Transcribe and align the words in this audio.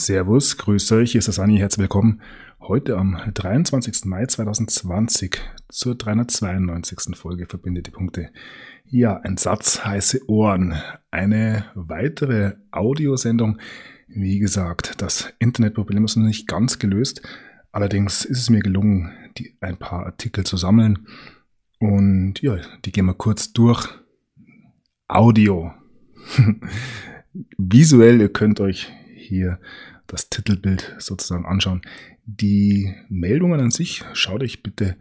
Servus, 0.00 0.56
grüß 0.56 0.92
euch, 0.92 1.10
hier 1.10 1.18
ist 1.18 1.26
das 1.26 1.40
Anni, 1.40 1.58
herzlich 1.58 1.80
willkommen. 1.82 2.22
Heute 2.60 2.96
am 2.96 3.20
23. 3.34 4.04
Mai 4.04 4.26
2020 4.26 5.40
zur 5.68 5.96
392. 5.96 7.16
Folge 7.16 7.46
Verbinde 7.46 7.82
die 7.82 7.90
Punkte. 7.90 8.30
Ja, 8.84 9.16
ein 9.16 9.36
Satz, 9.38 9.84
heiße 9.84 10.30
Ohren. 10.30 10.76
Eine 11.10 11.64
weitere 11.74 12.52
Audiosendung. 12.70 13.58
Wie 14.06 14.38
gesagt, 14.38 15.02
das 15.02 15.32
Internetproblem 15.40 16.04
ist 16.04 16.14
noch 16.14 16.26
nicht 16.26 16.46
ganz 16.46 16.78
gelöst. 16.78 17.20
Allerdings 17.72 18.24
ist 18.24 18.38
es 18.38 18.50
mir 18.50 18.60
gelungen, 18.60 19.10
die, 19.36 19.56
ein 19.60 19.78
paar 19.78 20.06
Artikel 20.06 20.44
zu 20.44 20.56
sammeln. 20.56 21.08
Und 21.80 22.40
ja, 22.40 22.56
die 22.84 22.92
gehen 22.92 23.06
wir 23.06 23.14
kurz 23.14 23.52
durch. 23.52 23.88
Audio. 25.08 25.72
Visuell, 27.58 28.20
ihr 28.20 28.32
könnt 28.32 28.60
euch 28.60 28.92
hier 29.28 29.60
das 30.06 30.30
Titelbild 30.30 30.96
sozusagen 30.98 31.46
anschauen. 31.46 31.82
Die 32.24 32.94
Meldungen 33.08 33.60
an 33.60 33.70
sich 33.70 34.04
schaut 34.14 34.42
euch 34.42 34.62
bitte 34.62 34.96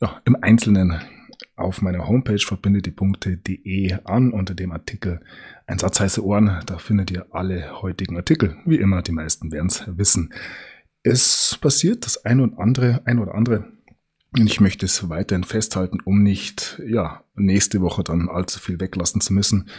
ja, 0.00 0.20
im 0.24 0.36
Einzelnen 0.40 1.00
auf 1.56 1.82
meiner 1.82 2.06
Homepage 2.06 2.38
verbindetdie.de 2.38 3.98
an 4.04 4.32
unter 4.32 4.54
dem 4.54 4.72
Artikel 4.72 5.20
Ein 5.66 5.78
Satz 5.78 6.00
heiße 6.00 6.24
Ohren. 6.24 6.60
Da 6.66 6.78
findet 6.78 7.10
ihr 7.10 7.26
alle 7.30 7.82
heutigen 7.82 8.16
Artikel. 8.16 8.56
Wie 8.64 8.76
immer, 8.76 9.02
die 9.02 9.12
meisten 9.12 9.52
werden 9.52 9.68
es 9.68 9.84
wissen. 9.86 10.32
Es 11.02 11.58
passiert 11.60 12.04
das 12.04 12.24
ein 12.24 12.40
und 12.40 12.58
andere, 12.58 13.02
ein 13.04 13.18
oder 13.18 13.34
andere. 13.34 13.64
Und 14.32 14.46
ich 14.46 14.60
möchte 14.60 14.84
es 14.84 15.08
weiterhin 15.08 15.44
festhalten, 15.44 15.98
um 16.04 16.22
nicht, 16.22 16.80
ja, 16.86 17.24
nächste 17.34 17.80
Woche 17.80 18.04
dann 18.04 18.28
allzu 18.28 18.60
viel 18.60 18.80
weglassen 18.80 19.20
zu 19.20 19.32
müssen. 19.32 19.70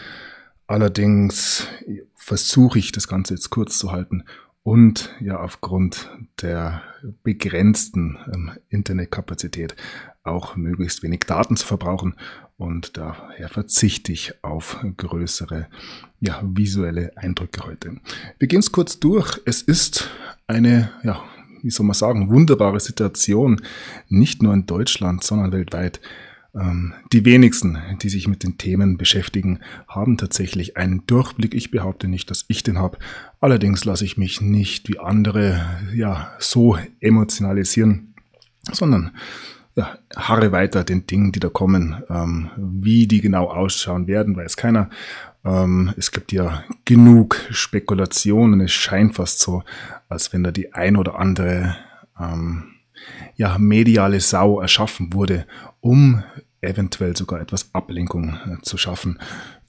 Allerdings 0.68 1.68
versuche 2.16 2.80
ich 2.80 2.92
das 2.92 3.08
Ganze 3.08 3.34
jetzt 3.34 3.50
kurz 3.50 3.78
zu 3.78 3.92
halten 3.92 4.24
und 4.64 5.16
ja 5.22 5.40
aufgrund 5.40 6.12
der 6.42 6.82
begrenzten 7.24 8.18
ähm, 8.34 8.52
Internetkapazität 8.68 9.76
auch 10.24 10.58
möglichst 10.58 11.04
wenig 11.04 11.22
Daten 11.22 11.56
zu 11.56 11.66
verbrauchen 11.66 12.16
und 12.58 12.98
daher 12.98 13.50
verzichte 13.50 14.12
ich 14.12 14.44
auf 14.44 14.84
größere 14.98 15.68
ja, 16.20 16.42
visuelle 16.44 17.16
Eindrücke 17.16 17.66
heute. 17.66 17.98
Wir 18.40 18.48
gehen 18.48 18.60
es 18.60 18.72
kurz 18.72 19.00
durch. 19.00 19.40
Es 19.46 19.62
ist 19.62 20.10
eine, 20.48 20.90
ja, 21.04 21.24
wie 21.62 21.70
soll 21.70 21.86
man 21.86 21.94
sagen, 21.94 22.30
wunderbare 22.30 22.80
Situation, 22.80 23.62
nicht 24.10 24.42
nur 24.42 24.54
in 24.54 24.66
Deutschland, 24.66 25.24
sondern 25.24 25.52
weltweit. 25.52 26.02
Ähm, 26.56 26.94
die 27.12 27.26
wenigsten, 27.26 27.78
die 28.02 28.10
sich 28.10 28.28
mit 28.28 28.44
den 28.44 28.58
Themen 28.58 28.98
beschäftigen, 28.98 29.60
haben 29.88 30.18
tatsächlich 30.18 30.78
einen 30.78 31.06
Durchblick. 31.08 31.54
Ich 31.54 31.72
behaupte 31.72 32.08
nicht, 32.08 32.30
dass 32.32 32.46
ich 32.48 32.64
den 32.64 32.78
habe. 32.78 32.98
Allerdings 33.40 33.86
lasse 33.86 34.06
ich 34.06 34.18
mich 34.18 34.42
nicht 34.42 34.90
wie 34.90 35.00
andere 35.00 35.66
ja 35.94 36.32
so 36.40 36.78
emotionalisieren, 37.00 38.14
sondern 38.72 39.12
ja, 39.76 40.00
harre 40.16 40.52
weiter 40.52 40.84
den 40.84 41.06
Dingen, 41.06 41.32
die 41.32 41.40
da 41.40 41.50
kommen. 41.50 42.02
Ähm, 42.10 42.50
wie 42.58 43.08
die 43.08 43.22
genau 43.22 43.46
ausschauen 43.46 44.08
werden, 44.08 44.36
weiß 44.36 44.58
keiner. 44.58 44.90
Ähm, 45.46 45.94
es 45.98 46.12
gibt 46.12 46.32
ja 46.32 46.64
genug 46.84 47.40
Spekulationen. 47.52 48.60
Es 48.62 48.72
scheint 48.72 49.16
fast 49.16 49.40
so, 49.40 49.64
als 50.10 50.34
wenn 50.34 50.44
da 50.44 50.52
die 50.52 50.74
ein 50.74 50.98
oder 50.98 51.20
andere 51.20 51.76
ähm, 52.20 52.74
ja, 53.36 53.58
mediale 53.60 54.20
Sau 54.20 54.60
erschaffen 54.60 55.14
wurde, 55.14 55.46
um 55.88 56.22
eventuell 56.60 57.16
sogar 57.16 57.40
etwas 57.40 57.74
Ablenkung 57.74 58.36
äh, 58.46 58.62
zu 58.62 58.78
schaffen. 58.78 59.20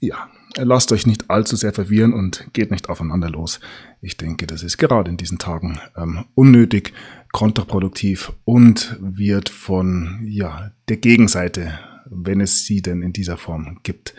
Ja, 0.01 0.27
lasst 0.57 0.91
euch 0.91 1.07
nicht 1.07 1.29
allzu 1.29 1.55
sehr 1.55 1.71
verwirren 1.71 2.13
und 2.13 2.49
geht 2.51 2.71
nicht 2.71 2.89
aufeinander 2.89 3.29
los. 3.29 3.61
Ich 4.01 4.17
denke, 4.17 4.45
das 4.45 4.61
ist 4.61 4.77
gerade 4.77 5.09
in 5.09 5.15
diesen 5.15 5.37
Tagen 5.37 5.79
ähm, 5.95 6.25
unnötig, 6.35 6.93
kontraproduktiv 7.31 8.33
und 8.43 8.97
wird 8.99 9.47
von 9.47 10.19
ja, 10.25 10.71
der 10.89 10.97
Gegenseite, 10.97 11.79
wenn 12.09 12.41
es 12.41 12.65
sie 12.65 12.81
denn 12.81 13.01
in 13.01 13.13
dieser 13.13 13.37
Form 13.37 13.79
gibt, 13.83 14.13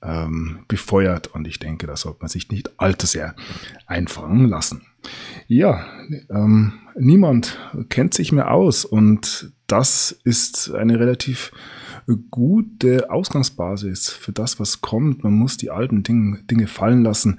ähm, 0.00 0.60
befeuert. 0.68 1.26
Und 1.26 1.46
ich 1.46 1.58
denke, 1.58 1.86
da 1.86 1.96
sollte 1.96 2.20
man 2.20 2.28
sich 2.30 2.48
nicht 2.48 2.80
allzu 2.80 3.06
sehr 3.06 3.34
einfangen 3.86 4.48
lassen. 4.48 4.86
Ja, 5.46 5.86
ähm, 6.30 6.74
niemand 6.94 7.58
kennt 7.88 8.14
sich 8.14 8.32
mehr 8.32 8.52
aus 8.52 8.84
und 8.84 9.52
das 9.66 10.12
ist 10.24 10.72
eine 10.72 10.98
relativ 10.98 11.52
gute 12.30 13.10
Ausgangsbasis 13.10 14.10
für 14.10 14.32
das, 14.32 14.58
was 14.58 14.80
kommt. 14.80 15.22
Man 15.22 15.34
muss 15.34 15.56
die 15.56 15.70
alten 15.70 16.02
Dinge, 16.02 16.42
Dinge 16.42 16.66
fallen 16.66 17.02
lassen, 17.02 17.38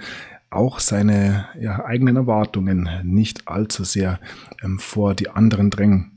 auch 0.50 0.80
seine 0.80 1.46
ja, 1.60 1.84
eigenen 1.86 2.16
Erwartungen 2.16 2.90
nicht 3.04 3.48
allzu 3.48 3.84
sehr 3.84 4.20
ähm, 4.64 4.80
vor 4.80 5.16
die 5.16 5.30
anderen 5.30 5.70
drängen 5.70 6.12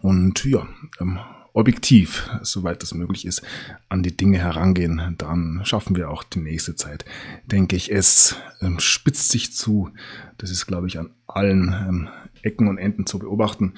und 0.00 0.44
ja, 0.44 0.66
ähm, 1.00 1.18
objektiv, 1.54 2.30
soweit 2.42 2.82
das 2.82 2.94
möglich 2.94 3.26
ist, 3.26 3.42
an 3.88 4.02
die 4.02 4.16
Dinge 4.16 4.38
herangehen, 4.38 5.14
dann 5.18 5.60
schaffen 5.64 5.96
wir 5.96 6.10
auch 6.10 6.22
die 6.22 6.40
nächste 6.40 6.74
Zeit, 6.74 7.04
denke 7.46 7.76
ich. 7.76 7.92
Es 7.92 8.36
ähm, 8.60 8.78
spitzt 8.80 9.28
sich 9.28 9.54
zu. 9.54 9.90
Das 10.38 10.50
ist, 10.50 10.66
glaube 10.66 10.86
ich, 10.86 10.98
an 10.98 11.10
allen 11.26 11.68
ähm, 11.68 12.08
Ecken 12.42 12.68
und 12.68 12.78
Enden 12.78 13.06
zu 13.06 13.18
beobachten. 13.18 13.74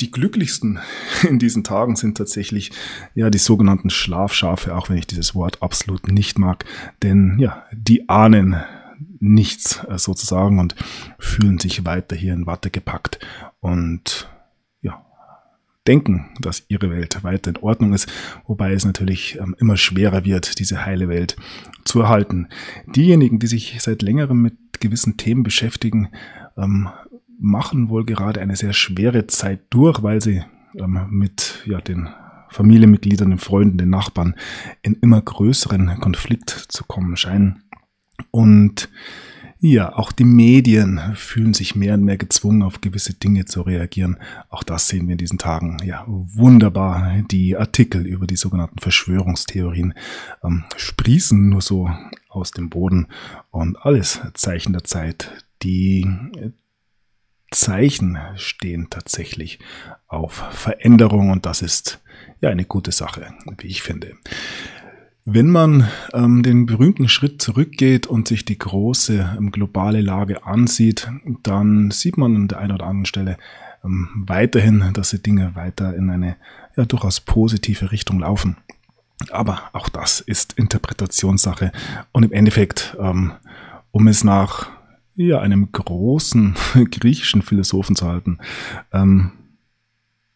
Die 0.00 0.10
glücklichsten 0.10 0.80
in 1.28 1.38
diesen 1.38 1.64
Tagen 1.64 1.96
sind 1.96 2.16
tatsächlich 2.16 2.72
ja 3.14 3.28
die 3.30 3.38
sogenannten 3.38 3.90
Schlafschafe, 3.90 4.74
auch 4.74 4.88
wenn 4.88 4.96
ich 4.96 5.06
dieses 5.06 5.34
Wort 5.34 5.62
absolut 5.62 6.08
nicht 6.08 6.38
mag, 6.38 6.64
denn 7.02 7.38
ja, 7.38 7.66
die 7.72 8.08
ahnen 8.08 8.56
nichts 9.20 9.84
äh, 9.88 9.98
sozusagen 9.98 10.58
und 10.58 10.74
fühlen 11.18 11.58
sich 11.58 11.84
weiter 11.84 12.16
hier 12.16 12.32
in 12.32 12.46
Watte 12.46 12.70
gepackt 12.70 13.18
und 13.60 14.28
denken, 15.86 16.30
dass 16.40 16.64
ihre 16.68 16.90
Welt 16.90 17.24
weiter 17.24 17.50
in 17.50 17.56
Ordnung 17.56 17.92
ist, 17.92 18.10
wobei 18.46 18.72
es 18.72 18.84
natürlich 18.84 19.38
ähm, 19.38 19.56
immer 19.58 19.76
schwerer 19.76 20.24
wird, 20.24 20.58
diese 20.58 20.84
heile 20.84 21.08
Welt 21.08 21.36
zu 21.84 22.00
erhalten. 22.00 22.48
Diejenigen, 22.94 23.38
die 23.38 23.46
sich 23.48 23.76
seit 23.80 24.02
längerem 24.02 24.40
mit 24.42 24.80
gewissen 24.80 25.16
Themen 25.16 25.42
beschäftigen, 25.42 26.08
ähm, 26.56 26.88
machen 27.38 27.88
wohl 27.88 28.04
gerade 28.04 28.40
eine 28.40 28.56
sehr 28.56 28.72
schwere 28.72 29.26
Zeit 29.26 29.60
durch, 29.70 30.02
weil 30.02 30.20
sie 30.20 30.42
ähm, 30.78 31.06
mit 31.10 31.62
ja, 31.66 31.80
den 31.80 32.08
Familienmitgliedern, 32.50 33.30
den 33.30 33.38
Freunden, 33.38 33.78
den 33.78 33.90
Nachbarn 33.90 34.36
in 34.82 34.94
immer 34.94 35.20
größeren 35.20 35.98
Konflikt 36.00 36.50
zu 36.50 36.84
kommen 36.84 37.16
scheinen. 37.16 37.64
Und 38.30 38.88
ja, 39.64 39.94
auch 39.94 40.10
die 40.10 40.24
Medien 40.24 41.00
fühlen 41.14 41.54
sich 41.54 41.76
mehr 41.76 41.94
und 41.94 42.02
mehr 42.02 42.16
gezwungen, 42.16 42.64
auf 42.64 42.80
gewisse 42.80 43.14
Dinge 43.14 43.44
zu 43.44 43.62
reagieren. 43.62 44.18
Auch 44.48 44.64
das 44.64 44.88
sehen 44.88 45.06
wir 45.06 45.12
in 45.12 45.18
diesen 45.18 45.38
Tagen. 45.38 45.76
Ja, 45.84 46.04
wunderbar. 46.08 47.22
Die 47.30 47.56
Artikel 47.56 48.04
über 48.04 48.26
die 48.26 48.34
sogenannten 48.34 48.80
Verschwörungstheorien 48.80 49.94
ähm, 50.42 50.64
sprießen 50.76 51.48
nur 51.48 51.62
so 51.62 51.88
aus 52.28 52.50
dem 52.50 52.70
Boden 52.70 53.06
und 53.52 53.76
alles 53.80 54.20
Zeichen 54.34 54.72
der 54.72 54.82
Zeit. 54.82 55.46
Die 55.62 56.08
Zeichen 57.52 58.18
stehen 58.34 58.88
tatsächlich 58.90 59.60
auf 60.08 60.32
Veränderung 60.50 61.30
und 61.30 61.46
das 61.46 61.62
ist 61.62 62.02
ja 62.40 62.50
eine 62.50 62.64
gute 62.64 62.90
Sache, 62.90 63.32
wie 63.58 63.68
ich 63.68 63.82
finde. 63.82 64.16
Wenn 65.24 65.50
man 65.50 65.88
ähm, 66.12 66.42
den 66.42 66.66
berühmten 66.66 67.08
Schritt 67.08 67.40
zurückgeht 67.40 68.08
und 68.08 68.26
sich 68.26 68.44
die 68.44 68.58
große 68.58 69.36
ähm, 69.38 69.52
globale 69.52 70.00
Lage 70.00 70.44
ansieht, 70.44 71.08
dann 71.44 71.92
sieht 71.92 72.16
man 72.16 72.34
an 72.34 72.48
der 72.48 72.58
einen 72.58 72.72
oder 72.72 72.86
anderen 72.86 73.06
Stelle 73.06 73.38
ähm, 73.84 74.08
weiterhin, 74.26 74.90
dass 74.94 75.10
die 75.10 75.22
Dinge 75.22 75.54
weiter 75.54 75.94
in 75.94 76.10
eine 76.10 76.36
ja 76.76 76.84
durchaus 76.84 77.20
positive 77.20 77.92
Richtung 77.92 78.18
laufen. 78.18 78.56
Aber 79.30 79.70
auch 79.72 79.88
das 79.88 80.18
ist 80.18 80.54
Interpretationssache 80.54 81.70
und 82.10 82.24
im 82.24 82.32
Endeffekt, 82.32 82.96
ähm, 82.98 83.32
um 83.92 84.08
es 84.08 84.24
nach 84.24 84.70
ja, 85.14 85.40
einem 85.40 85.70
großen 85.70 86.56
griechischen 86.90 87.42
Philosophen 87.42 87.94
zu 87.94 88.08
halten. 88.08 88.38
Ähm, 88.92 89.30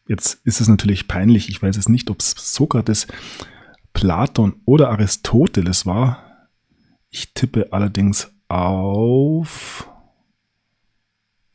jetzt 0.06 0.38
ist 0.44 0.60
es 0.60 0.68
natürlich 0.68 1.08
peinlich, 1.08 1.48
ich 1.48 1.60
weiß 1.60 1.76
es 1.76 1.88
nicht, 1.88 2.08
ob 2.08 2.20
es 2.20 2.34
Sokrates, 2.36 3.08
Platon 3.96 4.56
oder 4.66 4.90
Aristoteles 4.90 5.86
war. 5.86 6.22
Ich 7.08 7.32
tippe 7.32 7.68
allerdings 7.72 8.30
auf 8.46 9.88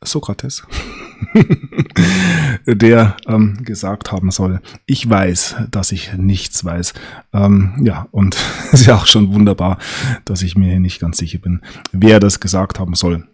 Sokrates. 0.02 0.66
der 2.66 3.16
ähm, 3.28 3.62
gesagt 3.62 4.10
haben 4.10 4.32
soll, 4.32 4.60
ich 4.86 5.08
weiß, 5.08 5.54
dass 5.70 5.92
ich 5.92 6.14
nichts 6.14 6.64
weiß. 6.64 6.94
Ähm, 7.32 7.80
ja, 7.80 8.08
und 8.10 8.36
es 8.72 8.72
ist 8.80 8.86
ja 8.86 8.96
auch 8.96 9.06
schon 9.06 9.32
wunderbar, 9.32 9.78
dass 10.24 10.42
ich 10.42 10.56
mir 10.56 10.80
nicht 10.80 10.98
ganz 10.98 11.18
sicher 11.18 11.38
bin, 11.38 11.62
wer 11.92 12.18
das 12.18 12.40
gesagt 12.40 12.80
haben 12.80 12.94
soll. 12.94 13.28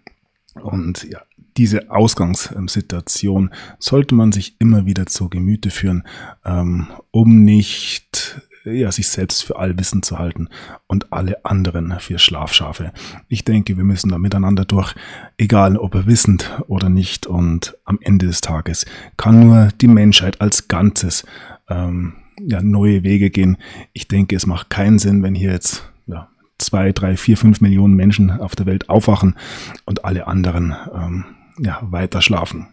Und 0.52 1.04
ja, 1.10 1.22
diese 1.56 1.90
Ausgangssituation 1.90 3.54
sollte 3.78 4.14
man 4.14 4.32
sich 4.32 4.56
immer 4.58 4.84
wieder 4.84 5.06
zu 5.06 5.30
Gemüte 5.30 5.70
führen, 5.70 6.06
ähm, 6.44 6.88
um 7.10 7.42
nicht 7.42 8.42
ja, 8.64 8.90
sich 8.92 9.08
selbst 9.08 9.44
für 9.44 9.58
allwissend 9.58 10.04
zu 10.04 10.18
halten 10.18 10.48
und 10.86 11.12
alle 11.12 11.44
anderen 11.44 11.94
für 12.00 12.18
Schlafschafe. 12.18 12.92
Ich 13.28 13.44
denke, 13.44 13.76
wir 13.76 13.84
müssen 13.84 14.10
da 14.10 14.18
miteinander 14.18 14.64
durch, 14.64 14.94
egal 15.36 15.76
ob 15.76 15.94
er 15.94 16.06
wissend 16.06 16.50
oder 16.68 16.88
nicht. 16.88 17.26
Und 17.26 17.76
am 17.84 17.98
Ende 18.00 18.26
des 18.26 18.40
Tages 18.40 18.86
kann 19.16 19.40
nur 19.40 19.68
die 19.80 19.88
Menschheit 19.88 20.40
als 20.40 20.68
Ganzes 20.68 21.24
ähm, 21.68 22.14
ja, 22.40 22.62
neue 22.62 23.02
Wege 23.02 23.30
gehen. 23.30 23.56
Ich 23.92 24.08
denke, 24.08 24.36
es 24.36 24.46
macht 24.46 24.70
keinen 24.70 24.98
Sinn, 24.98 25.22
wenn 25.22 25.34
hier 25.34 25.52
jetzt 25.52 25.90
ja, 26.06 26.28
zwei, 26.58 26.92
drei, 26.92 27.16
vier, 27.16 27.36
fünf 27.36 27.60
Millionen 27.60 27.94
Menschen 27.94 28.30
auf 28.30 28.56
der 28.56 28.66
Welt 28.66 28.88
aufwachen 28.88 29.34
und 29.84 30.04
alle 30.04 30.26
anderen 30.26 30.74
ähm, 30.94 31.24
ja, 31.58 31.78
weiter 31.82 32.22
schlafen. 32.22 32.68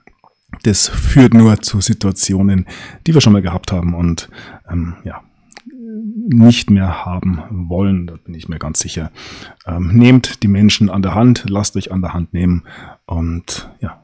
Das 0.64 0.88
führt 0.88 1.34
nur 1.34 1.60
zu 1.62 1.82
Situationen, 1.82 2.66
die 3.06 3.14
wir 3.14 3.22
schon 3.22 3.34
mal 3.34 3.42
gehabt 3.42 3.72
haben 3.72 3.94
und 3.94 4.30
ähm, 4.70 4.96
ja, 5.04 5.22
nicht 6.30 6.70
mehr 6.70 7.06
haben 7.06 7.70
wollen, 7.70 8.08
da 8.08 8.16
bin 8.16 8.34
ich 8.34 8.48
mir 8.48 8.60
ganz 8.60 8.80
sicher. 8.80 9.12
Ähm, 9.66 9.94
nehmt 9.94 10.44
die 10.44 10.48
Menschen 10.48 10.90
an 10.90 11.02
der 11.02 11.16
Hand, 11.16 11.46
lasst 11.48 11.76
euch 11.78 11.92
an 11.92 12.02
der 12.02 12.14
Hand 12.14 12.34
nehmen 12.34 12.64
und 13.06 13.70
ja, 13.80 14.02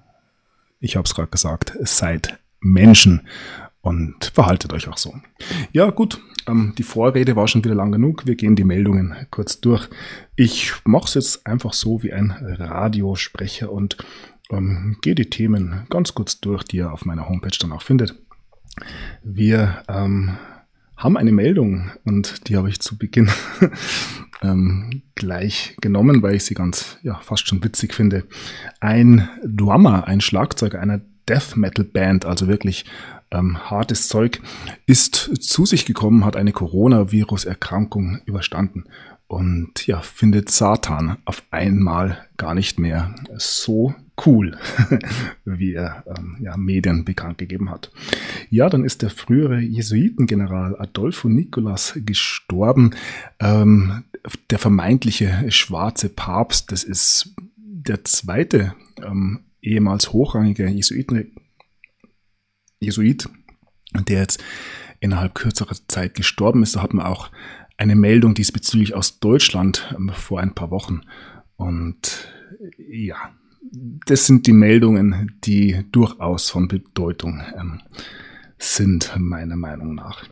ich 0.80 0.96
habe 0.96 1.06
es 1.06 1.14
gerade 1.14 1.30
gesagt, 1.30 1.78
seid 1.82 2.40
Menschen 2.60 3.22
und 3.82 4.32
verhaltet 4.34 4.74
euch 4.74 4.88
auch 4.88 4.98
so. 4.98 5.14
Ja, 5.72 5.90
gut, 5.90 6.22
ähm, 6.48 6.74
die 6.78 6.84
Vorrede 6.84 7.36
war 7.36 7.48
schon 7.48 7.64
wieder 7.64 7.76
lang 7.76 7.92
genug. 7.92 8.26
Wir 8.26 8.36
gehen 8.36 8.56
die 8.56 8.64
Meldungen 8.64 9.16
kurz 9.32 9.60
durch. 9.60 9.90
Ich 10.36 10.74
mache 10.86 11.06
es 11.06 11.14
jetzt 11.16 11.48
einfach 11.48 11.74
so 11.74 12.04
wie 12.04 12.14
ein 12.14 12.32
Radiosprecher 12.32 13.72
und 13.72 13.98
ähm, 14.52 14.98
gehe 15.02 15.16
die 15.16 15.30
Themen 15.30 15.86
ganz 15.90 16.14
kurz 16.14 16.40
durch, 16.40 16.64
die 16.64 16.78
ihr 16.78 16.92
auf 16.92 17.06
meiner 17.06 17.28
Homepage 17.28 17.58
dann 17.60 17.72
auch 17.72 17.82
findet. 17.82 18.16
Wir 19.24 19.84
ähm, 19.88 20.38
haben 21.02 21.18
eine 21.18 21.32
Meldung 21.32 21.92
und 22.06 22.48
die 22.48 22.58
habe 22.58 22.70
ich 22.70 22.80
zu 22.80 22.98
Beginn 22.98 23.30
ähm, 24.42 25.02
gleich 25.16 25.76
genommen, 25.82 26.22
weil 26.22 26.36
ich 26.36 26.46
sie 26.46 26.54
ganz, 26.54 26.98
ja, 27.02 27.16
fast 27.16 27.48
schon 27.48 27.64
witzig 27.64 27.94
finde. 27.94 28.24
Ein 28.80 29.28
Drummer, 29.44 30.08
ein 30.08 30.22
Schlagzeuger 30.22 30.80
einer 30.80 31.02
Death 31.28 31.56
Metal 31.56 31.86
Band, 31.86 32.26
also 32.26 32.48
wirklich 32.48 32.86
ähm, 33.32 33.58
hartes 33.70 34.10
Zeug, 34.10 34.42
ist 34.86 35.16
zu 35.16 35.66
sich 35.66 35.86
gekommen, 35.86 36.24
hat 36.24 36.36
eine 36.36 36.52
Coronavirus-Erkrankung 36.52 38.22
überstanden 38.26 38.86
und 39.28 39.88
ja, 39.88 40.02
findet 40.02 40.52
Satan 40.52 41.18
auf 41.26 41.42
einmal 41.52 42.28
gar 42.38 42.54
nicht 42.54 42.80
mehr 42.80 43.16
so 43.38 43.96
cool, 44.26 44.58
wie 45.46 45.74
er 45.74 46.04
ähm, 46.08 46.38
ja, 46.42 46.58
Medien 46.58 47.06
bekannt 47.06 47.38
gegeben 47.38 47.70
hat. 47.70 47.92
Ja, 48.50 48.70
dann 48.70 48.84
ist 48.84 49.02
der 49.02 49.10
frühere 49.10 49.60
Jesuitengeneral 49.60 50.76
Adolfo 50.80 51.30
Nicolas 51.30 51.94
gestorben. 52.06 52.92
Ähm, 53.40 54.04
der 54.50 54.60
vermeintliche 54.60 55.52
schwarze 55.52 56.10
Papst, 56.10 56.72
das 56.72 56.84
ist 56.84 57.34
der 57.58 58.04
zweite 58.04 58.74
ähm, 59.02 59.42
ehemals 59.62 60.14
hochrangige 60.14 60.68
Jesuiten, 60.68 61.36
Jesuit, 62.80 63.30
der 63.94 64.20
jetzt 64.20 64.44
innerhalb 65.00 65.36
kürzerer 65.36 65.76
Zeit 65.88 66.16
gestorben 66.16 66.64
ist. 66.64 66.76
Da 66.76 66.82
hat 66.82 66.94
man 66.94 67.06
auch 67.06 67.30
eine 67.78 67.96
Meldung 67.96 68.36
diesbezüglich 68.36 68.94
aus 68.94 69.20
Deutschland 69.20 69.94
ähm, 69.96 70.10
vor 70.10 70.40
ein 70.40 70.54
paar 70.54 70.72
Wochen. 70.72 71.02
Und 71.56 72.28
ja, 72.78 73.34
das 73.62 74.26
sind 74.26 74.48
die 74.48 74.54
Meldungen, 74.54 75.34
die 75.44 75.86
durchaus 75.92 76.50
von 76.50 76.68
Bedeutung 76.68 77.42
ähm, 77.58 77.82
sind, 78.58 79.14
meiner 79.18 79.56
Meinung 79.56 79.96
nach. 79.96 80.26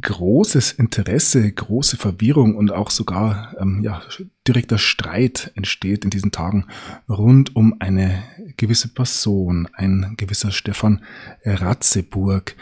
Großes 0.00 0.72
Interesse, 0.72 1.50
große 1.50 1.98
Verwirrung 1.98 2.56
und 2.56 2.72
auch 2.72 2.90
sogar 2.90 3.54
ähm, 3.60 3.82
ja, 3.82 4.00
direkter 4.46 4.78
Streit 4.78 5.52
entsteht 5.54 6.04
in 6.04 6.10
diesen 6.10 6.30
Tagen 6.30 6.66
rund 7.08 7.54
um 7.54 7.76
eine 7.78 8.22
gewisse 8.56 8.88
Person, 8.88 9.68
ein 9.74 10.14
gewisser 10.16 10.50
Stefan 10.50 11.04
Ratzeburg, 11.44 12.56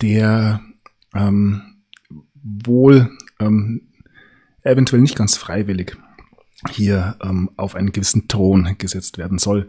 der 0.00 0.60
ähm, 1.14 1.62
wohl 2.44 3.10
ähm, 3.40 3.88
eventuell 4.62 5.02
nicht 5.02 5.16
ganz 5.16 5.36
freiwillig 5.36 5.96
hier 6.70 7.16
ähm, 7.22 7.50
auf 7.56 7.74
einen 7.74 7.92
gewissen 7.92 8.28
Thron 8.28 8.76
gesetzt 8.78 9.18
werden 9.18 9.38
soll. 9.38 9.68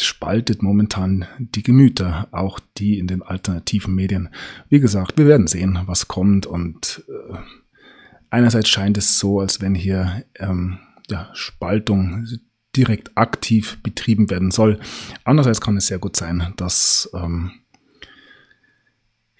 Spaltet 0.00 0.62
momentan 0.62 1.26
die 1.38 1.62
Gemüter, 1.62 2.28
auch 2.32 2.58
die 2.78 2.98
in 2.98 3.06
den 3.06 3.22
alternativen 3.22 3.94
Medien. 3.94 4.30
Wie 4.68 4.80
gesagt, 4.80 5.18
wir 5.18 5.26
werden 5.26 5.46
sehen, 5.46 5.80
was 5.86 6.08
kommt 6.08 6.46
und 6.46 7.04
äh, 7.08 7.36
einerseits 8.30 8.68
scheint 8.68 8.96
es 8.96 9.18
so, 9.18 9.40
als 9.40 9.60
wenn 9.60 9.74
hier 9.74 10.24
ähm, 10.36 10.78
ja, 11.08 11.30
Spaltung 11.34 12.26
direkt 12.74 13.16
aktiv 13.18 13.78
betrieben 13.82 14.30
werden 14.30 14.50
soll. 14.50 14.80
Andererseits 15.24 15.60
kann 15.60 15.76
es 15.76 15.88
sehr 15.88 15.98
gut 15.98 16.16
sein, 16.16 16.54
dass 16.56 17.10
ähm, 17.14 17.52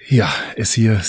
ja, 0.09 0.31
es 0.57 0.73
hier 0.73 1.01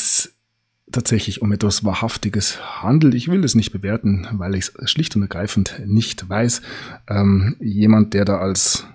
tatsächlich 0.94 1.42
um 1.42 1.52
etwas 1.52 1.84
Wahrhaftiges 1.84 2.60
handelt. 2.82 3.14
Ich 3.16 3.28
will 3.28 3.44
es 3.44 3.56
nicht 3.56 3.74
bewerten, 3.74 4.28
weil 4.32 4.56
ich 4.56 4.72
es 4.78 4.92
schlicht 4.92 5.16
und 5.16 5.24
ergreifend 5.24 5.82
nicht 5.86 6.30
weiß. 6.30 6.62
Ähm, 7.10 7.58
jemand, 7.60 8.14
der 8.14 8.24
da 8.24 8.38
als 8.38 8.88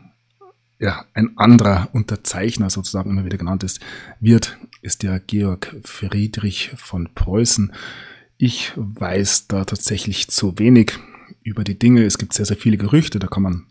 ja, 0.79 1.05
ein 1.13 1.37
anderer 1.37 1.89
Unterzeichner 1.93 2.71
sozusagen 2.71 3.11
immer 3.11 3.25
wieder 3.25 3.37
genannt 3.37 3.65
ist, 3.65 3.81
wird, 4.21 4.59
ist 4.81 5.03
der 5.03 5.19
Georg 5.19 5.75
Friedrich 5.85 6.71
von 6.77 7.09
Preußen. 7.15 7.73
Ich 8.37 8.73
weiß 8.77 9.49
da 9.49 9.65
tatsächlich 9.65 10.29
zu 10.29 10.59
wenig 10.59 10.93
über 11.43 11.65
die 11.65 11.79
Dinge. 11.79 12.05
Es 12.05 12.19
gibt 12.19 12.33
sehr, 12.33 12.47
sehr 12.47 12.57
viele 12.57 12.77
Gerüchte, 12.77 13.19
da 13.19 13.27
kann 13.27 13.43
man 13.43 13.67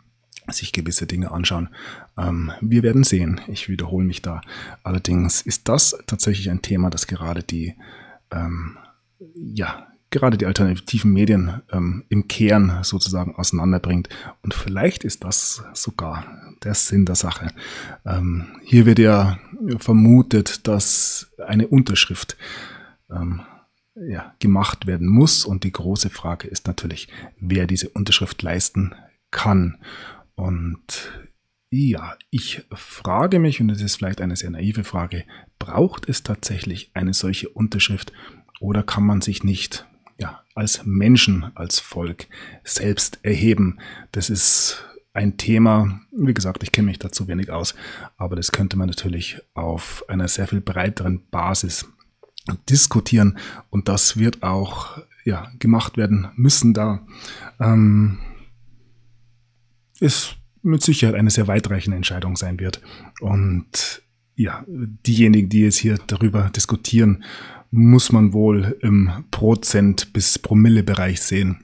sich 0.50 0.74
gewisse 0.74 1.08
Dinge 1.08 1.32
anschauen. 1.32 1.70
Ähm, 2.18 2.52
wir 2.62 2.84
werden 2.84 3.04
sehen. 3.04 3.40
Ich 3.48 3.70
wiederhole 3.70 4.06
mich 4.06 4.22
da. 4.22 4.42
Allerdings 4.84 5.42
ist 5.42 5.70
das 5.70 5.98
tatsächlich 6.08 6.50
ein 6.50 6.62
Thema, 6.62 6.90
das 6.90 7.08
gerade 7.08 7.44
die 7.44 7.74
ähm, 8.32 8.78
ja, 9.36 9.88
gerade 10.10 10.38
die 10.38 10.46
alternativen 10.46 11.12
Medien 11.12 11.62
ähm, 11.72 12.06
im 12.10 12.28
Kern 12.28 12.80
sozusagen 12.84 13.36
auseinanderbringt. 13.36 14.10
Und 14.42 14.54
vielleicht 14.54 15.04
ist 15.04 15.24
das 15.24 15.64
sogar 15.74 16.26
der 16.64 16.74
Sinn 16.74 17.06
der 17.06 17.16
Sache. 17.16 17.50
Ähm, 18.06 18.48
hier 18.64 18.86
wird 18.86 19.00
ja 19.00 19.40
vermutet, 19.80 20.68
dass 20.68 21.32
eine 21.46 21.68
Unterschrift 21.68 22.38
ähm, 23.10 23.42
ja, 23.96 24.34
gemacht 24.40 24.88
werden 24.88 25.07
muss. 25.07 25.46
Und 25.46 25.64
die 25.64 25.72
große 25.72 26.10
Frage 26.10 26.48
ist 26.48 26.68
natürlich, 26.68 27.07
wer 27.40 27.68
diese 27.68 27.90
Unterschrift 27.90 28.42
leisten 28.42 28.94
kann. 29.31 29.78
Und 30.36 31.12
ja, 31.69 32.16
ich 32.30 32.66
frage 32.71 33.40
mich, 33.40 33.59
und 33.59 33.68
das 33.68 33.81
ist 33.81 33.95
vielleicht 33.95 34.21
eine 34.21 34.36
sehr 34.36 34.50
naive 34.50 34.83
Frage, 34.83 35.26
braucht 35.59 36.07
es 36.07 36.24
tatsächlich 36.24 36.92
eine 36.94 37.14
solche 37.14 37.50
Unterschrift 37.50 38.14
oder 38.59 38.83
kann 38.83 39.06
man 39.06 39.21
sich 39.21 39.44
nicht 39.44 39.86
ja, 40.18 40.44
als 40.56 40.86
Menschen, 40.86 41.52
als 41.56 41.80
Volk 41.80 42.28
selbst 42.64 43.19
erheben? 43.24 43.80
Das 44.12 44.30
ist 44.30 44.83
ein 45.14 45.38
Thema, 45.38 46.00
wie 46.12 46.33
gesagt, 46.33 46.64
ich 46.64 46.71
kenne 46.71 46.88
mich 46.88 47.00
dazu 47.00 47.28
wenig 47.28 47.50
aus, 47.52 47.76
aber 48.18 48.36
das 48.36 48.52
könnte 48.52 48.78
man 48.78 48.88
natürlich 48.88 49.42
auf 49.54 50.06
einer 50.07 50.28
sehr 50.28 50.47
viel 50.47 50.62
breiteren 50.62 51.28
Basis 51.30 51.86
diskutieren 52.69 53.38
und 53.69 53.90
das 53.90 54.18
wird 54.18 54.44
auch 54.44 55.02
ja, 55.26 55.52
gemacht 55.59 55.97
werden 55.97 56.30
müssen 56.36 56.74
da. 56.74 57.06
Ähm, 57.59 58.19
ist 60.00 60.38
mit 60.68 60.83
Sicherheit 60.83 61.16
eine 61.16 61.30
sehr 61.30 61.47
weitreichende 61.47 61.97
Entscheidung 61.97 62.36
sein 62.36 62.59
wird. 62.59 62.81
Und 63.21 64.02
ja, 64.36 64.64
diejenigen, 64.68 65.50
die 65.50 65.62
jetzt 65.62 65.78
hier 65.78 65.97
darüber 66.07 66.52
diskutieren, 66.56 67.24
muss 67.71 68.12
man 68.12 68.33
wohl 68.33 68.78
im 68.81 69.26
Prozent- 69.31 70.14
bis 70.14 70.40
Promille-Bereich 70.40 71.21
sehen, 71.21 71.59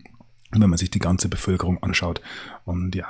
wenn 0.51 0.69
man 0.69 0.77
sich 0.77 0.89
die 0.89 0.99
ganze 0.99 1.29
Bevölkerung 1.29 1.81
anschaut. 1.81 2.21
Und 2.65 2.95
ja, 2.95 3.07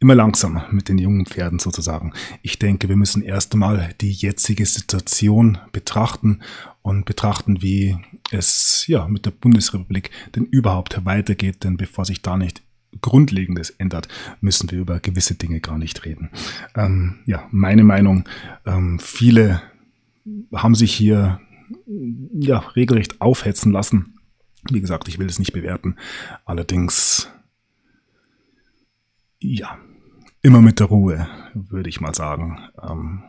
immer 0.00 0.14
langsam 0.16 0.60
mit 0.72 0.88
den 0.88 0.98
jungen 0.98 1.26
Pferden 1.26 1.60
sozusagen. 1.60 2.12
Ich 2.42 2.58
denke, 2.58 2.88
wir 2.88 2.96
müssen 2.96 3.22
erst 3.22 3.52
einmal 3.54 3.94
die 4.00 4.10
jetzige 4.10 4.66
Situation 4.66 5.58
betrachten 5.70 6.40
und 6.82 7.04
betrachten, 7.04 7.62
wie 7.62 7.96
es 8.32 8.84
ja 8.88 9.06
mit 9.06 9.24
der 9.24 9.30
Bundesrepublik 9.30 10.10
denn 10.34 10.44
überhaupt 10.44 11.04
weitergeht, 11.04 11.62
denn 11.62 11.76
bevor 11.76 12.04
sich 12.04 12.20
da 12.20 12.36
nicht 12.36 12.62
Grundlegendes 13.00 13.70
ändert, 13.70 14.08
müssen 14.40 14.70
wir 14.70 14.78
über 14.78 15.00
gewisse 15.00 15.34
Dinge 15.34 15.60
gar 15.60 15.78
nicht 15.78 16.04
reden. 16.04 16.30
Ähm, 16.74 17.20
ja, 17.26 17.48
meine 17.50 17.84
Meinung, 17.84 18.28
ähm, 18.66 18.98
viele 18.98 19.62
haben 20.54 20.74
sich 20.74 20.94
hier 20.94 21.40
ja, 22.32 22.58
regelrecht 22.58 23.20
aufhetzen 23.20 23.72
lassen. 23.72 24.18
Wie 24.70 24.80
gesagt, 24.80 25.08
ich 25.08 25.18
will 25.18 25.26
es 25.26 25.38
nicht 25.38 25.52
bewerten. 25.52 25.96
Allerdings, 26.44 27.28
ja, 29.40 29.78
immer 30.42 30.60
mit 30.60 30.78
der 30.78 30.86
Ruhe, 30.86 31.28
würde 31.54 31.88
ich 31.88 32.00
mal 32.00 32.14
sagen. 32.14 32.60
Ähm, 32.80 33.22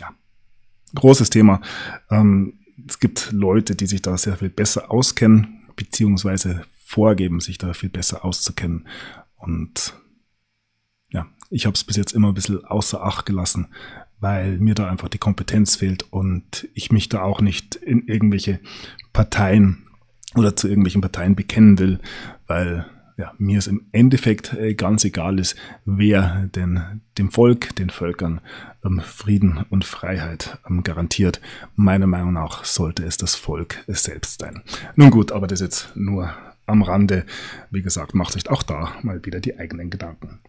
ja, 0.00 0.10
großes 0.94 1.30
Thema. 1.30 1.60
Ähm, 2.10 2.58
es 2.86 2.98
gibt 2.98 3.30
Leute, 3.32 3.74
die 3.76 3.86
sich 3.86 4.02
da 4.02 4.16
sehr 4.18 4.36
viel 4.36 4.50
besser 4.50 4.90
auskennen, 4.90 5.62
beziehungsweise 5.76 6.64
vorgeben, 6.92 7.40
sich 7.40 7.58
da 7.58 7.72
viel 7.72 7.88
besser 7.88 8.24
auszukennen. 8.24 8.86
Und 9.36 9.94
ja, 11.10 11.26
ich 11.50 11.64
habe 11.64 11.74
es 11.74 11.84
bis 11.84 11.96
jetzt 11.96 12.12
immer 12.12 12.28
ein 12.28 12.34
bisschen 12.34 12.64
außer 12.64 13.02
Acht 13.02 13.24
gelassen, 13.24 13.68
weil 14.20 14.58
mir 14.58 14.74
da 14.74 14.88
einfach 14.88 15.08
die 15.08 15.18
Kompetenz 15.18 15.76
fehlt 15.76 16.04
und 16.12 16.68
ich 16.74 16.92
mich 16.92 17.08
da 17.08 17.22
auch 17.22 17.40
nicht 17.40 17.76
in 17.76 18.06
irgendwelche 18.06 18.60
Parteien 19.12 19.86
oder 20.34 20.54
zu 20.54 20.68
irgendwelchen 20.68 21.00
Parteien 21.00 21.34
bekennen 21.34 21.78
will, 21.78 21.98
weil 22.46 22.86
ja, 23.16 23.32
mir 23.38 23.58
es 23.58 23.66
im 23.66 23.86
Endeffekt 23.92 24.52
äh, 24.54 24.74
ganz 24.74 25.04
egal 25.04 25.38
ist, 25.38 25.56
wer 25.84 26.48
denn 26.54 27.02
dem 27.18 27.30
Volk, 27.30 27.74
den 27.76 27.90
Völkern 27.90 28.40
ähm, 28.84 29.00
Frieden 29.00 29.64
und 29.70 29.84
Freiheit 29.84 30.58
ähm, 30.68 30.82
garantiert. 30.82 31.40
Meiner 31.74 32.06
Meinung 32.06 32.32
nach 32.32 32.64
sollte 32.64 33.04
es 33.04 33.16
das 33.18 33.34
Volk 33.34 33.84
selbst 33.86 34.40
sein. 34.40 34.62
Nun 34.96 35.10
gut, 35.10 35.30
aber 35.30 35.46
das 35.46 35.60
jetzt 35.60 35.94
nur 35.94 36.32
am 36.66 36.82
Rande. 36.82 37.24
Wie 37.70 37.82
gesagt, 37.82 38.14
macht 38.14 38.36
euch 38.36 38.48
auch 38.50 38.62
da 38.62 38.92
mal 39.02 39.24
wieder 39.24 39.40
die 39.40 39.58
eigenen 39.58 39.90
Gedanken. 39.90 40.40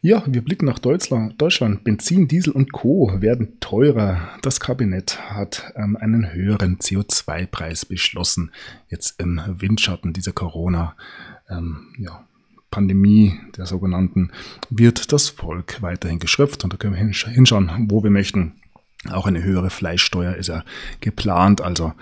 Ja, 0.00 0.22
wir 0.26 0.42
blicken 0.42 0.66
nach 0.66 0.78
Deutschland. 0.78 1.84
Benzin, 1.84 2.28
Diesel 2.28 2.52
und 2.52 2.72
Co. 2.72 3.20
werden 3.20 3.58
teurer. 3.60 4.28
Das 4.42 4.60
Kabinett 4.60 5.18
hat 5.30 5.72
ähm, 5.76 5.96
einen 5.96 6.32
höheren 6.32 6.78
CO2-Preis 6.78 7.84
beschlossen. 7.84 8.52
Jetzt 8.88 9.20
im 9.20 9.40
Windschatten 9.46 10.12
dieser 10.12 10.32
Corona- 10.32 10.94
ähm, 11.50 11.94
ja, 11.98 12.24
Pandemie 12.70 13.38
der 13.56 13.66
sogenannten 13.66 14.30
wird 14.70 15.12
das 15.12 15.28
Volk 15.30 15.80
weiterhin 15.80 16.18
geschröpft 16.18 16.64
und 16.64 16.72
da 16.72 16.76
können 16.76 16.94
wir 16.94 17.32
hinschauen, 17.32 17.86
wo 17.88 18.02
wir 18.02 18.10
möchten. 18.10 18.54
Auch 19.10 19.26
eine 19.26 19.42
höhere 19.42 19.70
Fleischsteuer 19.70 20.34
ist 20.34 20.48
ja 20.48 20.64
geplant. 21.00 21.60
Also 21.60 21.94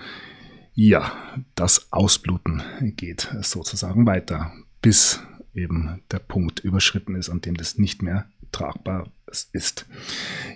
ja, 0.79 1.11
das 1.55 1.91
Ausbluten 1.91 2.61
geht 2.81 3.33
sozusagen 3.41 4.05
weiter, 4.05 4.51
bis 4.79 5.19
eben 5.55 6.03
der 6.11 6.19
Punkt 6.19 6.59
überschritten 6.59 7.15
ist, 7.15 7.29
an 7.31 7.41
dem 7.41 7.57
das 7.57 7.79
nicht 7.79 8.03
mehr 8.03 8.27
tragbar 8.51 9.11
ist. 9.53 9.87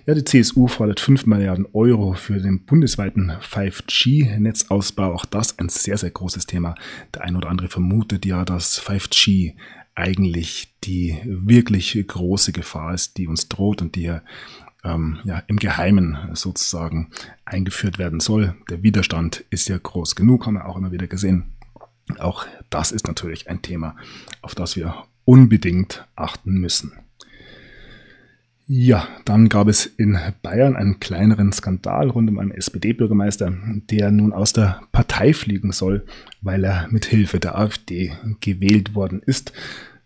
Ja, 0.06 0.14
die 0.14 0.22
CSU 0.22 0.68
fordert 0.68 1.00
5 1.00 1.26
Milliarden 1.26 1.66
Euro 1.72 2.12
für 2.12 2.38
den 2.38 2.64
bundesweiten 2.64 3.32
5G-Netzausbau. 3.32 5.12
Auch 5.12 5.24
das 5.24 5.58
ein 5.58 5.68
sehr, 5.68 5.98
sehr 5.98 6.10
großes 6.10 6.46
Thema. 6.46 6.76
Der 7.14 7.22
ein 7.22 7.34
oder 7.34 7.50
andere 7.50 7.68
vermutet 7.68 8.24
ja, 8.24 8.44
dass 8.44 8.80
5G 8.80 9.56
eigentlich 9.96 10.72
die 10.84 11.18
wirklich 11.24 12.00
große 12.06 12.52
Gefahr 12.52 12.94
ist, 12.94 13.18
die 13.18 13.26
uns 13.26 13.48
droht 13.48 13.82
und 13.82 13.96
die 13.96 14.02
ja, 14.02 14.22
ähm, 14.84 15.18
ja 15.24 15.42
im 15.46 15.56
Geheimen 15.56 16.16
sozusagen 16.34 17.10
eingeführt 17.44 17.98
werden 17.98 18.20
soll. 18.20 18.54
Der 18.70 18.82
Widerstand 18.82 19.44
ist 19.50 19.68
ja 19.68 19.78
groß 19.78 20.14
genug, 20.16 20.46
haben 20.46 20.54
wir 20.54 20.66
auch 20.66 20.76
immer 20.76 20.92
wieder 20.92 21.06
gesehen. 21.06 21.52
Auch 22.18 22.46
das 22.70 22.92
ist 22.92 23.06
natürlich 23.06 23.48
ein 23.48 23.62
Thema, 23.62 23.96
auf 24.40 24.54
das 24.54 24.76
wir 24.76 25.04
unbedingt 25.24 26.06
achten 26.16 26.54
müssen. 26.54 26.92
Ja, 28.66 29.06
dann 29.24 29.48
gab 29.48 29.68
es 29.68 29.86
in 29.86 30.18
Bayern 30.40 30.76
einen 30.76 30.98
kleineren 31.00 31.52
Skandal 31.52 32.08
rund 32.08 32.30
um 32.30 32.38
einen 32.38 32.52
SPD-Bürgermeister, 32.52 33.52
der 33.90 34.10
nun 34.10 34.32
aus 34.32 34.52
der 34.52 34.80
Partei 34.92 35.34
fliegen 35.34 35.72
soll, 35.72 36.06
weil 36.40 36.64
er 36.64 36.88
mit 36.90 37.04
Hilfe 37.04 37.38
der 37.38 37.58
AfD 37.58 38.16
gewählt 38.40 38.94
worden 38.94 39.20
ist. 39.24 39.52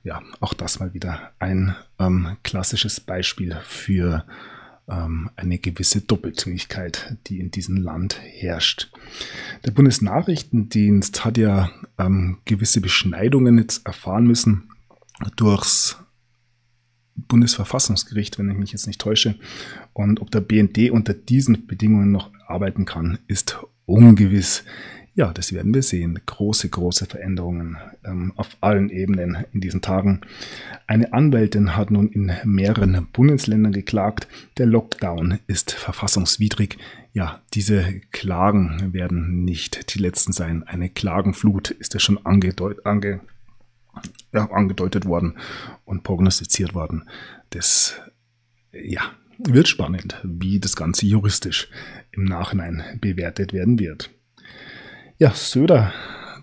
Ja, 0.02 0.22
auch 0.40 0.54
das 0.54 0.80
mal 0.80 0.94
wieder 0.94 1.32
ein 1.38 1.76
ähm, 1.98 2.36
klassisches 2.42 2.98
Beispiel 2.98 3.56
für 3.62 4.24
eine 4.88 5.58
gewisse 5.58 6.00
Doppelzüngigkeit, 6.00 7.16
die 7.26 7.40
in 7.40 7.50
diesem 7.50 7.76
Land 7.76 8.20
herrscht. 8.22 8.92
Der 9.64 9.72
Bundesnachrichtendienst 9.72 11.24
hat 11.24 11.38
ja 11.38 11.70
ähm, 11.98 12.38
gewisse 12.44 12.80
Beschneidungen 12.80 13.58
jetzt 13.58 13.84
erfahren 13.84 14.26
müssen 14.26 14.70
durchs 15.34 15.98
Bundesverfassungsgericht, 17.16 18.38
wenn 18.38 18.50
ich 18.50 18.56
mich 18.56 18.72
jetzt 18.72 18.86
nicht 18.86 19.00
täusche. 19.00 19.36
Und 19.92 20.20
ob 20.20 20.30
der 20.30 20.40
BND 20.40 20.90
unter 20.90 21.14
diesen 21.14 21.66
Bedingungen 21.66 22.12
noch 22.12 22.30
arbeiten 22.46 22.84
kann, 22.84 23.18
ist 23.26 23.58
ungewiss. 23.86 24.64
Ja, 25.16 25.32
das 25.32 25.54
werden 25.54 25.72
wir 25.72 25.82
sehen. 25.82 26.20
Große, 26.26 26.68
große 26.68 27.06
Veränderungen 27.06 27.78
ähm, 28.04 28.34
auf 28.36 28.58
allen 28.60 28.90
Ebenen 28.90 29.46
in 29.54 29.62
diesen 29.62 29.80
Tagen. 29.80 30.20
Eine 30.86 31.14
Anwältin 31.14 31.74
hat 31.74 31.90
nun 31.90 32.08
in 32.10 32.32
mehreren 32.44 33.08
Bundesländern 33.14 33.72
geklagt. 33.72 34.28
Der 34.58 34.66
Lockdown 34.66 35.38
ist 35.46 35.72
verfassungswidrig. 35.72 36.76
Ja, 37.14 37.40
diese 37.54 38.02
Klagen 38.12 38.92
werden 38.92 39.42
nicht 39.42 39.94
die 39.94 40.00
letzten 40.00 40.32
sein. 40.32 40.64
Eine 40.64 40.90
Klagenflut 40.90 41.70
ist 41.70 41.94
ja 41.94 42.00
schon 42.00 42.24
angedeutet. 42.26 42.84
Ange 42.84 43.20
ja, 44.34 44.50
angedeutet 44.50 45.06
worden 45.06 45.38
und 45.86 46.02
prognostiziert 46.02 46.74
worden. 46.74 47.08
Das 47.48 47.98
ja, 48.70 49.00
wird 49.38 49.66
spannend, 49.66 50.20
wie 50.22 50.60
das 50.60 50.76
Ganze 50.76 51.06
juristisch 51.06 51.70
im 52.12 52.24
Nachhinein 52.24 52.84
bewertet 53.00 53.54
werden 53.54 53.78
wird. 53.78 54.10
Ja, 55.18 55.30
Söder, 55.30 55.94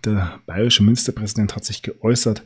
der 0.03 0.39
bayerische 0.47 0.81
Ministerpräsident, 0.81 1.55
hat 1.55 1.63
sich 1.63 1.83
geäußert 1.83 2.43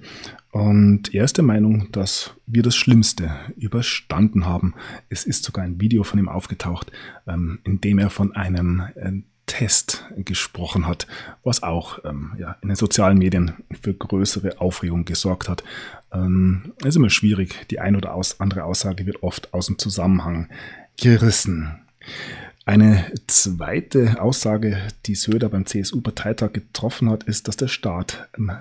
und 0.51 1.13
er 1.13 1.24
ist 1.24 1.38
der 1.38 1.46
Meinung, 1.46 1.89
dass 1.93 2.34
wir 2.46 2.63
das 2.63 2.75
Schlimmste 2.75 3.31
überstanden 3.55 4.46
haben. 4.46 4.74
Es 5.07 5.24
ist 5.24 5.46
sogar 5.46 5.63
ein 5.63 5.79
Video 5.79 6.03
von 6.03 6.19
ihm 6.19 6.27
aufgetaucht, 6.27 6.91
ähm, 7.27 7.60
in 7.63 7.79
dem 7.79 7.98
er 7.98 8.10
von 8.10 8.36
einem 8.36 8.81
äh, 8.96 9.13
Test 9.46 10.03
gesprochen 10.17 10.86
hat, 10.86 11.07
was 11.46 11.63
auch 11.63 12.03
ähm, 12.03 12.34
ja, 12.38 12.57
in 12.62 12.67
den 12.67 12.75
sozialen 12.75 13.17
Medien 13.17 13.53
für 13.81 13.93
größere 13.93 14.60
Aufregung 14.60 15.05
gesorgt 15.05 15.48
hat. 15.48 15.63
Ähm, 16.12 16.74
ist 16.84 16.98
immer 16.98 17.10
schwierig. 17.10 17.67
Die 17.69 17.79
ein 17.79 17.96
oder 17.96 18.13
aus, 18.13 18.41
andere 18.41 18.65
Aussage 18.65 19.05
wird 19.05 19.24
oft 19.24 19.53
aus 19.53 19.67
dem 19.67 19.77
Zusammenhang 19.77 20.50
gerissen. 20.98 21.79
Eine 22.67 23.05
zweite 23.27 24.21
Aussage, 24.21 24.77
die 25.05 25.15
Söder 25.15 25.47
beim 25.47 25.65
CSU-Parteitag 25.65 26.51
getroffen 26.51 27.09
hat, 27.09 27.24
ist, 27.24 27.47
dass 27.47 27.55
der 27.55 27.69
Staat 27.69 28.27
ähm, 28.38 28.51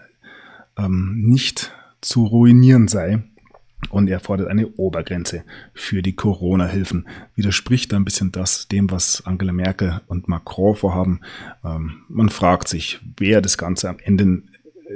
ähm 0.78 1.22
nicht 1.22 1.72
zu 2.02 2.24
ruinieren 2.24 2.86
sei 2.86 3.24
und 3.90 4.08
er 4.08 4.20
fordert 4.20 4.46
eine 4.46 4.68
Obergrenze 4.68 5.42
für 5.74 6.02
die 6.02 6.14
Corona-Hilfen. 6.14 7.08
Widerspricht 7.34 7.92
ein 7.94 8.04
bisschen 8.04 8.30
das 8.30 8.68
dem, 8.68 8.92
was 8.92 9.26
Angela 9.26 9.52
Merkel 9.52 10.00
und 10.06 10.28
Macron 10.28 10.76
vorhaben. 10.76 11.20
Ähm, 11.64 12.04
man 12.08 12.28
fragt 12.28 12.68
sich, 12.68 13.00
wer 13.16 13.40
das 13.40 13.58
Ganze 13.58 13.88
am 13.88 13.98
Ende 13.98 14.44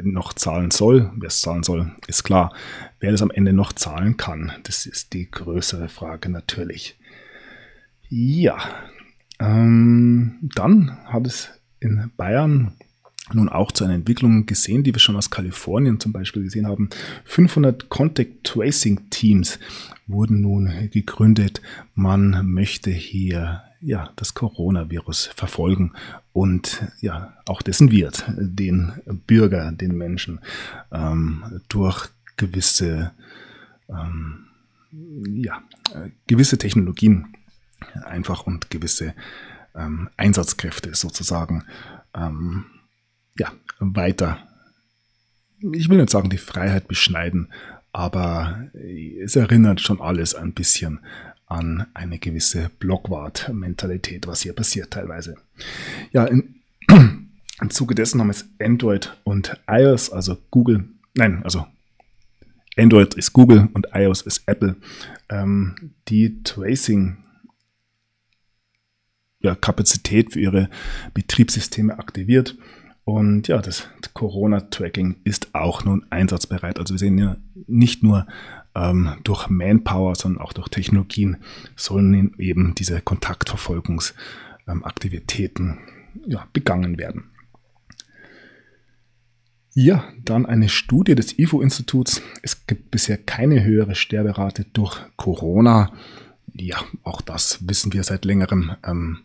noch 0.04 0.34
zahlen 0.34 0.70
soll. 0.70 1.10
Wer 1.16 1.26
es 1.26 1.40
zahlen 1.40 1.64
soll, 1.64 1.90
ist 2.06 2.22
klar. 2.22 2.54
Wer 3.00 3.10
das 3.10 3.22
am 3.22 3.32
Ende 3.32 3.54
noch 3.54 3.72
zahlen 3.72 4.16
kann, 4.16 4.52
das 4.62 4.86
ist 4.86 5.14
die 5.14 5.28
größere 5.28 5.88
Frage 5.88 6.28
natürlich. 6.28 6.96
Ja, 8.08 8.58
ähm, 9.40 10.38
dann 10.54 10.98
hat 11.06 11.26
es 11.26 11.50
in 11.80 12.10
Bayern 12.16 12.72
nun 13.32 13.48
auch 13.48 13.72
zu 13.72 13.84
einer 13.84 13.94
Entwicklung 13.94 14.46
gesehen, 14.46 14.82
die 14.82 14.94
wir 14.94 15.00
schon 15.00 15.16
aus 15.16 15.30
Kalifornien 15.30 16.00
zum 16.00 16.12
Beispiel 16.12 16.42
gesehen 16.42 16.66
haben. 16.66 16.90
500 17.24 17.88
Contact 17.88 18.44
Tracing 18.44 19.08
Teams 19.10 19.58
wurden 20.06 20.40
nun 20.40 20.90
gegründet. 20.90 21.62
Man 21.94 22.50
möchte 22.52 22.90
hier 22.90 23.62
ja 23.80 24.10
das 24.16 24.34
Coronavirus 24.34 25.30
verfolgen 25.34 25.92
und 26.32 26.82
ja 27.00 27.34
auch 27.46 27.62
dessen 27.62 27.90
Wirt, 27.90 28.24
den 28.36 28.92
Bürger, 29.26 29.72
den 29.72 29.96
Menschen 29.96 30.40
ähm, 30.92 31.60
durch 31.68 32.08
gewisse 32.36 33.12
ähm, 33.88 34.46
ja 35.32 35.62
gewisse 36.26 36.58
Technologien 36.58 37.26
einfach 38.04 38.46
und 38.46 38.70
gewisse 38.70 39.14
ähm, 39.74 40.10
Einsatzkräfte 40.16 40.94
sozusagen 40.94 41.64
ähm, 42.14 42.66
ja, 43.36 43.52
weiter, 43.78 44.38
ich 45.60 45.88
will 45.88 45.98
nicht 45.98 46.10
sagen, 46.10 46.30
die 46.30 46.38
Freiheit 46.38 46.88
beschneiden, 46.88 47.52
aber 47.92 48.68
es 49.22 49.36
erinnert 49.36 49.80
schon 49.80 50.00
alles 50.00 50.34
ein 50.34 50.52
bisschen 50.52 51.00
an 51.46 51.86
eine 51.94 52.18
gewisse 52.18 52.70
Blockwart-Mentalität, 52.78 54.26
was 54.26 54.42
hier 54.42 54.52
passiert 54.52 54.92
teilweise. 54.92 55.36
Ja, 56.12 56.24
in, 56.26 56.56
im 56.88 57.70
Zuge 57.70 57.94
dessen 57.94 58.20
haben 58.20 58.30
es 58.30 58.48
Android 58.60 59.16
und 59.24 59.60
iOS, 59.68 60.10
also 60.10 60.38
Google, 60.50 60.88
nein, 61.14 61.42
also 61.42 61.66
Android 62.76 63.14
ist 63.14 63.32
Google 63.32 63.68
und 63.74 63.88
iOS 63.92 64.22
ist 64.22 64.44
Apple, 64.46 64.76
ähm, 65.28 65.92
die 66.08 66.42
Tracing 66.44 67.18
ja, 69.40 69.54
Kapazität 69.54 70.32
für 70.32 70.40
ihre 70.40 70.68
Betriebssysteme 71.14 71.98
aktiviert 71.98 72.56
und 73.04 73.48
ja, 73.48 73.58
das 73.58 73.88
Corona-Tracking 74.14 75.16
ist 75.24 75.52
auch 75.54 75.84
nun 75.84 76.06
einsatzbereit. 76.10 76.78
Also 76.78 76.94
wir 76.94 76.98
sehen 76.98 77.18
ja 77.18 77.36
nicht 77.66 78.04
nur 78.04 78.26
ähm, 78.74 79.10
durch 79.24 79.48
Manpower, 79.48 80.14
sondern 80.14 80.42
auch 80.42 80.52
durch 80.52 80.68
Technologien 80.68 81.38
sollen 81.74 82.34
eben 82.38 82.76
diese 82.76 83.00
Kontaktverfolgungsaktivitäten 83.00 85.68
ähm, 85.68 85.78
ja, 86.26 86.46
begangen 86.52 86.98
werden. 86.98 87.24
Ja, 89.72 90.04
dann 90.24 90.46
eine 90.46 90.68
Studie 90.68 91.16
des 91.16 91.36
IFO-Instituts. 91.38 92.22
Es 92.42 92.66
gibt 92.66 92.90
bisher 92.92 93.18
keine 93.18 93.64
höhere 93.64 93.96
Sterberate 93.96 94.66
durch 94.72 94.98
Corona. 95.16 95.92
Ja, 96.52 96.78
auch 97.02 97.22
das 97.22 97.66
wissen 97.68 97.92
wir 97.92 98.04
seit 98.04 98.24
längerem. 98.24 98.76
Ähm, 98.84 99.18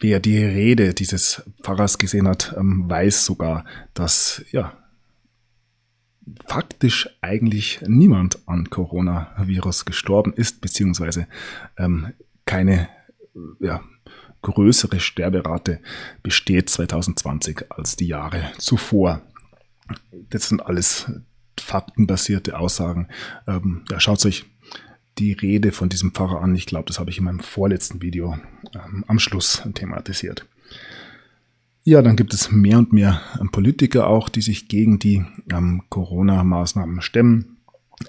wer 0.00 0.20
die 0.20 0.38
Rede 0.38 0.94
dieses 0.94 1.42
Pfarrers 1.62 1.98
gesehen 1.98 2.28
hat, 2.28 2.54
ähm, 2.56 2.88
weiß 2.88 3.24
sogar, 3.24 3.64
dass 3.94 4.44
ja 4.50 4.72
faktisch 6.46 7.08
eigentlich 7.20 7.80
niemand 7.86 8.40
an 8.46 8.68
Coronavirus 8.70 9.84
gestorben 9.84 10.32
ist, 10.34 10.60
beziehungsweise 10.60 11.26
ähm, 11.76 12.12
keine 12.44 12.88
ja, 13.60 13.82
größere 14.42 15.00
Sterberate 15.00 15.80
besteht 16.22 16.70
2020 16.70 17.70
als 17.70 17.96
die 17.96 18.06
Jahre 18.06 18.52
zuvor. 18.58 19.22
Das 20.30 20.48
sind 20.48 20.64
alles 20.64 21.10
faktenbasierte 21.58 22.58
Aussagen. 22.58 23.08
Ähm, 23.46 23.84
ja, 23.90 24.00
schaut 24.00 24.24
euch 24.26 24.44
die 25.18 25.32
Rede 25.32 25.72
von 25.72 25.88
diesem 25.88 26.12
Pfarrer 26.12 26.40
an. 26.40 26.54
Ich 26.54 26.66
glaube, 26.66 26.86
das 26.86 26.98
habe 26.98 27.10
ich 27.10 27.18
in 27.18 27.24
meinem 27.24 27.40
vorletzten 27.40 28.02
Video 28.02 28.38
ähm, 28.74 29.04
am 29.06 29.18
Schluss 29.18 29.62
thematisiert. 29.74 30.46
Ja, 31.84 32.02
dann 32.02 32.16
gibt 32.16 32.34
es 32.34 32.52
mehr 32.52 32.78
und 32.78 32.92
mehr 32.92 33.20
ähm, 33.40 33.50
Politiker 33.50 34.08
auch, 34.08 34.28
die 34.28 34.42
sich 34.42 34.68
gegen 34.68 34.98
die 34.98 35.24
ähm, 35.50 35.84
Corona-Maßnahmen 35.88 37.00
stemmen. 37.00 37.56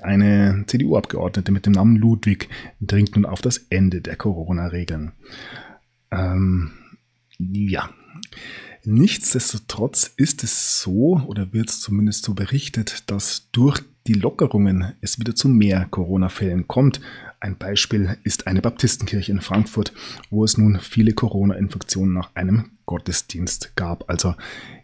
Eine 0.01 0.65
CDU-Abgeordnete 0.67 1.51
mit 1.51 1.65
dem 1.65 1.73
Namen 1.73 1.95
Ludwig 1.95 2.49
dringt 2.81 3.15
nun 3.15 3.25
auf 3.25 3.41
das 3.41 3.57
Ende 3.69 4.01
der 4.01 4.17
Corona-Regeln. 4.17 5.13
Ähm, 6.11 6.71
ja, 7.37 7.89
nichtsdestotrotz 8.83 10.11
ist 10.17 10.43
es 10.43 10.81
so 10.81 11.21
oder 11.25 11.53
wird 11.53 11.69
es 11.69 11.79
zumindest 11.79 12.25
so 12.25 12.33
berichtet, 12.33 13.09
dass 13.09 13.49
durch 13.51 13.81
die 14.09 14.15
Lockerungen 14.15 14.93
es 15.01 15.19
wieder 15.19 15.35
zu 15.35 15.47
mehr 15.47 15.85
Corona-Fällen 15.85 16.67
kommt. 16.67 16.99
Ein 17.39 17.57
Beispiel 17.57 18.17
ist 18.23 18.47
eine 18.47 18.59
Baptistenkirche 18.59 19.31
in 19.31 19.39
Frankfurt, 19.39 19.93
wo 20.31 20.43
es 20.43 20.57
nun 20.57 20.79
viele 20.79 21.13
Corona-Infektionen 21.13 22.13
nach 22.13 22.31
einem 22.33 22.71
Gottesdienst 22.87 23.75
gab. 23.75 24.09
Also 24.09 24.33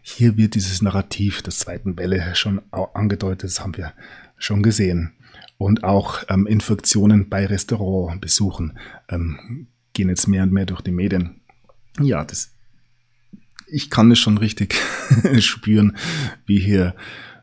hier 0.00 0.36
wird 0.36 0.54
dieses 0.54 0.80
Narrativ 0.80 1.42
der 1.42 1.52
zweiten 1.52 1.98
Welle 1.98 2.36
schon 2.36 2.62
angedeutet, 2.70 3.50
das 3.50 3.60
haben 3.60 3.76
wir 3.76 3.94
schon 4.38 4.62
gesehen. 4.62 5.12
Und 5.58 5.82
auch 5.82 6.22
ähm, 6.28 6.46
Infektionen 6.46 7.28
bei 7.28 7.46
Restaurantbesuchen 7.46 8.78
ähm, 9.08 9.66
gehen 9.92 10.08
jetzt 10.08 10.28
mehr 10.28 10.44
und 10.44 10.52
mehr 10.52 10.66
durch 10.66 10.82
die 10.82 10.92
Medien. 10.92 11.40
Ja, 12.00 12.22
das, 12.22 12.52
ich 13.66 13.90
kann 13.90 14.12
es 14.12 14.20
schon 14.20 14.38
richtig 14.38 14.76
spüren, 15.40 15.96
wie 16.44 16.60
hier 16.60 16.94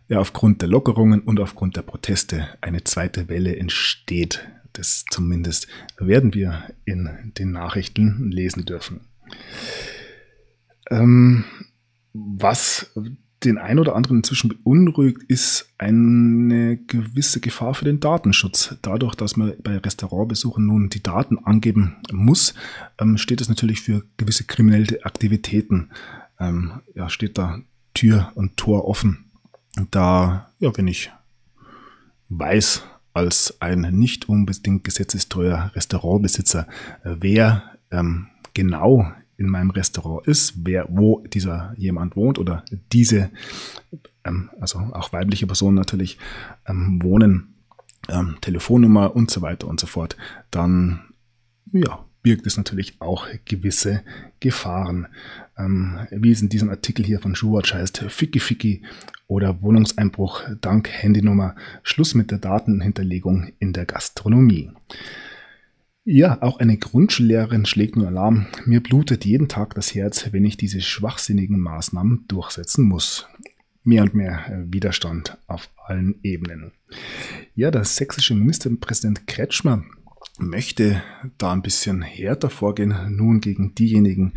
ja, 0.08 0.20
aufgrund 0.20 0.62
der 0.62 0.70
Lockerungen 0.70 1.22
und 1.22 1.40
aufgrund 1.40 1.76
der 1.78 1.82
Proteste 1.82 2.48
eine 2.62 2.84
zweite 2.84 3.30
Welle 3.30 3.56
entsteht. 3.56 4.48
Das 4.74 5.06
zumindest 5.12 5.68
werden 5.98 6.34
wir 6.34 6.64
in 6.86 7.10
den 7.38 7.52
Nachrichten 7.52 8.32
lesen 8.32 8.66
dürfen. 8.66 9.02
Ähm, 10.90 11.46
was 12.14 12.92
den 13.44 13.58
ein 13.58 13.80
oder 13.80 13.96
anderen 13.96 14.18
inzwischen 14.18 14.50
beunruhigt, 14.50 15.24
ist 15.28 15.70
eine 15.78 16.78
gewisse 16.78 17.40
Gefahr 17.40 17.74
für 17.74 17.86
den 17.86 18.00
Datenschutz. 18.00 18.76
Dadurch, 18.82 19.16
dass 19.16 19.36
man 19.36 19.54
bei 19.62 19.78
Restaurantbesuchen 19.78 20.66
nun 20.66 20.90
die 20.90 21.04
Daten 21.04 21.38
angeben 21.40 21.98
muss, 22.12 22.54
ähm, 23.00 23.18
steht 23.18 23.42
es 23.42 23.50
natürlich 23.50 23.82
für 23.82 24.04
gewisse 24.18 24.46
kriminelle 24.46 25.04
Aktivitäten. 25.04 25.90
Ähm, 26.40 26.82
ja, 26.96 27.10
steht 27.10 27.38
da 27.38 27.60
Tür 27.94 28.32
und 28.36 28.58
Tor 28.58 28.88
offen. 28.88 29.26
Da, 29.92 30.50
ja, 30.60 30.76
wenn 30.78 30.88
ich 30.88 31.12
weiß, 32.30 32.84
als 33.14 33.62
ein 33.62 33.82
nicht 33.92 34.30
unbedingt 34.30 34.84
gesetzestreuer 34.84 35.72
Restaurantbesitzer, 35.76 36.68
äh, 37.04 37.16
wer 37.20 37.64
ähm, 37.92 38.28
genau 38.54 39.12
in 39.38 39.48
meinem 39.48 39.72
Restaurant 39.72 40.28
ist, 40.28 40.54
wer, 40.64 40.88
wo 40.90 41.20
dieser 41.22 41.74
jemand 41.78 42.16
wohnt 42.16 42.40
oder 42.40 42.64
diese, 42.92 43.32
ähm, 44.24 44.50
also 44.60 44.80
auch 44.80 45.12
weibliche 45.12 45.48
Personen 45.48 45.76
natürlich, 45.76 46.18
ähm, 46.68 47.00
wohnen, 47.02 47.56
ähm, 48.10 48.38
Telefonnummer 48.42 49.16
und 49.16 49.32
so 49.32 49.42
weiter 49.42 49.68
und 49.68 49.80
so 49.80 49.88
fort, 49.88 50.18
dann 50.52 51.14
ja, 51.72 52.06
birgt 52.24 52.48
es 52.48 52.58
natürlich 52.58 53.00
auch 53.00 53.28
gewisse 53.46 54.02
Gefahren. 54.40 55.08
Ähm, 55.58 56.00
wie 56.10 56.32
es 56.32 56.42
in 56.42 56.50
diesem 56.50 56.70
Artikel 56.70 57.06
hier 57.06 57.20
von 57.20 57.36
Schuwatch 57.36 57.74
heißt, 57.74 58.06
Ficky 58.08 58.40
Ficky 58.40 58.82
oder 59.28 59.62
Wohnungseinbruch 59.62 60.44
dank 60.62 60.90
Handynummer, 60.90 61.56
Schluss 61.84 62.16
mit 62.16 62.32
der 62.32 62.40
Datenhinterlegung 62.40 63.52
in 63.60 63.74
der 63.74 63.86
Gastronomie. 63.86 64.72
Ja, 66.06 66.42
auch 66.42 66.60
eine 66.60 66.78
Grundschullehrerin 66.78 67.66
schlägt 67.66 67.96
nur 67.96 68.08
Alarm. 68.08 68.48
Mir 68.66 68.82
blutet 68.82 69.24
jeden 69.24 69.48
Tag 69.48 69.76
das 69.76 69.96
Herz, 69.96 70.28
wenn 70.32 70.44
ich 70.44 70.58
diese 70.58 70.82
schwachsinnigen 70.82 71.60
Maßnahmen 71.60 72.26
durchsetzen 72.28 72.84
muss. 72.84 73.28
Mehr 73.84 74.04
und 74.04 74.14
mehr 74.14 74.46
äh, 74.50 74.74
Widerstand 74.74 75.38
auf 75.48 75.70
allen 75.86 76.16
Ebenen. 76.24 76.72
Ja, 77.56 77.72
der 77.72 77.86
sächsische 77.86 78.36
Ministerpräsident 78.36 79.28
Kretschmer 79.28 79.84
möchte 80.38 81.02
da 81.38 81.54
ein 81.54 81.62
bisschen 81.62 82.02
härter 82.02 82.50
vorgehen, 82.50 82.96
nun 83.10 83.42
gegen 83.42 83.76
diejenigen, 83.76 84.34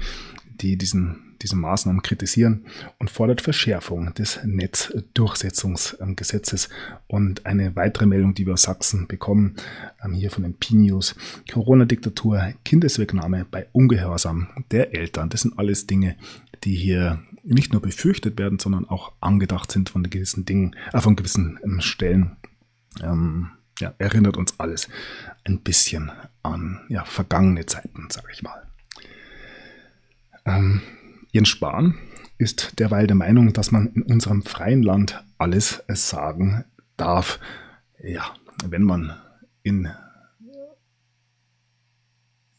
die 0.61 0.77
diesen 0.77 1.27
diese 1.43 1.57
Maßnahmen 1.57 2.03
kritisieren 2.03 2.67
und 2.99 3.11
fordert 3.11 3.41
Verschärfung 3.41 4.15
des 4.15 4.39
Netzdurchsetzungsgesetzes. 4.45 6.69
Und 7.07 7.47
eine 7.47 7.75
weitere 7.77 8.07
Meldung, 8.07 8.35
die 8.35 8.47
wir 8.47 8.55
aus 8.55 8.63
Sachsen 8.63 9.07
bekommen, 9.07 9.55
ähm, 10.03 10.15
hier 10.15 10.31
von 10.31 10.45
den 10.45 10.55
P-News, 10.55 11.15
Corona-Diktatur, 11.53 12.55
Kindeswegnahme 12.65 13.45
bei 13.51 13.67
Ungehorsam 13.73 14.49
der 14.71 14.95
Eltern. 14.95 15.29
Das 15.29 15.43
sind 15.43 15.59
alles 15.59 15.87
Dinge, 15.87 16.17
die 16.65 16.75
hier 16.75 17.23
nicht 17.45 17.71
nur 17.73 17.83
befürchtet 17.83 18.39
werden, 18.39 18.59
sondern 18.59 18.89
auch 18.89 19.13
angedacht 19.21 19.71
sind 19.71 19.91
von 19.91 20.03
gewissen 20.03 20.47
Dingen, 20.47 20.75
äh, 20.93 21.01
von 21.01 21.17
gewissen 21.17 21.59
ähm, 21.63 21.81
Stellen. 21.81 22.37
Ähm, 23.03 23.51
ja, 23.81 23.95
erinnert 23.99 24.37
uns 24.37 24.59
alles 24.59 24.89
ein 25.45 25.61
bisschen 25.61 26.11
an 26.43 26.81
ja, 26.89 27.05
vergangene 27.05 27.67
Zeiten, 27.67 28.09
sage 28.11 28.29
ich 28.33 28.43
mal. 28.43 28.67
Ähm, 30.45 30.83
Jens 31.31 31.49
Spahn 31.49 31.99
ist 32.39 32.79
derweil 32.79 33.07
der 33.07 33.17
Meinung, 33.17 33.53
dass 33.53 33.71
man 33.71 33.89
in 33.89 34.03
unserem 34.03 34.43
freien 34.43 34.83
Land 34.83 35.23
alles 35.39 35.83
sagen 35.89 36.65
darf. 36.97 37.39
Ja, 38.03 38.35
wenn 38.65 38.83
man 38.83 39.17
in 39.63 39.89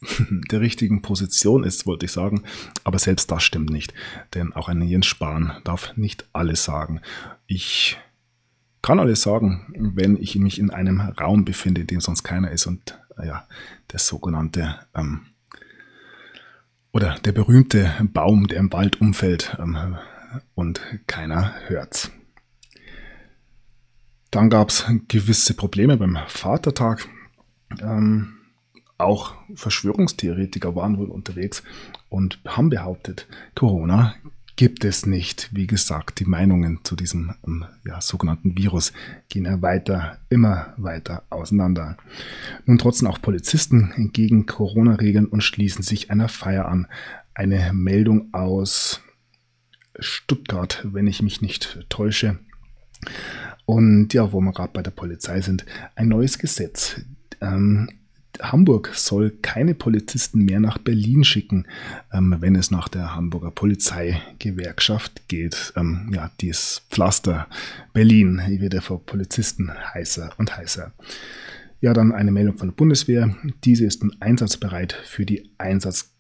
der 0.52 0.62
richtigen 0.62 1.02
Position 1.02 1.64
ist, 1.64 1.86
wollte 1.86 2.06
ich 2.06 2.12
sagen. 2.12 2.44
Aber 2.84 3.00
selbst 3.00 3.32
das 3.32 3.44
stimmt 3.44 3.70
nicht. 3.70 3.94
Denn 4.34 4.54
auch 4.54 4.70
ein 4.70 4.82
Jens 4.82 5.08
Spahn 5.08 5.58
darf 5.64 5.96
nicht 5.98 6.28
alles 6.34 6.64
sagen. 6.64 7.02
Ich 7.48 7.98
kann 8.88 9.02
alles 9.02 9.22
sagen, 9.22 9.66
wenn 9.78 10.16
ich 10.16 10.38
mich 10.38 10.58
in 10.60 10.70
einem 10.70 11.02
Raum 11.02 11.44
befinde, 11.44 11.82
in 11.82 11.88
dem 11.88 12.00
sonst 12.00 12.24
keiner 12.24 12.52
ist 12.52 12.68
und 12.68 12.98
ja, 13.22 13.46
der 13.92 14.00
sogenannte 14.00 14.80
ähm, 14.96 15.26
oder 16.94 17.16
der 17.16 17.34
berühmte 17.34 17.94
Baum, 18.14 18.48
der 18.48 18.60
im 18.60 18.72
Wald 18.72 19.02
umfällt 19.02 19.58
ähm, 19.60 19.98
und 20.56 20.80
keiner 21.06 21.54
hört's. 21.68 22.12
Dann 24.32 24.50
gab 24.50 24.70
es 24.70 24.86
gewisse 25.10 25.54
Probleme 25.54 25.98
beim 25.98 26.18
Vatertag. 26.30 27.10
Ähm, 27.82 28.38
auch 28.98 29.36
Verschwörungstheoretiker 29.54 30.78
waren 30.78 30.98
wohl 30.98 31.10
unterwegs 31.10 31.62
und 32.08 32.40
haben 32.46 32.70
behauptet, 32.70 33.28
Corona 33.54 34.16
gibt 34.58 34.84
es 34.84 35.06
nicht. 35.06 35.50
Wie 35.54 35.68
gesagt, 35.68 36.20
die 36.20 36.26
Meinungen 36.26 36.80
zu 36.84 36.98
diesem 36.98 37.36
ähm, 37.46 37.64
ja, 37.86 38.02
sogenannten 38.02 38.58
Virus 38.58 38.92
gehen 39.30 39.46
ja 39.46 39.62
weiter, 39.62 40.20
immer 40.30 40.74
weiter 40.76 41.24
auseinander. 41.30 41.96
Nun 42.66 42.78
trotzen 42.78 43.08
auch 43.08 43.22
Polizisten 43.22 44.12
gegen 44.12 44.46
Corona-Regeln 44.46 45.28
und 45.28 45.44
schließen 45.44 45.84
sich 45.84 46.12
einer 46.12 46.28
Feier 46.28 46.68
an. 46.68 46.88
Eine 47.34 47.72
Meldung 47.72 48.34
aus 48.34 49.02
Stuttgart, 50.00 50.86
wenn 50.92 51.08
ich 51.08 51.22
mich 51.22 51.42
nicht 51.42 51.86
täusche. 51.88 52.40
Und 53.66 54.14
ja, 54.14 54.34
wo 54.34 54.42
wir 54.42 54.54
gerade 54.54 54.74
bei 54.74 54.82
der 54.82 54.92
Polizei 54.92 55.42
sind, 55.42 55.66
ein 55.96 56.08
neues 56.08 56.40
Gesetz. 56.40 57.02
Ähm, 57.42 57.90
Hamburg 58.42 58.92
soll 58.94 59.32
keine 59.42 59.74
Polizisten 59.74 60.46
mehr 60.46 60.60
nach 60.60 60.78
Berlin 60.78 61.24
schicken, 61.24 61.66
ähm, 62.12 62.36
wenn 62.40 62.56
es 62.56 62.72
nach 62.72 62.88
der 62.88 63.16
Hamburger 63.16 63.52
Polizeigewerkschaft 63.52 65.28
geht. 65.28 65.74
Ähm, 65.76 66.12
ja, 66.14 66.32
dieses 66.42 66.84
Pflaster 66.90 67.48
Berlin 67.94 68.42
wird 68.48 68.74
ja 68.74 68.82
vor 68.82 69.06
Polizisten 69.06 69.72
heißer 69.94 70.32
und 70.38 70.58
heißer. 70.58 70.92
Ja, 71.80 71.94
dann 71.94 72.12
eine 72.12 72.32
Meldung 72.32 72.58
von 72.58 72.70
der 72.70 72.76
Bundeswehr. 72.76 73.36
Diese 73.64 73.86
ist 73.86 74.04
nun 74.04 74.16
einsatzbereit 74.20 74.94
für 74.94 75.26
die 75.26 75.52
Einsatz 75.58 76.12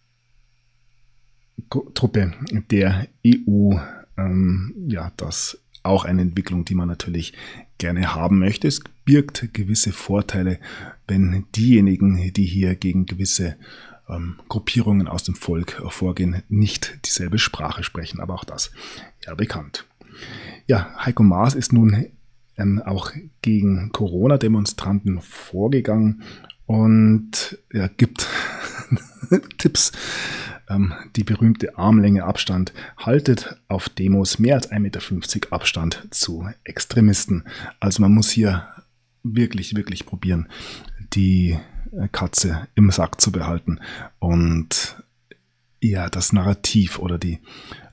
Truppe 1.93 2.33
der 2.71 3.07
EU. 3.25 3.73
Ähm, 4.17 4.73
ja, 4.87 5.11
das 5.17 5.59
auch 5.87 6.05
eine 6.05 6.21
Entwicklung, 6.21 6.65
die 6.65 6.75
man 6.75 6.87
natürlich 6.87 7.33
gerne 7.77 8.15
haben 8.15 8.39
möchte. 8.39 8.67
Es 8.67 8.81
birgt 9.05 9.53
gewisse 9.53 9.91
Vorteile, 9.91 10.59
wenn 11.07 11.45
diejenigen, 11.55 12.33
die 12.33 12.45
hier 12.45 12.75
gegen 12.75 13.05
gewisse 13.05 13.55
ähm, 14.09 14.35
Gruppierungen 14.49 15.07
aus 15.07 15.23
dem 15.23 15.35
Volk 15.35 15.81
vorgehen, 15.89 16.43
nicht 16.49 16.99
dieselbe 17.05 17.39
Sprache 17.39 17.83
sprechen. 17.83 18.19
Aber 18.19 18.35
auch 18.35 18.43
das 18.43 18.71
ja 19.25 19.33
bekannt. 19.35 19.85
Ja, 20.65 20.93
Heiko 21.05 21.23
Maas 21.23 21.55
ist 21.55 21.73
nun 21.73 22.07
ähm, 22.57 22.81
auch 22.83 23.11
gegen 23.41 23.91
Corona-Demonstranten 23.91 25.21
vorgegangen 25.21 26.23
und 26.65 27.59
ja, 27.71 27.87
gibt 27.87 28.27
Tipps. 29.57 29.91
Ähm, 30.69 30.93
die 31.15 31.23
berühmte 31.23 31.77
Armlänge 31.77 32.25
Abstand 32.25 32.73
haltet 32.97 33.59
auf 33.67 33.89
Demos 33.89 34.39
mehr 34.39 34.55
als 34.55 34.71
1,50 34.71 34.79
Meter 34.79 35.53
Abstand 35.53 36.07
zu 36.11 36.47
Extremisten. 36.63 37.43
Also 37.79 38.01
man 38.01 38.13
muss 38.13 38.29
hier 38.29 38.67
wirklich, 39.23 39.75
wirklich 39.75 40.05
probieren, 40.05 40.47
die 41.13 41.57
Katze 42.11 42.67
im 42.75 42.91
Sack 42.91 43.21
zu 43.21 43.31
behalten 43.31 43.79
und 44.19 45.01
ja, 45.81 46.09
das 46.09 46.33
Narrativ 46.33 46.99
oder 46.99 47.17
die 47.17 47.39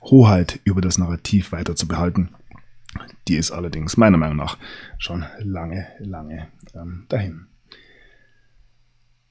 Hoheit 0.01 0.59
über 0.63 0.81
das 0.81 0.97
Narrativ 0.97 1.51
weiter 1.51 1.75
zu 1.75 1.87
behalten. 1.87 2.29
Die 3.27 3.35
ist 3.35 3.51
allerdings 3.51 3.97
meiner 3.97 4.17
Meinung 4.17 4.37
nach 4.37 4.57
schon 4.97 5.25
lange, 5.39 5.87
lange 5.99 6.47
ähm, 6.73 7.05
dahin. 7.09 7.47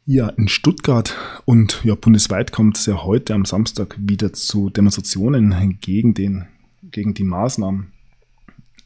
Ja, 0.06 0.28
in 0.28 0.48
Stuttgart 0.48 1.16
und 1.46 1.82
ja, 1.82 1.94
bundesweit 1.94 2.52
kommt 2.52 2.76
es 2.76 2.84
ja 2.84 3.04
heute 3.04 3.32
am 3.32 3.46
Samstag 3.46 3.96
wieder 3.98 4.34
zu 4.34 4.68
Demonstrationen 4.68 5.78
gegen, 5.80 6.12
den, 6.12 6.46
gegen 6.82 7.14
die 7.14 7.24
Maßnahmen 7.24 7.90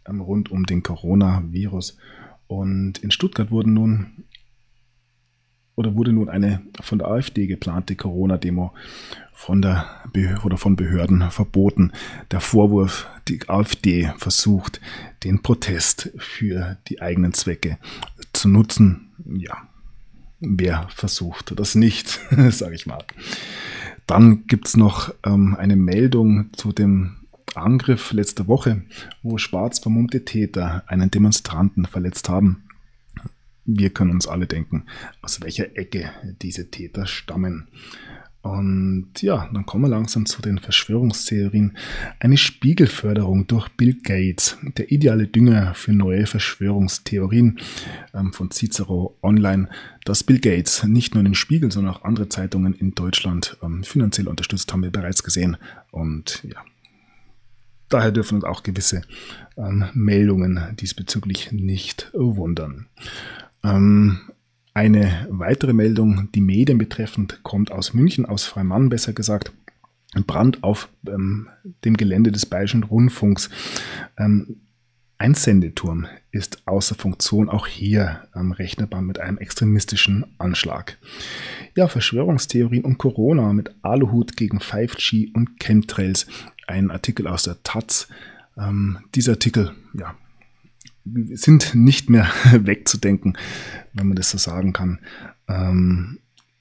ähm, 0.07 0.21
rund 0.21 0.53
um 0.53 0.65
den 0.65 0.85
Coronavirus. 0.85 1.97
Und 2.47 2.99
in 2.99 3.11
Stuttgart 3.11 3.51
wurden 3.51 3.75
nun 3.75 4.25
oder 5.75 5.97
wurde 5.97 6.13
nun 6.13 6.29
eine 6.29 6.63
von 6.81 7.01
der 7.01 7.09
AfD 7.09 7.49
geplante 7.49 7.97
Corona-Demo 7.97 8.73
von 9.33 9.61
der 9.61 9.87
oder 10.45 10.57
von 10.57 10.77
Behörden 10.77 11.33
verboten. 11.33 11.91
Der 12.31 12.41
Vorwurf, 12.41 13.09
die 13.27 13.41
AfD 13.49 14.13
versucht, 14.19 14.81
den 15.25 15.43
Protest 15.43 16.13
für 16.17 16.79
die 16.89 17.03
eigenen 17.03 17.33
Zwecke 17.33 17.79
zu 18.33 18.49
nutzen. 18.49 19.13
Ja, 19.25 19.69
wer 20.41 20.89
versucht 20.91 21.59
das 21.59 21.75
nicht, 21.75 22.21
sage 22.51 22.75
ich 22.75 22.87
mal. 22.87 23.05
Dann 24.07 24.47
gibt 24.47 24.69
es 24.69 24.77
noch 24.77 25.15
ähm, 25.25 25.55
eine 25.57 25.77
Meldung 25.77 26.51
zu 26.55 26.73
dem 26.73 27.17
Angriff 27.55 28.13
letzte 28.13 28.47
Woche, 28.47 28.83
wo 29.23 29.39
schwarz 29.39 29.79
vermummte 29.79 30.25
Täter 30.25 30.85
einen 30.87 31.11
Demonstranten 31.11 31.87
verletzt 31.87 32.29
haben. 32.29 32.65
Wir 33.65 33.91
können 33.91 34.13
uns 34.13 34.27
alle 34.27 34.47
denken, 34.47 34.87
aus 35.21 35.43
welcher 35.43 35.77
Ecke 35.77 36.11
diese 36.41 36.71
Täter 36.71 37.07
stammen. 37.07 37.69
Und 38.49 39.11
ja, 39.21 39.49
dann 39.53 39.67
kommen 39.67 39.85
wir 39.85 39.89
langsam 39.89 40.25
zu 40.25 40.41
den 40.41 40.59
Verschwörungstheorien. 40.59 41.77
Eine 42.19 42.39
Spiegelförderung 42.39 43.47
durch 43.47 43.69
Bill 43.71 43.95
Gates, 44.03 44.57
der 44.63 44.91
ideale 44.91 45.27
Dünger 45.27 45.75
für 45.75 45.93
neue 45.93 46.27
Verschwörungstheorien 46.27 47.59
ähm, 48.15 48.33
von 48.33 48.51
Cicero 48.51 49.17
Online, 49.23 49.69
dass 50.05 50.25
Bill 50.25 50.39
Gates 50.39 50.85
nicht 50.85 51.15
nur 51.15 51.25
den 51.25 51.35
Spiegel, 51.35 51.71
sondern 51.71 51.95
auch 51.95 52.05
andere 52.05 52.29
Zeitungen 52.31 52.73
in 52.75 52.95
Deutschland 52.95 53.59
ähm, 53.63 53.85
finanziell 53.85 54.29
unterstützt, 54.29 54.73
haben 54.73 54.83
wir 54.83 54.91
bereits 54.91 55.23
gesehen. 55.23 55.59
Und 55.91 56.43
ja, 56.45 56.65
daher 57.91 58.13
dürfen 58.13 58.37
uns 58.37 58.45
auch 58.45 58.63
gewisse 58.63 59.03
ähm, 59.59 59.85
Meldungen 59.93 60.75
diesbezüglich 60.81 61.53
nicht 61.53 62.11
wundern. 62.15 62.87
Ähm, 63.63 64.21
eine 64.79 65.27
weitere 65.29 65.73
Meldung, 65.73 66.29
die 66.37 66.41
Medien 66.41 66.79
betreffend, 66.79 67.41
kommt 67.43 67.73
aus 67.73 67.95
München, 67.95 68.25
aus 68.25 68.45
Freimann 68.45 68.91
besser 68.91 69.13
gesagt. 69.13 69.51
Ein 70.15 70.23
Brand 70.23 70.63
auf 70.63 70.89
ähm, 71.09 71.49
dem 71.85 71.97
Gelände 71.97 72.31
des 72.31 72.47
Bayerischen 72.47 72.85
Rundfunks. 72.85 73.51
Ähm, 74.17 74.61
ein 75.19 75.35
Sendeturm 75.35 76.07
ist 76.31 76.63
außer 76.69 76.95
Funktion. 76.95 77.49
Auch 77.49 77.67
hier 77.67 78.23
ähm, 78.37 78.53
rechnet 78.53 78.93
man 78.93 79.05
mit 79.05 79.19
einem 79.19 79.39
extremistischen 79.39 80.25
Anschlag. 80.39 80.97
Ja, 81.75 81.89
Verschwörungstheorien 81.89 82.85
und 82.85 82.99
Corona 82.99 83.53
mit 83.53 83.75
Aluhut 83.83 84.37
gegen 84.37 84.59
5G 84.59 85.35
und 85.35 85.59
Chemtrails. 85.59 86.29
Ein 86.69 86.93
Artikel 86.93 87.27
aus 87.27 87.43
der 87.43 87.61
Taz. 87.65 88.07
Ähm, 88.57 88.99
dieser 89.17 89.33
Artikel, 89.33 89.73
ja, 89.93 90.15
sind 91.35 91.75
nicht 91.75 92.11
mehr 92.11 92.31
wegzudenken, 92.53 93.37
wenn 93.93 94.09
man 94.09 94.17
das 94.17 94.31
so 94.31 94.39
sagen 94.39 94.73
kann. 94.73 95.01
Ähm, 95.49 96.19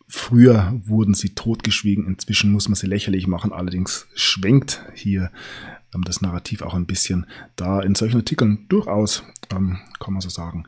früher 0.07 0.79
wurden 0.86 1.13
sie 1.13 1.29
totgeschwiegen, 1.29 2.07
inzwischen 2.07 2.51
muss 2.51 2.69
man 2.69 2.75
sie 2.75 2.88
lächerlich 2.88 3.27
machen. 3.27 3.51
Allerdings 3.51 4.07
schwenkt 4.15 4.83
hier 4.93 5.31
ähm, 5.93 6.03
das 6.03 6.21
Narrativ 6.21 6.62
auch 6.62 6.73
ein 6.73 6.86
bisschen, 6.86 7.25
da 7.55 7.81
in 7.81 7.95
solchen 7.95 8.17
Artikeln 8.17 8.65
durchaus, 8.69 9.23
ähm, 9.51 9.77
kann 9.99 10.13
man 10.13 10.21
so 10.21 10.29
sagen, 10.29 10.65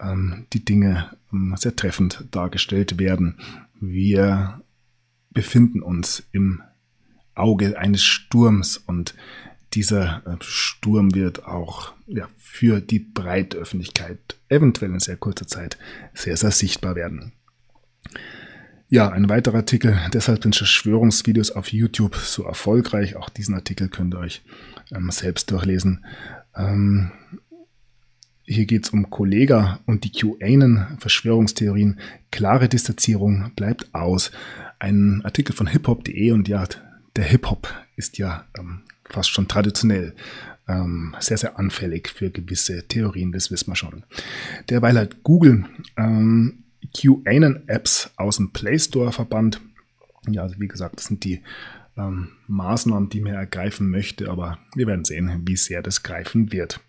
ähm, 0.00 0.46
die 0.52 0.64
Dinge 0.64 1.16
ähm, 1.32 1.54
sehr 1.56 1.76
treffend 1.76 2.26
dargestellt 2.30 2.98
werden. 2.98 3.38
Wir 3.80 4.62
befinden 5.30 5.82
uns 5.82 6.24
im 6.32 6.62
Auge 7.34 7.78
eines 7.78 8.04
Sturms 8.04 8.76
und 8.76 9.14
dieser 9.74 10.22
äh, 10.26 10.36
Sturm 10.40 11.14
wird 11.14 11.44
auch 11.46 11.92
ja, 12.06 12.28
für 12.38 12.80
die 12.80 12.98
breite 12.98 13.56
Öffentlichkeit 13.58 14.18
eventuell 14.48 14.92
in 14.92 15.00
sehr 15.00 15.16
kurzer 15.16 15.46
Zeit 15.46 15.78
sehr, 16.14 16.36
sehr 16.36 16.50
sichtbar 16.50 16.96
werden. 16.96 17.32
Ja, 18.88 19.08
ein 19.08 19.28
weiterer 19.28 19.58
Artikel, 19.58 19.96
deshalb 20.12 20.42
sind 20.42 20.56
Verschwörungsvideos 20.56 21.52
auf 21.52 21.72
YouTube 21.72 22.16
so 22.16 22.42
erfolgreich. 22.42 23.14
Auch 23.14 23.28
diesen 23.28 23.54
Artikel 23.54 23.88
könnt 23.88 24.14
ihr 24.14 24.18
euch 24.18 24.42
ähm, 24.90 25.10
selbst 25.12 25.48
durchlesen. 25.52 26.04
Ähm, 26.56 27.12
hier 28.42 28.66
geht 28.66 28.86
es 28.86 28.90
um 28.90 29.08
Kollega 29.08 29.78
und 29.86 30.02
die 30.02 30.10
QAnon, 30.10 30.98
Verschwörungstheorien. 30.98 32.00
Klare 32.32 32.68
Distanzierung 32.68 33.52
bleibt 33.54 33.94
aus. 33.94 34.32
Ein 34.80 35.20
Artikel 35.24 35.54
von 35.54 35.68
hiphop.de 35.68 36.32
und 36.32 36.48
ja, 36.48 36.64
der 37.14 37.24
Hip-Hop 37.24 37.72
ist 37.94 38.18
ja 38.18 38.44
ähm, 38.58 38.80
fast 39.10 39.30
schon 39.30 39.48
traditionell 39.48 40.14
ähm, 40.68 41.14
sehr, 41.18 41.36
sehr 41.36 41.58
anfällig 41.58 42.08
für 42.08 42.30
gewisse 42.30 42.86
Theorien, 42.86 43.32
das 43.32 43.50
wissen 43.50 43.68
wir 43.68 43.76
schon. 43.76 44.04
Derweil 44.68 44.98
hat 44.98 45.22
Google 45.22 45.64
ähm, 45.96 46.64
QAnon-Apps 46.96 48.10
aus 48.16 48.36
dem 48.36 48.52
Play 48.52 48.78
Store 48.78 49.12
verbannt. 49.12 49.60
Ja, 50.28 50.42
also 50.42 50.58
wie 50.58 50.68
gesagt, 50.68 50.98
das 50.98 51.06
sind 51.06 51.24
die 51.24 51.42
ähm, 51.96 52.28
Maßnahmen, 52.46 53.08
die 53.08 53.20
man 53.20 53.34
ergreifen 53.34 53.90
möchte, 53.90 54.30
aber 54.30 54.58
wir 54.74 54.86
werden 54.86 55.04
sehen, 55.04 55.42
wie 55.46 55.56
sehr 55.56 55.82
das 55.82 56.02
greifen 56.02 56.52
wird. 56.52 56.80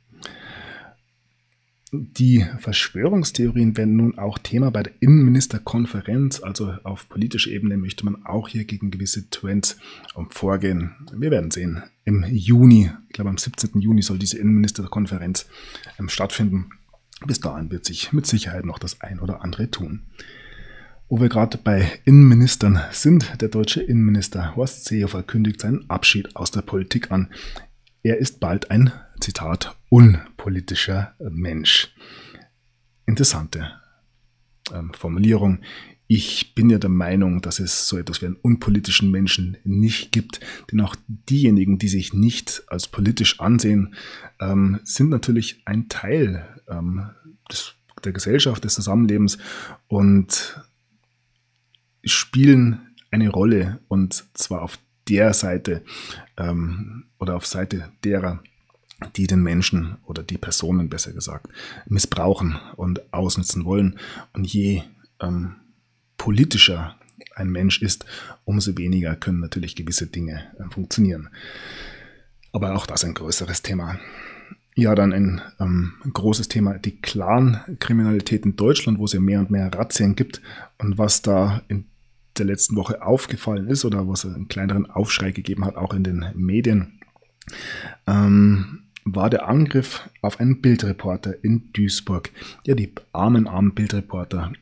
Die 1.94 2.46
Verschwörungstheorien 2.60 3.76
werden 3.76 3.98
nun 3.98 4.18
auch 4.18 4.38
Thema 4.38 4.72
bei 4.72 4.84
der 4.84 4.94
Innenministerkonferenz, 5.02 6.42
also 6.42 6.74
auf 6.84 7.10
politischer 7.10 7.52
Ebene 7.52 7.76
möchte 7.76 8.06
man 8.06 8.26
auch 8.26 8.48
hier 8.48 8.64
gegen 8.64 8.92
gewisse 8.92 9.30
Trends 9.30 9.76
vorgehen. 10.30 10.96
Wir 11.14 11.32
werden 11.32 11.52
sehen. 11.52 11.84
Im 12.06 12.24
Juni, 12.30 12.90
ich 13.10 13.14
glaube 13.14 13.30
am 13.30 13.38
17. 13.38 13.82
Juni 13.82 14.04
soll 14.04 14.20
diese 14.20 14.38
Innenministerkonferenz 14.38 15.48
ähm, 16.00 16.08
stattfinden. 16.08 16.70
Bis 17.26 17.42
dahin 17.42 17.70
wird 17.72 17.84
sich 17.84 18.14
mit 18.14 18.26
Sicherheit 18.26 18.64
noch 18.64 18.80
das 18.80 19.02
ein 19.02 19.20
oder 19.20 19.44
andere 19.44 19.70
tun. 19.70 20.04
Wo 21.10 21.20
wir 21.20 21.28
gerade 21.28 21.58
bei 21.58 21.92
Innenministern 22.06 22.80
sind, 22.92 23.42
der 23.42 23.50
deutsche 23.50 23.82
Innenminister 23.82 24.56
Horst 24.56 24.86
Seehofer 24.86 25.24
kündigt 25.24 25.60
seinen 25.60 25.90
Abschied 25.90 26.38
aus 26.38 26.52
der 26.52 26.62
Politik 26.62 27.12
an. 27.12 27.28
Er 28.04 28.18
ist 28.18 28.40
bald 28.40 28.72
ein, 28.72 28.92
Zitat, 29.20 29.78
unpolitischer 29.90 31.16
Mensch. 31.20 31.94
Interessante 33.06 33.74
ähm, 34.74 34.92
Formulierung. 34.94 35.60
Ich 36.08 36.56
bin 36.56 36.72
ja 36.72 36.80
der 36.80 36.90
Meinung, 36.90 37.42
dass 37.42 37.60
es 37.60 37.88
so 37.88 38.00
etwas 38.00 38.22
wie 38.22 38.26
einen 38.26 38.38
unpolitischen 38.42 39.12
Menschen 39.12 39.58
nicht 39.64 40.12
gibt, 40.12 40.40
denn 40.72 40.82
auch 40.82 40.96
diejenigen, 41.08 41.78
die 41.78 41.88
sich 41.88 42.12
nicht 42.12 42.64
als 42.68 42.88
politisch 42.88 43.40
ansehen, 43.40 43.94
ähm, 44.40 44.80
sind 44.84 45.10
natürlich 45.10 45.62
ein 45.66 45.88
Teil 45.88 46.44
ähm, 46.68 47.12
des, 47.52 47.76
der 48.04 48.14
Gesellschaft, 48.14 48.64
des 48.64 48.74
Zusammenlebens 48.74 49.38
und 49.88 50.60
spielen 52.04 52.96
eine 53.12 53.30
Rolle 53.30 53.80
und 53.88 54.26
zwar 54.34 54.64
auf 54.64 54.80
der 55.08 55.34
Seite 55.34 55.84
ähm, 56.38 57.06
oder 57.20 57.36
auf 57.36 57.46
Seite 57.46 57.92
derer, 58.04 58.42
die 59.16 59.28
den 59.28 59.42
Menschen 59.42 59.98
oder 60.04 60.24
die 60.24 60.38
Personen 60.38 60.90
besser 60.90 61.12
gesagt 61.12 61.48
missbrauchen 61.88 62.60
und 62.76 63.14
ausnutzen 63.14 63.66
wollen. 63.66 63.98
Und 64.34 64.46
je 64.46 64.84
ähm, 65.20 65.56
politischer 66.18 66.96
ein 67.36 67.50
Mensch 67.50 67.82
ist, 67.82 68.06
umso 68.46 68.78
weniger 68.78 69.16
können 69.16 69.40
natürlich 69.40 69.76
gewisse 69.76 70.08
Dinge 70.08 70.44
äh, 70.60 70.72
funktionieren. 70.72 71.30
Aber 72.52 72.76
auch 72.76 72.86
das 72.86 73.04
ein 73.04 73.14
größeres 73.14 73.62
Thema. 73.62 74.00
Ja, 74.76 74.96
dann 74.96 75.14
ein 75.14 75.42
ähm, 75.60 75.94
großes 76.12 76.48
Thema, 76.48 76.78
die 76.78 77.02
Clan-Kriminalität 77.02 78.46
in 78.46 78.56
Deutschland, 78.56 79.00
wo 79.00 79.06
es 79.06 79.14
ja 79.14 79.20
mehr 79.20 79.40
und 79.40 79.52
mehr 79.52 79.74
Razzien 79.74 80.16
gibt 80.16 80.42
und 80.78 80.98
was 80.98 81.22
da 81.22 81.62
in 81.68 81.86
der 82.38 82.46
letzten 82.46 82.76
Woche 82.76 83.02
aufgefallen 83.02 83.68
ist 83.68 83.86
oder 83.86 84.08
was 84.08 84.26
einen 84.26 84.48
kleineren 84.48 84.90
Aufschrei 84.90 85.32
gegeben 85.32 85.66
hat, 85.66 85.76
auch 85.76 85.94
in 85.94 86.04
den 86.04 86.26
Medien, 86.36 87.00
ähm, 88.08 88.84
war 89.04 89.30
der 89.30 89.48
Angriff 89.48 90.10
auf 90.22 90.40
einen 90.40 90.62
Bildreporter 90.62 91.44
in 91.44 91.72
Duisburg. 91.74 92.32
Ja, 92.66 92.76
die 92.76 92.94
armen, 93.14 93.48
armen 93.48 93.74
Bildreporter 93.74 94.54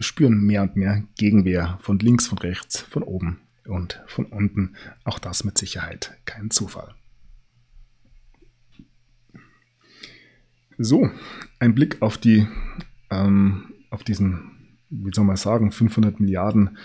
spüren 0.00 0.40
mehr 0.40 0.62
und 0.62 0.76
mehr 0.76 1.02
Gegenwehr 1.16 1.78
von 1.82 1.98
links, 1.98 2.28
von 2.28 2.38
rechts, 2.38 2.80
von 2.82 3.02
oben 3.02 3.40
und 3.66 4.00
von 4.06 4.26
unten. 4.26 4.74
Auch 5.04 5.18
das 5.18 5.44
mit 5.44 5.58
Sicherheit 5.58 6.16
kein 6.24 6.50
Zufall. 6.50 6.94
So, 10.78 11.10
ein 11.58 11.74
Blick 11.74 12.00
auf 12.02 12.18
die, 12.18 12.46
ähm, 13.10 13.74
auf 13.90 14.04
diesen, 14.04 14.68
wie 14.90 15.10
soll 15.12 15.24
man 15.24 15.36
sagen, 15.36 15.72
500 15.72 16.20
Milliarden 16.20 16.78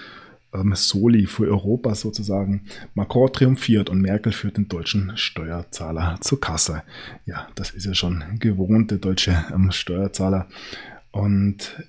ähm, 0.53 0.73
Soli 0.75 1.25
für 1.25 1.47
Europa 1.47 1.95
sozusagen. 1.95 2.65
Macron 2.93 3.31
triumphiert 3.31 3.89
und 3.89 4.01
Merkel 4.01 4.31
führt 4.31 4.57
den 4.57 4.67
deutschen 4.67 5.15
Steuerzahler 5.15 6.17
zur 6.21 6.39
Kasse. 6.39 6.83
Ja, 7.25 7.47
das 7.55 7.71
ist 7.71 7.85
ja 7.85 7.93
schon 7.93 8.23
gewohnt, 8.39 8.91
der 8.91 8.99
deutsche 8.99 9.45
ähm, 9.53 9.71
Steuerzahler. 9.71 10.47
Und 11.11 11.83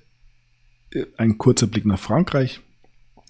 äh, 0.93 1.05
ein 1.17 1.37
kurzer 1.37 1.67
Blick 1.67 1.85
nach 1.85 1.99
Frankreich. 1.99 2.61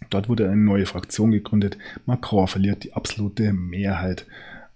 Dort 0.10 0.30
wurde 0.30 0.46
eine 0.50 0.62
neue 0.62 0.86
Fraktion 0.86 1.32
gegründet. 1.32 1.78
Macron 2.06 2.48
verliert 2.48 2.84
die 2.84 2.94
absolute 2.94 3.54
Mehrheit 3.54 4.28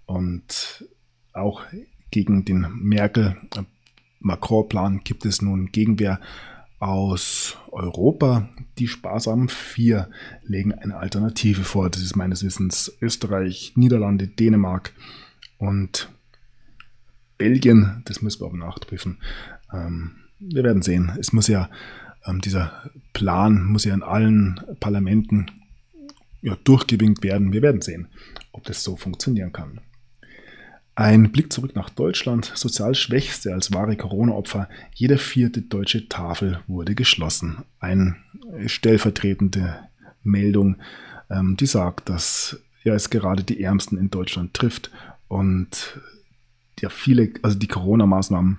und 0.06 0.84
auch 1.32 1.62
gegen 2.10 2.44
den 2.44 2.66
Merkel 2.80 3.36
Macron-Plan 4.20 5.00
gibt 5.04 5.24
es 5.24 5.42
nun 5.42 5.72
Gegenwehr 5.72 6.20
aus 6.80 7.58
Europa. 7.70 8.48
Die 8.78 8.88
sparsamen 8.88 9.48
vier 9.48 10.10
legen 10.42 10.72
eine 10.72 10.96
Alternative 10.96 11.62
vor. 11.62 11.90
Das 11.90 12.02
ist 12.02 12.16
meines 12.16 12.42
Wissens 12.42 12.92
Österreich, 13.00 13.74
Niederlande, 13.76 14.26
Dänemark 14.26 14.92
und 15.58 16.10
Belgien. 17.38 18.02
Das 18.06 18.22
müssen 18.22 18.40
wir 18.40 18.46
aber 18.46 18.56
nachprüfen. 18.56 19.18
Ähm, 19.72 20.16
wir 20.40 20.64
werden 20.64 20.82
sehen. 20.82 21.12
Es 21.20 21.32
muss 21.32 21.46
ja, 21.46 21.70
ähm, 22.26 22.40
dieser 22.40 22.90
Plan 23.12 23.64
muss 23.64 23.84
ja 23.84 23.94
in 23.94 24.02
allen 24.02 24.60
Parlamenten 24.80 25.50
ja, 26.40 26.56
durchgewinkt 26.64 27.22
werden. 27.22 27.52
Wir 27.52 27.60
werden 27.60 27.82
sehen, 27.82 28.08
ob 28.52 28.64
das 28.64 28.82
so 28.82 28.96
funktionieren 28.96 29.52
kann. 29.52 29.80
Ein 31.00 31.32
Blick 31.32 31.50
zurück 31.50 31.74
nach 31.74 31.88
Deutschland. 31.88 32.52
Sozial 32.54 32.94
Schwächste 32.94 33.54
als 33.54 33.72
wahre 33.72 33.96
Corona-Opfer. 33.96 34.68
Jede 34.94 35.16
vierte 35.16 35.62
deutsche 35.62 36.10
Tafel 36.10 36.60
wurde 36.66 36.94
geschlossen. 36.94 37.64
Eine 37.78 38.16
stellvertretende 38.66 39.78
Meldung, 40.22 40.76
ähm, 41.30 41.56
die 41.56 41.64
sagt, 41.64 42.10
dass 42.10 42.58
ja, 42.84 42.92
es 42.92 43.08
gerade 43.08 43.42
die 43.44 43.62
Ärmsten 43.62 43.96
in 43.96 44.10
Deutschland 44.10 44.52
trifft 44.52 44.90
und 45.26 45.98
ja, 46.80 46.90
viele, 46.90 47.30
also 47.40 47.56
die 47.56 47.66
Corona-Maßnahmen 47.66 48.58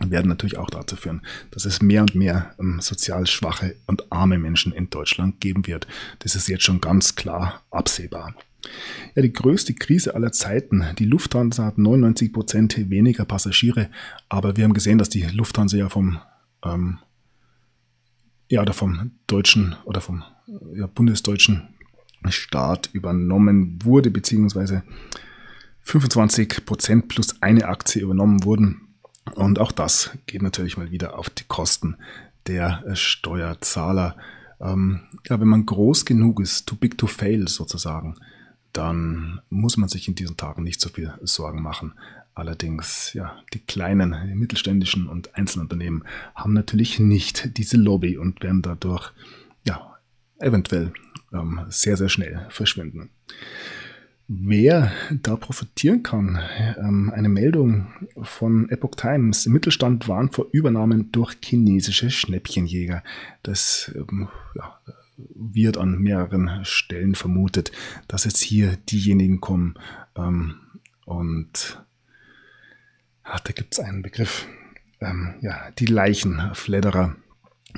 werden 0.00 0.28
natürlich 0.28 0.58
auch 0.58 0.68
dazu 0.68 0.94
führen, 0.94 1.22
dass 1.52 1.64
es 1.64 1.80
mehr 1.80 2.02
und 2.02 2.14
mehr 2.14 2.54
ähm, 2.60 2.80
sozial 2.82 3.26
schwache 3.26 3.76
und 3.86 4.12
arme 4.12 4.36
Menschen 4.36 4.72
in 4.72 4.90
Deutschland 4.90 5.40
geben 5.40 5.66
wird. 5.66 5.86
Das 6.18 6.34
ist 6.34 6.48
jetzt 6.48 6.64
schon 6.64 6.82
ganz 6.82 7.14
klar 7.14 7.62
absehbar. 7.70 8.34
Ja, 9.14 9.22
die 9.22 9.32
größte 9.32 9.74
Krise 9.74 10.14
aller 10.14 10.32
Zeiten. 10.32 10.84
Die 10.98 11.04
Lufthansa 11.04 11.64
hat 11.64 11.78
99 11.78 12.32
Prozent 12.32 12.90
weniger 12.90 13.24
Passagiere, 13.24 13.88
aber 14.28 14.56
wir 14.56 14.64
haben 14.64 14.74
gesehen, 14.74 14.98
dass 14.98 15.08
die 15.08 15.22
Lufthansa 15.22 15.76
ja 15.76 15.88
vom, 15.88 16.18
ähm, 16.64 16.98
ja, 18.48 18.62
oder 18.62 18.72
vom 18.72 19.12
deutschen 19.26 19.76
oder 19.84 20.00
vom 20.00 20.24
ja, 20.74 20.86
bundesdeutschen 20.86 21.68
Staat 22.28 22.90
übernommen 22.92 23.78
wurde, 23.82 24.10
beziehungsweise 24.10 24.82
25 25.82 26.66
Prozent 26.66 27.08
plus 27.08 27.40
eine 27.42 27.66
Aktie 27.66 28.02
übernommen 28.02 28.44
wurden. 28.44 28.88
Und 29.34 29.58
auch 29.58 29.72
das 29.72 30.10
geht 30.26 30.42
natürlich 30.42 30.76
mal 30.76 30.90
wieder 30.90 31.18
auf 31.18 31.30
die 31.30 31.44
Kosten 31.44 31.96
der 32.46 32.84
Steuerzahler. 32.94 34.16
Ähm, 34.60 35.00
ja, 35.28 35.40
wenn 35.40 35.48
man 35.48 35.66
groß 35.66 36.04
genug 36.04 36.40
ist, 36.40 36.66
too 36.66 36.76
big 36.76 36.98
to 36.98 37.06
fail 37.06 37.46
sozusagen, 37.46 38.16
dann 38.72 39.40
muss 39.50 39.76
man 39.76 39.88
sich 39.88 40.08
in 40.08 40.14
diesen 40.14 40.36
Tagen 40.36 40.62
nicht 40.62 40.80
so 40.80 40.88
viel 40.88 41.12
Sorgen 41.22 41.62
machen. 41.62 41.94
Allerdings, 42.34 43.12
ja, 43.14 43.42
die 43.52 43.58
kleinen, 43.58 44.38
mittelständischen 44.38 45.08
und 45.08 45.34
Einzelunternehmen 45.34 46.04
haben 46.34 46.52
natürlich 46.52 47.00
nicht 47.00 47.56
diese 47.58 47.76
Lobby 47.76 48.16
und 48.16 48.42
werden 48.42 48.62
dadurch, 48.62 49.10
ja, 49.66 49.96
eventuell 50.38 50.92
ähm, 51.32 51.62
sehr, 51.68 51.96
sehr 51.96 52.08
schnell 52.08 52.46
verschwinden. 52.50 53.10
Wer 54.28 54.92
da 55.10 55.36
profitieren 55.36 56.02
kann, 56.02 56.38
ähm, 56.76 57.10
eine 57.14 57.30
Meldung 57.30 57.86
von 58.20 58.68
Epoch 58.68 58.94
Times. 58.94 59.46
Im 59.46 59.54
Mittelstand 59.54 60.06
waren 60.06 60.30
vor 60.30 60.46
Übernahmen 60.52 61.10
durch 61.12 61.34
chinesische 61.42 62.10
Schnäppchenjäger. 62.10 63.02
Das 63.42 63.90
ähm, 63.96 64.28
ja, 64.54 64.78
wird 65.34 65.76
an 65.76 65.98
mehreren 65.98 66.64
Stellen 66.64 67.14
vermutet, 67.14 67.72
dass 68.06 68.24
jetzt 68.24 68.40
hier 68.40 68.76
diejenigen 68.76 69.40
kommen 69.40 69.74
ähm, 70.16 70.60
und 71.04 71.82
ach, 73.22 73.40
da 73.40 73.52
gibt 73.52 73.74
es 73.74 73.80
einen 73.80 74.02
Begriff, 74.02 74.46
ähm, 75.00 75.34
ja, 75.40 75.70
die 75.78 75.86
Leichenfledderer, 75.86 77.16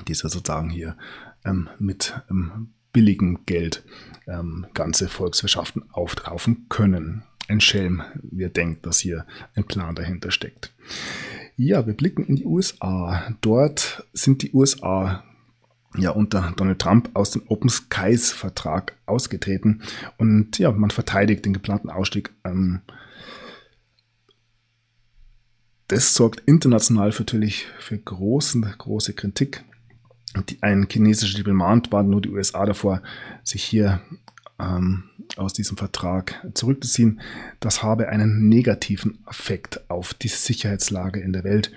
die 0.09 0.15
sozusagen 0.15 0.71
hier 0.71 0.97
ähm, 1.45 1.69
mit 1.79 2.21
ähm, 2.31 2.73
billigem 2.93 3.47
Geld 3.47 3.85
ähm, 4.27 4.67
ganze 4.75 5.09
Volkswirtschaften 5.09 5.85
aufkaufen 5.93 6.67
können. 6.69 7.23
Ein 7.49 7.61
Schelm, 7.61 8.03
wer 8.23 8.49
denkt, 8.49 8.87
dass 8.87 9.01
hier 9.01 9.27
ein 9.55 9.65
Plan 9.65 9.95
dahinter 9.95 10.31
steckt. 10.31 10.73
Ja, 11.57 11.87
wir 11.87 11.95
blicken 11.95 12.25
in 12.25 12.37
die 12.37 12.45
USA. 12.45 13.35
Dort 13.41 14.07
sind 14.13 14.43
die 14.43 14.53
USA 14.53 15.25
ja 15.97 16.11
unter 16.11 16.53
Donald 16.57 16.79
Trump 16.79 17.11
aus 17.15 17.31
dem 17.31 17.43
Open 17.49 17.69
Skies 17.69 18.33
Vertrag 18.33 18.97
ausgetreten 19.07 19.83
und 20.19 20.59
ja, 20.59 20.71
man 20.71 20.91
verteidigt 20.91 21.45
den 21.45 21.53
geplanten 21.53 21.91
Ausstieg. 21.91 22.31
Ähm, 22.45 22.81
das 25.89 26.15
sorgt 26.15 26.41
international 26.47 27.13
natürlich 27.19 27.67
für 27.81 27.99
großen, 27.99 28.63
große 28.63 29.13
Kritik. 29.15 29.65
Die, 30.49 30.63
ein 30.63 30.87
chinesischer 30.89 31.39
Diplomat 31.39 31.91
war 31.91 32.05
nur 32.05 32.23
die 32.23 32.31
USA 32.31 32.65
davor, 32.65 33.03
sich 33.43 33.65
hier 33.65 34.01
ähm, 34.61 35.11
aus 35.37 35.53
diesem 35.53 35.77
Vertrag 35.77 36.47
zurückzuziehen. 36.55 37.21
Das 37.59 37.83
habe 37.83 38.09
einen 38.09 38.49
negativen 38.49 39.19
Effekt 39.29 39.91
auf 39.91 40.15
die 40.15 40.29
Sicherheitslage 40.29 41.21
in 41.21 41.33
der 41.33 41.43
Welt 41.43 41.73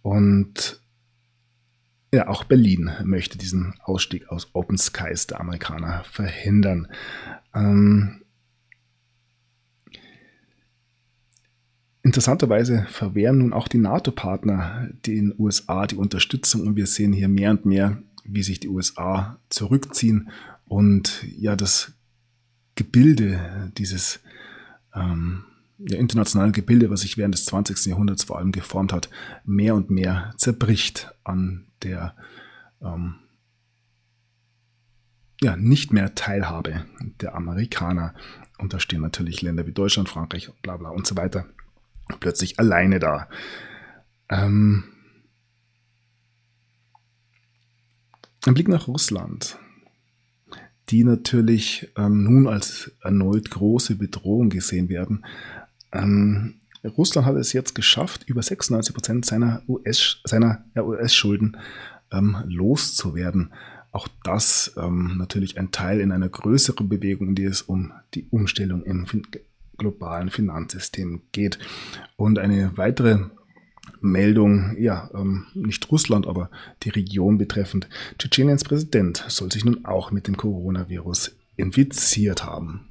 und 0.00 0.80
ja, 2.12 2.28
auch 2.28 2.44
Berlin 2.44 2.90
möchte 3.04 3.36
diesen 3.36 3.74
Ausstieg 3.82 4.28
aus 4.28 4.48
Open 4.54 4.78
Skies 4.78 5.26
der 5.26 5.40
Amerikaner 5.40 6.04
verhindern. 6.04 6.88
Ähm, 7.54 8.22
interessanterweise 12.02 12.86
verwehren 12.88 13.38
nun 13.38 13.52
auch 13.52 13.68
die 13.68 13.78
NATO-Partner 13.78 14.88
den 15.06 15.34
USA 15.38 15.86
die 15.86 15.96
Unterstützung 15.96 16.66
und 16.66 16.76
wir 16.76 16.86
sehen 16.86 17.12
hier 17.12 17.28
mehr 17.28 17.50
und 17.50 17.66
mehr, 17.66 18.02
wie 18.24 18.42
sich 18.42 18.60
die 18.60 18.68
USA 18.68 19.38
zurückziehen 19.50 20.30
und 20.66 21.24
ja, 21.38 21.56
das 21.56 21.92
Gebilde 22.74 23.72
dieses 23.76 24.20
ähm, 24.94 25.44
ja, 25.78 25.98
internationalen 25.98 26.52
Gebilde, 26.52 26.90
was 26.90 27.00
sich 27.00 27.16
während 27.16 27.34
des 27.34 27.44
20. 27.46 27.86
Jahrhunderts 27.86 28.24
vor 28.24 28.38
allem 28.38 28.52
geformt 28.52 28.92
hat, 28.92 29.08
mehr 29.44 29.74
und 29.74 29.90
mehr 29.90 30.34
zerbricht 30.36 31.12
an 31.24 31.66
der 31.82 32.14
ähm, 32.82 33.16
ja, 35.40 35.56
nicht 35.56 35.92
mehr 35.92 36.14
Teilhabe 36.14 36.84
der 37.20 37.34
Amerikaner. 37.34 38.14
Und 38.58 38.72
da 38.72 38.80
stehen 38.80 39.02
natürlich 39.02 39.40
Länder 39.40 39.66
wie 39.66 39.72
Deutschland, 39.72 40.08
Frankreich, 40.08 40.50
bla 40.62 40.76
bla 40.76 40.90
und 40.90 41.06
so 41.06 41.16
weiter 41.16 41.46
plötzlich 42.20 42.58
alleine 42.58 42.98
da. 42.98 43.28
Ähm, 44.28 44.84
ein 48.46 48.54
Blick 48.54 48.68
nach 48.68 48.88
Russland, 48.88 49.58
die 50.88 51.04
natürlich 51.04 51.92
ähm, 51.96 52.24
nun 52.24 52.46
als 52.46 52.92
erneut 53.02 53.50
große 53.50 53.96
Bedrohung 53.96 54.48
gesehen 54.48 54.88
werden. 54.88 55.24
Ähm, 55.92 56.54
Russland 56.84 57.26
hat 57.26 57.36
es 57.36 57.52
jetzt 57.52 57.74
geschafft, 57.74 58.24
über 58.28 58.42
96 58.42 58.94
Prozent 58.94 59.26
seiner 59.26 59.62
US-Schulden 59.68 61.56
US 61.56 61.62
ähm, 62.12 62.36
loszuwerden. 62.46 63.52
Auch 63.90 64.08
das 64.22 64.74
ähm, 64.76 65.16
natürlich 65.18 65.58
ein 65.58 65.72
Teil 65.72 66.00
in 66.00 66.12
einer 66.12 66.28
größeren 66.28 66.88
Bewegung, 66.88 67.28
in 67.28 67.34
die 67.34 67.44
es 67.44 67.62
um 67.62 67.92
die 68.14 68.26
Umstellung 68.30 68.84
im 68.84 69.06
fin 69.06 69.26
globalen 69.76 70.30
Finanzsystem 70.30 71.22
geht. 71.30 71.58
Und 72.16 72.38
eine 72.38 72.76
weitere 72.76 73.26
Meldung, 74.00 74.76
ja, 74.78 75.08
ähm, 75.14 75.46
nicht 75.54 75.90
Russland, 75.90 76.26
aber 76.26 76.50
die 76.82 76.90
Region 76.90 77.38
betreffend. 77.38 77.88
Tschetscheniens 78.18 78.64
Präsident 78.64 79.24
soll 79.28 79.50
sich 79.52 79.64
nun 79.64 79.84
auch 79.84 80.10
mit 80.10 80.26
dem 80.26 80.36
Coronavirus 80.36 81.36
infiziert 81.56 82.44
haben. 82.44 82.87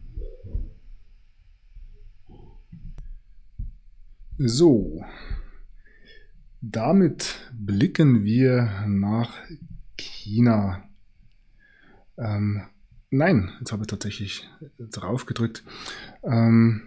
So, 4.40 5.04
damit 6.62 7.50
blicken 7.54 8.24
wir 8.24 8.86
nach 8.86 9.34
China. 9.98 10.88
Ähm, 12.20 12.62
nein, 13.10 13.52
jetzt 13.60 13.72
habe 13.72 13.82
ich 13.82 13.88
tatsächlich 13.88 14.48
drauf 14.78 15.26
gedrückt. 15.26 15.64
Ähm, 16.22 16.84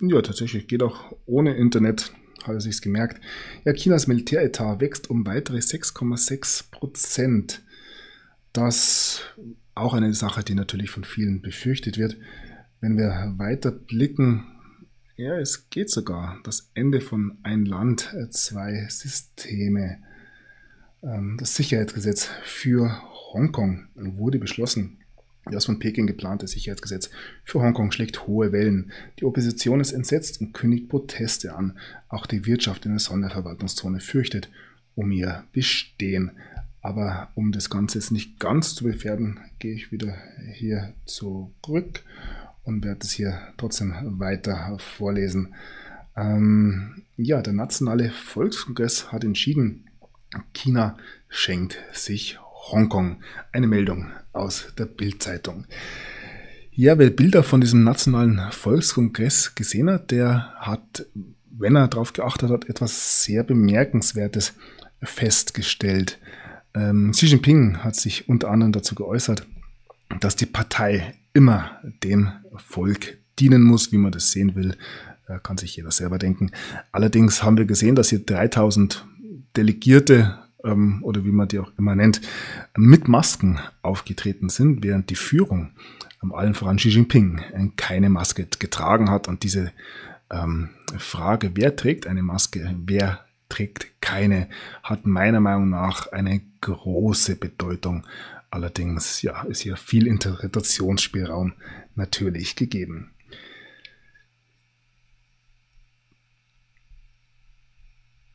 ja, 0.00 0.22
tatsächlich 0.22 0.66
geht 0.66 0.82
auch 0.82 1.14
ohne 1.26 1.54
Internet, 1.56 2.14
hat 2.44 2.54
er 2.54 2.60
sich 2.62 2.80
gemerkt. 2.80 3.22
Ja, 3.66 3.74
Chinas 3.74 4.06
Militäretat 4.06 4.80
wächst 4.80 5.10
um 5.10 5.26
weitere 5.26 5.58
6,6 5.58 6.70
Prozent. 6.70 7.62
Das 8.54 9.20
auch 9.74 9.92
eine 9.92 10.14
Sache, 10.14 10.42
die 10.42 10.54
natürlich 10.54 10.88
von 10.88 11.04
vielen 11.04 11.42
befürchtet 11.42 11.98
wird. 11.98 12.16
Wenn 12.80 12.96
wir 12.96 13.34
weiter 13.36 13.72
blicken, 13.72 14.54
ja, 15.18 15.36
es 15.36 15.68
geht 15.68 15.90
sogar. 15.90 16.38
Das 16.44 16.70
Ende 16.74 17.00
von 17.00 17.38
ein 17.42 17.64
Land, 17.64 18.14
zwei 18.30 18.86
Systeme. 18.88 19.98
Ähm, 21.02 21.36
das 21.40 21.56
Sicherheitsgesetz 21.56 22.30
für 22.44 23.02
Hongkong 23.32 23.88
wurde 23.96 24.38
beschlossen. 24.38 24.98
Das 25.50 25.64
von 25.64 25.80
Peking 25.80 26.06
geplante 26.06 26.46
Sicherheitsgesetz 26.46 27.10
für 27.44 27.60
Hongkong 27.60 27.90
schlägt 27.90 28.28
hohe 28.28 28.52
Wellen. 28.52 28.92
Die 29.18 29.24
Opposition 29.24 29.80
ist 29.80 29.92
entsetzt 29.92 30.40
und 30.40 30.52
kündigt 30.52 30.88
Proteste 30.88 31.54
an. 31.54 31.78
Auch 32.08 32.26
die 32.26 32.46
Wirtschaft 32.46 32.84
in 32.86 32.92
der 32.92 33.00
Sonderverwaltungszone 33.00 33.98
fürchtet 33.98 34.48
um 34.94 35.10
ihr 35.10 35.44
Bestehen. 35.52 36.30
Aber 36.80 37.30
um 37.34 37.50
das 37.50 37.70
Ganze 37.70 37.98
jetzt 37.98 38.12
nicht 38.12 38.38
ganz 38.38 38.76
zu 38.76 38.84
gefährden, 38.84 39.40
gehe 39.58 39.74
ich 39.74 39.90
wieder 39.90 40.16
hier 40.54 40.94
zurück 41.06 42.04
und 42.68 42.84
werde 42.84 43.00
es 43.02 43.12
hier 43.12 43.40
trotzdem 43.56 43.94
weiter 44.20 44.76
vorlesen. 44.78 45.54
Ähm, 46.16 47.02
ja, 47.16 47.40
der 47.40 47.54
Nationale 47.54 48.10
Volkskongress 48.10 49.10
hat 49.10 49.24
entschieden, 49.24 49.86
China 50.52 50.98
schenkt 51.28 51.78
sich 51.92 52.38
Hongkong. 52.70 53.22
Eine 53.52 53.66
Meldung 53.66 54.10
aus 54.32 54.74
der 54.78 54.84
Bildzeitung. 54.84 55.64
Ja, 56.70 56.98
wer 56.98 57.10
Bilder 57.10 57.42
von 57.42 57.60
diesem 57.60 57.82
Nationalen 57.82 58.40
Volkskongress 58.52 59.54
gesehen 59.54 59.90
hat, 59.90 60.10
der 60.10 60.52
hat, 60.58 61.06
wenn 61.50 61.74
er 61.74 61.88
darauf 61.88 62.12
geachtet 62.12 62.50
hat, 62.50 62.68
etwas 62.68 63.24
sehr 63.24 63.42
Bemerkenswertes 63.44 64.52
festgestellt. 65.02 66.18
Ähm, 66.74 67.12
Xi 67.12 67.26
Jinping 67.26 67.78
hat 67.78 67.96
sich 67.96 68.28
unter 68.28 68.50
anderem 68.50 68.72
dazu 68.72 68.94
geäußert, 68.94 69.46
dass 70.20 70.36
die 70.36 70.46
Partei 70.46 71.14
immer 71.32 71.80
dem 72.02 72.32
Volk 72.56 73.18
dienen 73.38 73.62
muss, 73.62 73.92
wie 73.92 73.98
man 73.98 74.12
das 74.12 74.32
sehen 74.32 74.54
will, 74.54 74.76
äh, 75.28 75.38
kann 75.42 75.58
sich 75.58 75.76
jeder 75.76 75.90
selber 75.90 76.18
denken. 76.18 76.50
Allerdings 76.92 77.42
haben 77.42 77.58
wir 77.58 77.66
gesehen, 77.66 77.94
dass 77.94 78.10
hier 78.10 78.24
3000 78.24 79.06
Delegierte 79.56 80.38
ähm, 80.64 81.02
oder 81.02 81.24
wie 81.24 81.32
man 81.32 81.48
die 81.48 81.58
auch 81.58 81.72
immer 81.78 81.94
nennt, 81.94 82.20
mit 82.76 83.08
Masken 83.08 83.58
aufgetreten 83.82 84.48
sind, 84.48 84.82
während 84.82 85.10
die 85.10 85.16
Führung, 85.16 85.70
allen 86.32 86.54
voran 86.54 86.76
Xi 86.76 86.88
Jinping, 86.88 87.38
äh, 87.52 87.68
keine 87.76 88.10
Maske 88.10 88.46
getragen 88.58 89.10
hat. 89.10 89.28
Und 89.28 89.42
diese 89.42 89.72
ähm, 90.30 90.70
Frage, 90.96 91.52
wer 91.54 91.76
trägt 91.76 92.06
eine 92.06 92.22
Maske, 92.22 92.74
wer 92.84 93.24
trägt 93.48 94.00
keine, 94.00 94.48
hat 94.82 95.06
meiner 95.06 95.40
Meinung 95.40 95.70
nach 95.70 96.12
eine 96.12 96.40
große 96.60 97.36
Bedeutung. 97.36 98.04
Allerdings 98.50 99.22
ja, 99.22 99.42
ist 99.42 99.60
hier 99.60 99.76
viel 99.76 100.06
Interpretationsspielraum 100.06 101.52
natürlich 101.94 102.56
gegeben. 102.56 103.12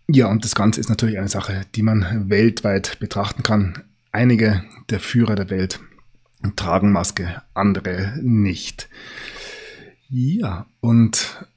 Ja, 0.08 0.28
und 0.28 0.43
das 0.43 0.54
Ganze 0.54 0.80
ist 0.80 0.89
natürlich 0.89 1.17
eine 1.17 1.30
Sache, 1.30 1.65
die 1.76 1.82
man 1.82 2.30
weltweit 2.30 2.99
betrachten 2.99 3.41
kann. 3.41 3.84
Einige 4.12 4.63
der 4.89 4.99
Führer 4.99 5.36
der 5.36 5.49
Welt 5.49 5.80
tragen 6.56 6.91
Maske, 6.91 7.41
andere 7.54 8.19
nicht. 8.21 8.89
Ja, 10.10 10.67
und 10.82 11.47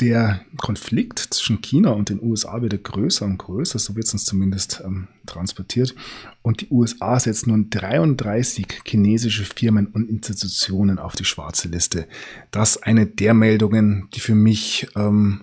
der 0.00 0.40
Konflikt 0.56 1.18
zwischen 1.18 1.60
China 1.60 1.90
und 1.90 2.08
den 2.08 2.22
USA 2.22 2.62
wird 2.62 2.82
größer 2.82 3.24
und 3.24 3.38
größer, 3.38 3.78
so 3.78 3.96
wird 3.96 4.06
es 4.06 4.12
uns 4.14 4.24
zumindest 4.24 4.82
ähm, 4.84 5.08
transportiert. 5.26 5.94
Und 6.42 6.62
die 6.62 6.68
USA 6.70 7.18
setzen 7.20 7.50
nun 7.50 7.70
33 7.70 8.66
chinesische 8.86 9.44
Firmen 9.44 9.86
und 9.88 10.08
Institutionen 10.08 10.98
auf 10.98 11.14
die 11.14 11.24
schwarze 11.24 11.68
Liste. 11.68 12.06
Das 12.50 12.76
ist 12.76 12.82
eine 12.84 13.06
der 13.06 13.34
Meldungen, 13.34 14.08
die 14.14 14.20
für 14.20 14.34
mich 14.34 14.88
ähm, 14.96 15.42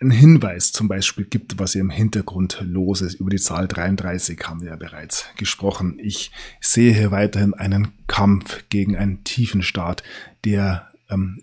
einen 0.00 0.10
Hinweis 0.10 0.72
zum 0.72 0.88
Beispiel 0.88 1.24
gibt, 1.24 1.58
was 1.58 1.72
hier 1.72 1.80
im 1.80 1.90
Hintergrund 1.90 2.62
los 2.64 3.02
ist. 3.02 3.14
Über 3.14 3.30
die 3.30 3.38
Zahl 3.38 3.68
33 3.68 4.40
haben 4.44 4.62
wir 4.62 4.70
ja 4.70 4.76
bereits 4.76 5.26
gesprochen. 5.36 5.98
Ich 6.00 6.30
sehe 6.60 6.94
hier 6.94 7.10
weiterhin 7.10 7.54
einen 7.54 7.88
Kampf 8.06 8.64
gegen 8.68 8.96
einen 8.96 9.24
tiefen 9.24 9.62
Staat, 9.62 10.02
der 10.44 10.88
ähm, 11.10 11.42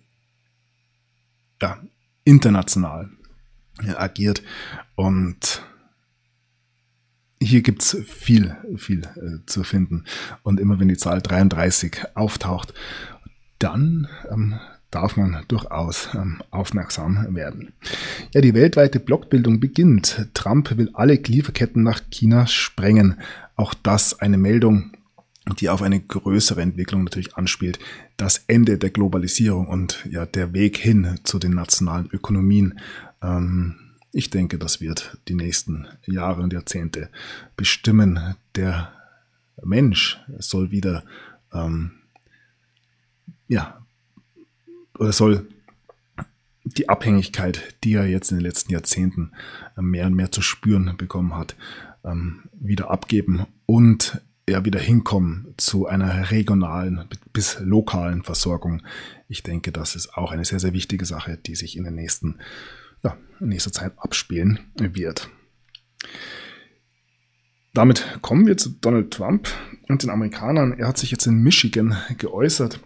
ja, 1.62 1.80
international 2.24 3.10
agiert. 3.98 4.42
Und 4.96 5.64
hier 7.40 7.62
gibt's 7.62 7.98
viel, 8.06 8.56
viel 8.78 9.02
äh, 9.02 9.46
zu 9.46 9.64
finden. 9.64 10.06
Und 10.44 10.60
immer 10.60 10.80
wenn 10.80 10.88
die 10.88 10.98
Zahl 10.98 11.22
33 11.22 12.04
auftaucht, 12.16 12.74
dann 13.60 14.08
ähm, 14.30 14.60
darf 14.92 15.18
man 15.18 15.44
durchaus 15.48 16.10
ähm, 16.16 16.42
aufmerksam 16.52 17.36
werden. 17.36 17.74
Ja, 18.34 18.42
die 18.42 18.54
weltweite 18.54 19.00
Blockbildung 19.00 19.60
beginnt. 19.60 20.30
Trump 20.34 20.78
will 20.78 20.90
alle 20.94 21.16
Lieferketten 21.16 21.84
nach 21.84 22.02
China 22.10 22.48
sprengen. 22.48 23.20
Auch 23.56 23.74
das 23.74 24.20
eine 24.20 24.38
Meldung, 24.38 24.92
die 25.60 25.70
auf 25.70 25.82
eine 25.82 26.00
größere 26.00 26.62
Entwicklung 26.62 27.04
natürlich 27.04 27.36
anspielt. 27.36 27.80
Das 28.18 28.44
Ende 28.48 28.78
der 28.78 28.90
Globalisierung 28.90 29.68
und 29.68 30.06
ja, 30.10 30.26
der 30.26 30.54
Weg 30.54 30.78
hin 30.78 31.20
zu 31.24 31.40
den 31.40 31.52
nationalen 31.52 32.10
Ökonomien. 32.12 32.80
Ähm, 33.22 33.76
ich 34.12 34.30
denke, 34.30 34.58
das 34.58 34.82
wird 34.82 35.18
die 35.28 35.36
nächsten 35.36 35.88
Jahre 36.06 36.42
und 36.42 36.54
Jahrzehnte 36.54 37.10
bestimmen. 37.58 38.36
Der 38.56 38.94
Mensch 39.64 40.20
soll 40.40 40.72
wieder 40.72 41.04
ähm, 41.54 41.92
ja, 43.48 43.86
oder 44.98 45.12
soll 45.12 45.48
die 46.64 46.90
Abhängigkeit, 46.90 47.76
die 47.84 47.94
er 47.94 48.08
jetzt 48.08 48.32
in 48.32 48.38
den 48.38 48.46
letzten 48.46 48.72
Jahrzehnten 48.74 49.32
mehr 49.76 50.08
und 50.08 50.16
mehr 50.16 50.32
zu 50.32 50.42
spüren 50.42 50.98
bekommen 50.98 51.36
hat, 51.36 51.56
ähm, 52.04 52.44
wieder 52.54 52.90
abgeben 52.90 53.46
und 53.66 54.22
ja 54.48 54.64
wieder 54.64 54.80
hinkommen 54.80 55.54
zu 55.58 55.88
einer 55.88 56.32
regionalen 56.32 57.06
bis 57.34 57.60
lokalen 57.60 58.24
Versorgung. 58.24 58.84
Ich 59.28 59.44
denke, 59.44 59.72
das 59.72 59.96
ist 59.96 60.16
auch 60.16 60.32
eine 60.32 60.46
sehr, 60.46 60.60
sehr 60.60 60.74
wichtige 60.74 61.06
Sache, 61.06 61.38
die 61.38 61.56
sich 61.56 61.76
in 61.78 61.84
der 61.84 61.92
nächsten, 61.92 62.40
ja, 63.04 63.18
in 63.40 63.50
nächster 63.50 63.72
Zeit 63.72 63.94
abspielen 63.98 64.60
wird. 64.76 65.30
Damit 67.74 68.20
kommen 68.22 68.46
wir 68.46 68.58
zu 68.58 68.70
Donald 68.70 69.12
Trump 69.12 69.50
und 69.90 70.04
den 70.04 70.10
Amerikanern. 70.10 70.74
Er 70.74 70.88
hat 70.88 70.98
sich 70.98 71.12
jetzt 71.12 71.26
in 71.26 71.42
Michigan 71.42 71.98
geäußert 72.18 72.80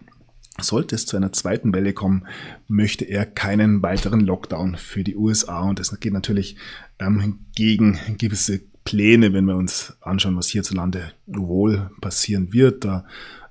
sollte 0.62 0.94
es 0.94 1.06
zu 1.06 1.16
einer 1.16 1.32
zweiten 1.32 1.72
Welle 1.74 1.92
kommen, 1.92 2.26
möchte 2.68 3.04
er 3.04 3.26
keinen 3.26 3.82
weiteren 3.82 4.20
Lockdown 4.20 4.76
für 4.76 5.04
die 5.04 5.16
USA. 5.16 5.62
Und 5.62 5.78
das 5.78 5.98
geht 6.00 6.12
natürlich 6.12 6.56
ähm, 6.98 7.46
gegen 7.54 7.98
gewisse 8.18 8.60
Pläne, 8.84 9.32
wenn 9.32 9.44
wir 9.44 9.56
uns 9.56 9.96
anschauen, 10.00 10.36
was 10.36 10.48
hierzulande 10.48 11.12
wohl 11.26 11.90
passieren 12.00 12.52
wird. 12.52 12.84
Da, 12.84 13.04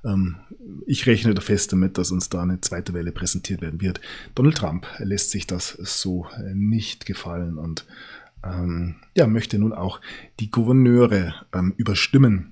ähm, 0.04 0.38
ich 0.86 1.06
rechne 1.06 1.34
da 1.34 1.42
fest 1.42 1.72
damit, 1.72 1.98
dass 1.98 2.12
uns 2.12 2.30
da 2.30 2.42
eine 2.42 2.62
zweite 2.62 2.94
Welle 2.94 3.12
präsentiert 3.12 3.62
werden 3.62 3.82
wird. 3.82 4.02
Donald 4.36 4.58
Trump 4.58 4.88
lässt 5.00 5.32
sich 5.32 5.48
das 5.48 5.70
so 5.70 6.28
äh, 6.38 6.54
nicht 6.54 7.06
gefallen 7.06 7.58
und 7.58 7.86
ähm, 8.44 8.96
ja, 9.16 9.28
möchte 9.28 9.60
nun 9.60 9.74
auch 9.74 10.00
die 10.40 10.50
Gouverneure 10.50 11.36
ähm, 11.54 11.74
überstimmen 11.78 12.52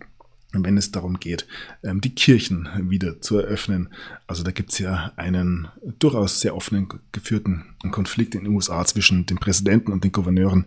wenn 0.54 0.78
es 0.78 0.92
darum 0.92 1.20
geht, 1.20 1.48
ähm, 1.84 2.02
die 2.02 2.16
Kirchen 2.16 2.70
wieder 2.90 3.22
zu 3.22 3.38
eröffnen. 3.38 3.90
Also 4.28 4.44
da 4.44 4.52
gibt 4.52 4.72
es 4.72 4.80
ja 4.80 5.12
einen 5.16 5.68
durchaus 6.00 6.40
sehr 6.40 6.56
offenen 6.56 6.88
geführten 7.12 7.76
Konflikt 7.92 8.36
in 8.36 8.46
den 8.46 8.54
USA 8.54 8.86
zwischen 8.86 9.26
dem 9.26 9.38
Präsidenten 9.38 9.92
und 9.92 10.04
den 10.04 10.12
Gouverneuren, 10.12 10.66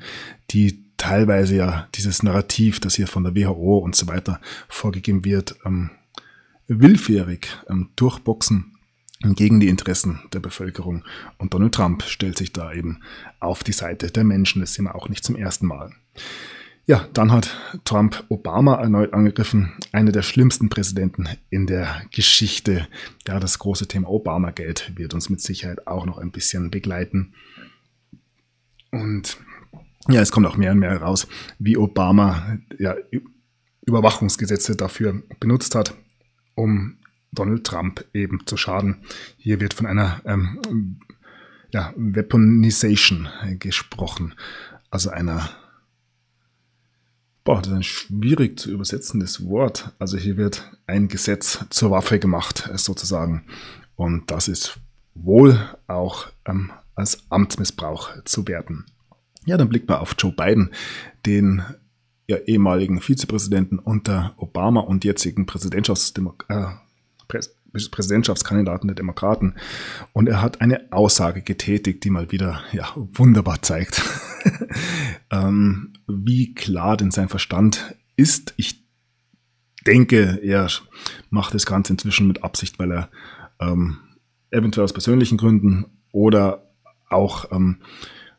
die 0.50 0.84
teilweise 1.01 1.57
ja 1.57 1.88
dieses 1.94 2.22
Narrativ, 2.22 2.78
das 2.78 2.94
hier 2.94 3.07
von 3.07 3.24
der 3.24 3.34
WHO 3.34 3.78
und 3.78 3.96
so 3.96 4.07
weiter 4.07 4.38
vorgegeben 4.68 5.24
wird, 5.24 5.57
ähm, 5.64 5.90
willfährig 6.68 7.48
ähm, 7.68 7.88
durchboxen 7.96 8.76
gegen 9.22 9.61
die 9.61 9.68
Interessen 9.68 10.20
der 10.32 10.40
Bevölkerung. 10.40 11.05
Und 11.38 11.55
Donald 11.55 11.74
Trump 11.74 12.03
stellt 12.03 12.36
sich 12.36 12.53
da 12.53 12.72
eben 12.72 13.01
auf 13.38 13.64
die 13.64 13.72
Seite 13.72 14.11
der 14.11 14.24
Menschen. 14.24 14.61
Das 14.61 14.74
sehen 14.74 14.84
wir 14.84 14.94
auch 14.94 15.09
nicht 15.09 15.24
zum 15.24 15.36
ersten 15.36 15.66
Mal. 15.66 15.90
Ja, 16.86 17.09
dann 17.14 17.32
hat 17.32 17.57
Trump 17.84 18.24
Obama 18.28 18.74
erneut 18.74 19.14
angegriffen, 19.14 19.72
einer 19.92 20.12
der 20.12 20.22
schlimmsten 20.22 20.68
Präsidenten 20.68 21.28
in 21.48 21.66
der 21.66 22.03
Geschichte. 22.11 22.88
Ja, 23.26 23.40
das 23.40 23.59
große 23.59 23.88
Thema 23.88 24.09
Obama-Geld 24.11 24.92
wird 24.96 25.14
uns 25.14 25.30
mit 25.30 25.40
Sicherheit 25.40 25.86
auch 25.86 26.05
noch 26.05 26.18
ein 26.18 26.30
bisschen 26.30 26.70
begleiten. 26.70 27.32
Und 28.90 29.38
ja, 30.09 30.20
es 30.20 30.32
kommt 30.32 30.46
auch 30.46 30.57
mehr 30.57 30.72
und 30.72 30.78
mehr 30.78 30.90
heraus, 30.90 31.26
wie 31.59 31.76
Obama 31.76 32.59
ja, 32.78 32.96
Überwachungsgesetze 33.86 34.76
dafür 34.76 35.22
benutzt 35.38 35.74
hat, 35.74 35.94
um 36.55 36.96
Donald 37.32 37.64
Trump 37.64 38.05
eben 38.12 38.46
zu 38.46 38.57
schaden. 38.57 39.03
Hier 39.36 39.61
wird 39.61 39.74
von 39.74 39.86
einer 39.86 40.20
ähm, 40.24 41.01
ja, 41.70 41.92
Weaponization 41.96 43.28
gesprochen, 43.59 44.34
also 44.90 45.11
einer 45.11 45.51
Boah, 47.42 47.62
das 47.62 47.68
ist 47.68 47.74
ein 47.74 47.82
schwierig 47.82 48.61
zu 48.61 48.70
übersetzendes 48.70 49.46
Wort. 49.46 49.94
Also 49.98 50.18
hier 50.18 50.36
wird 50.36 50.70
ein 50.86 51.09
Gesetz 51.09 51.64
zur 51.70 51.90
Waffe 51.90 52.18
gemacht, 52.18 52.70
sozusagen. 52.74 53.44
Und 53.96 54.30
das 54.30 54.46
ist 54.46 54.78
wohl 55.14 55.59
auch 55.86 56.28
ähm, 56.44 56.70
als 56.94 57.24
Amtsmissbrauch 57.30 58.11
zu 58.24 58.46
werten. 58.46 58.84
Ja, 59.47 59.57
dann 59.57 59.68
blickt 59.68 59.88
man 59.88 59.99
auf 59.99 60.14
Joe 60.18 60.32
Biden, 60.32 60.70
den 61.26 61.62
ja, 62.26 62.36
ehemaligen 62.36 63.01
Vizepräsidenten 63.01 63.78
unter 63.78 64.34
Obama 64.36 64.80
und 64.80 65.05
jetzigen 65.05 65.47
Präsidentschaftsdemok 65.47 66.47
äh, 66.49 66.66
Präsidentschaftskandidaten 67.91 68.88
der 68.88 68.97
Demokraten. 68.97 69.55
Und 70.12 70.28
er 70.28 70.43
hat 70.43 70.61
eine 70.61 70.93
Aussage 70.93 71.43
getätigt, 71.43 72.05
die 72.05 72.11
mal 72.11 72.32
wieder 72.32 72.62
ja, 72.72 72.88
wunderbar 72.97 73.62
zeigt, 73.62 74.03
ähm, 75.30 75.93
wie 76.07 76.55
klar 76.55 76.97
denn 76.97 77.11
sein 77.11 77.28
Verstand 77.28 77.97
ist. 78.16 78.55
Ich 78.57 78.84
denke, 79.86 80.41
er 80.43 80.68
macht 81.30 81.55
das 81.55 81.66
Ganze 81.66 81.93
inzwischen 81.93 82.26
mit 82.26 82.43
Absicht, 82.43 82.78
weil 82.78 82.93
er 82.93 83.09
ähm, 83.61 83.99
eventuell 84.51 84.84
aus 84.84 84.93
persönlichen 84.93 85.38
Gründen 85.38 85.86
oder 86.12 86.70
auch 87.09 87.51
ähm, 87.53 87.78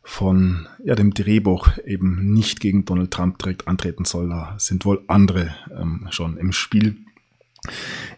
von 0.03 0.67
ja, 0.83 0.95
dem 0.95 1.13
Drehbuch 1.13 1.77
eben 1.85 2.33
nicht 2.33 2.59
gegen 2.59 2.85
Donald 2.85 3.11
Trump 3.11 3.37
direkt 3.39 3.67
antreten 3.67 4.05
soll. 4.05 4.29
Da 4.29 4.55
sind 4.57 4.85
wohl 4.85 5.03
andere 5.07 5.55
ähm, 5.77 6.07
schon 6.09 6.37
im 6.37 6.51
Spiel. 6.51 6.97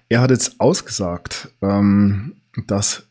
Er 0.10 0.22
hat 0.22 0.32
jetzt 0.32 0.60
ausgesagt, 0.60 1.50
ähm, 1.62 2.36
dass 2.68 3.08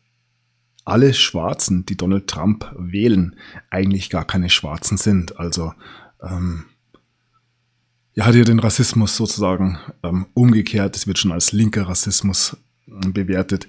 alle 0.85 1.13
Schwarzen, 1.13 1.85
die 1.85 1.95
Donald 1.95 2.27
Trump 2.27 2.69
wählen, 2.77 3.35
eigentlich 3.69 4.09
gar 4.09 4.25
keine 4.25 4.49
Schwarzen 4.49 4.97
sind. 4.97 5.39
Also 5.39 5.73
ähm, 6.21 6.65
er 8.15 8.25
hat 8.25 8.35
ja 8.35 8.43
den 8.43 8.59
Rassismus 8.59 9.15
sozusagen 9.15 9.79
ähm, 10.03 10.27
umgekehrt. 10.33 10.95
Es 10.95 11.07
wird 11.07 11.19
schon 11.19 11.31
als 11.31 11.51
linker 11.51 11.87
Rassismus 11.87 12.57
äh, 12.87 13.09
bewertet. 13.09 13.67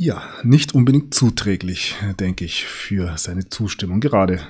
Ja, 0.00 0.22
nicht 0.44 0.76
unbedingt 0.76 1.12
zuträglich, 1.12 1.96
denke 2.20 2.44
ich, 2.44 2.64
für 2.64 3.18
seine 3.18 3.48
Zustimmung, 3.48 3.98
gerade 3.98 4.40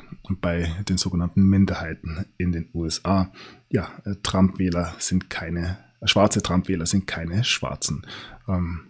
bei 0.42 0.70
den 0.86 0.98
sogenannten 0.98 1.42
Minderheiten 1.42 2.26
in 2.36 2.52
den 2.52 2.68
USA. 2.74 3.32
Ja, 3.70 3.90
äh, 4.04 4.16
Trump-Wähler 4.22 4.94
sind 4.98 5.30
keine 5.30 5.78
schwarze 6.04 6.42
Trump-Wähler 6.42 6.84
sind 6.84 7.06
keine 7.06 7.44
Schwarzen. 7.44 8.06
Ähm, 8.46 8.88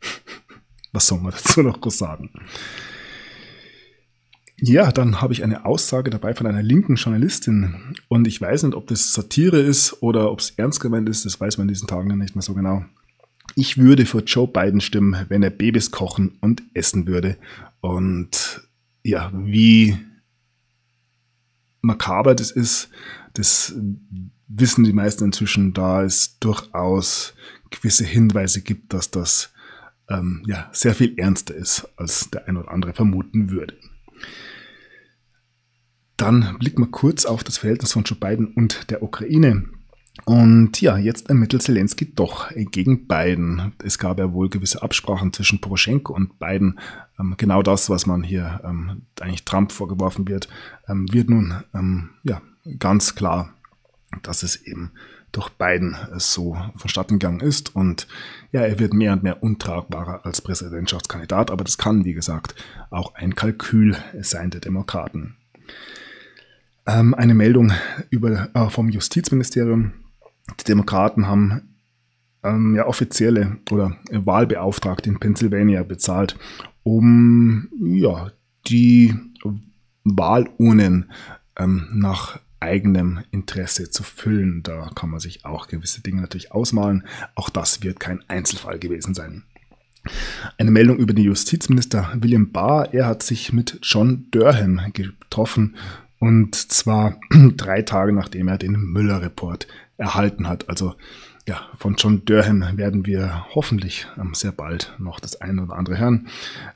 was 0.92 1.06
soll 1.06 1.20
man 1.20 1.30
dazu 1.30 1.62
noch 1.62 1.80
groß 1.80 1.96
sagen? 1.96 2.30
Ja, 4.56 4.90
dann 4.90 5.20
habe 5.20 5.32
ich 5.32 5.44
eine 5.44 5.64
Aussage 5.64 6.10
dabei 6.10 6.34
von 6.34 6.48
einer 6.48 6.64
linken 6.64 6.96
Journalistin 6.96 7.94
und 8.08 8.26
ich 8.26 8.40
weiß 8.40 8.64
nicht, 8.64 8.74
ob 8.74 8.88
das 8.88 9.12
Satire 9.12 9.60
ist 9.60 10.02
oder 10.02 10.32
ob 10.32 10.40
es 10.40 10.50
ernst 10.56 10.80
gemeint 10.80 11.08
ist, 11.08 11.24
das 11.24 11.40
weiß 11.40 11.56
man 11.58 11.68
in 11.68 11.74
diesen 11.74 11.86
Tagen 11.86 12.18
nicht 12.18 12.34
mehr 12.34 12.42
so 12.42 12.52
genau. 12.52 12.84
Ich 13.54 13.78
würde 13.78 14.06
für 14.06 14.20
Joe 14.20 14.48
Biden 14.48 14.80
stimmen, 14.80 15.26
wenn 15.28 15.42
er 15.42 15.50
Babys 15.50 15.90
kochen 15.90 16.38
und 16.40 16.62
essen 16.74 17.06
würde. 17.06 17.36
Und 17.80 18.62
ja, 19.02 19.30
wie 19.34 19.96
makaber 21.82 22.34
das 22.34 22.50
ist, 22.50 22.88
das 23.34 23.74
wissen 24.48 24.84
die 24.84 24.92
meisten 24.92 25.24
inzwischen, 25.24 25.72
da 25.72 26.02
es 26.02 26.38
durchaus 26.38 27.34
gewisse 27.70 28.04
Hinweise 28.04 28.62
gibt, 28.62 28.92
dass 28.92 29.10
das 29.10 29.52
ähm, 30.08 30.42
ja, 30.46 30.68
sehr 30.72 30.94
viel 30.94 31.18
ernster 31.18 31.54
ist, 31.54 31.88
als 31.96 32.30
der 32.30 32.48
ein 32.48 32.56
oder 32.56 32.70
andere 32.70 32.92
vermuten 32.92 33.50
würde. 33.50 33.76
Dann 36.16 36.56
blicken 36.58 36.82
wir 36.82 36.90
kurz 36.90 37.24
auf 37.24 37.42
das 37.42 37.58
Verhältnis 37.58 37.92
von 37.92 38.04
Joe 38.04 38.18
Biden 38.18 38.48
und 38.54 38.90
der 38.90 39.02
Ukraine. 39.02 39.64
Und 40.24 40.80
ja, 40.80 40.98
jetzt 40.98 41.28
ermittelt 41.30 41.62
Zelensky 41.62 42.14
doch 42.14 42.50
gegen 42.54 43.08
Biden. 43.08 43.72
Es 43.82 43.98
gab 43.98 44.18
ja 44.18 44.32
wohl 44.32 44.48
gewisse 44.48 44.82
Absprachen 44.82 45.32
zwischen 45.32 45.60
Poroschenko 45.60 46.12
und 46.12 46.38
Biden. 46.38 46.78
Ähm, 47.18 47.34
genau 47.38 47.62
das, 47.62 47.88
was 47.90 48.06
man 48.06 48.22
hier 48.22 48.60
ähm, 48.64 49.02
eigentlich 49.20 49.44
Trump 49.44 49.72
vorgeworfen 49.72 50.28
wird, 50.28 50.48
ähm, 50.88 51.06
wird 51.12 51.30
nun 51.30 51.54
ja, 52.24 52.42
ganz 52.78 53.14
klar 53.14 53.54
dass 54.22 54.42
es 54.42 54.56
eben 54.56 54.92
durch 55.30 55.48
Biden 55.50 55.96
so 56.18 56.58
vonstatten 56.76 57.18
gegangen 57.18 57.40
ist. 57.40 57.74
Und 57.74 58.06
ja, 58.50 58.60
er 58.60 58.78
wird 58.78 58.92
mehr 58.92 59.14
und 59.14 59.22
mehr 59.22 59.42
untragbarer 59.42 60.26
als 60.26 60.42
Präsidentschaftskandidat, 60.42 61.50
aber 61.50 61.64
das 61.64 61.78
kann, 61.78 62.04
wie 62.04 62.12
gesagt, 62.12 62.54
auch 62.90 63.14
ein 63.14 63.34
Kalkül 63.34 63.96
sein 64.20 64.50
der 64.50 64.60
Demokraten. 64.60 65.36
Eine 66.84 67.34
Meldung 67.34 67.72
über, 68.10 68.50
äh, 68.54 68.68
vom 68.68 68.88
Justizministerium. 68.88 69.92
Die 70.60 70.64
Demokraten 70.64 71.26
haben 71.26 71.76
ähm, 72.42 72.74
ja 72.74 72.86
offizielle 72.86 73.58
oder 73.70 73.96
Wahlbeauftragte 74.10 75.08
in 75.08 75.18
Pennsylvania 75.18 75.82
bezahlt, 75.82 76.36
um 76.82 77.68
ja, 77.80 78.30
die 78.66 79.14
Wahlurnen 80.04 81.10
ähm, 81.56 81.88
nach 81.92 82.40
eigenem 82.60 83.20
Interesse 83.30 83.90
zu 83.90 84.02
füllen. 84.02 84.62
Da 84.62 84.90
kann 84.94 85.10
man 85.10 85.20
sich 85.20 85.44
auch 85.44 85.66
gewisse 85.66 86.00
Dinge 86.00 86.20
natürlich 86.20 86.52
ausmalen. 86.52 87.04
Auch 87.34 87.50
das 87.50 87.82
wird 87.82 88.00
kein 88.00 88.22
Einzelfall 88.28 88.78
gewesen 88.78 89.14
sein. 89.14 89.44
Eine 90.58 90.70
Meldung 90.70 90.96
über 90.96 91.12
den 91.12 91.24
Justizminister 91.24 92.12
William 92.16 92.50
Barr. 92.50 92.92
Er 92.92 93.06
hat 93.06 93.22
sich 93.22 93.52
mit 93.52 93.78
John 93.82 94.26
Durham 94.30 94.80
getroffen 94.92 95.76
und 96.18 96.54
zwar 96.54 97.18
drei 97.56 97.82
Tage 97.82 98.12
nachdem 98.12 98.48
er 98.48 98.58
den 98.58 98.72
Müller-Report 98.72 99.66
erhalten 100.02 100.48
hat. 100.48 100.68
Also 100.68 100.94
ja, 101.48 101.60
von 101.78 101.96
John 101.96 102.24
Durham 102.24 102.76
werden 102.76 103.06
wir 103.06 103.46
hoffentlich 103.54 104.06
ähm, 104.18 104.34
sehr 104.34 104.52
bald 104.52 104.94
noch 104.98 105.18
das 105.18 105.40
eine 105.40 105.62
oder 105.62 105.74
andere 105.76 105.98
hören. 105.98 106.28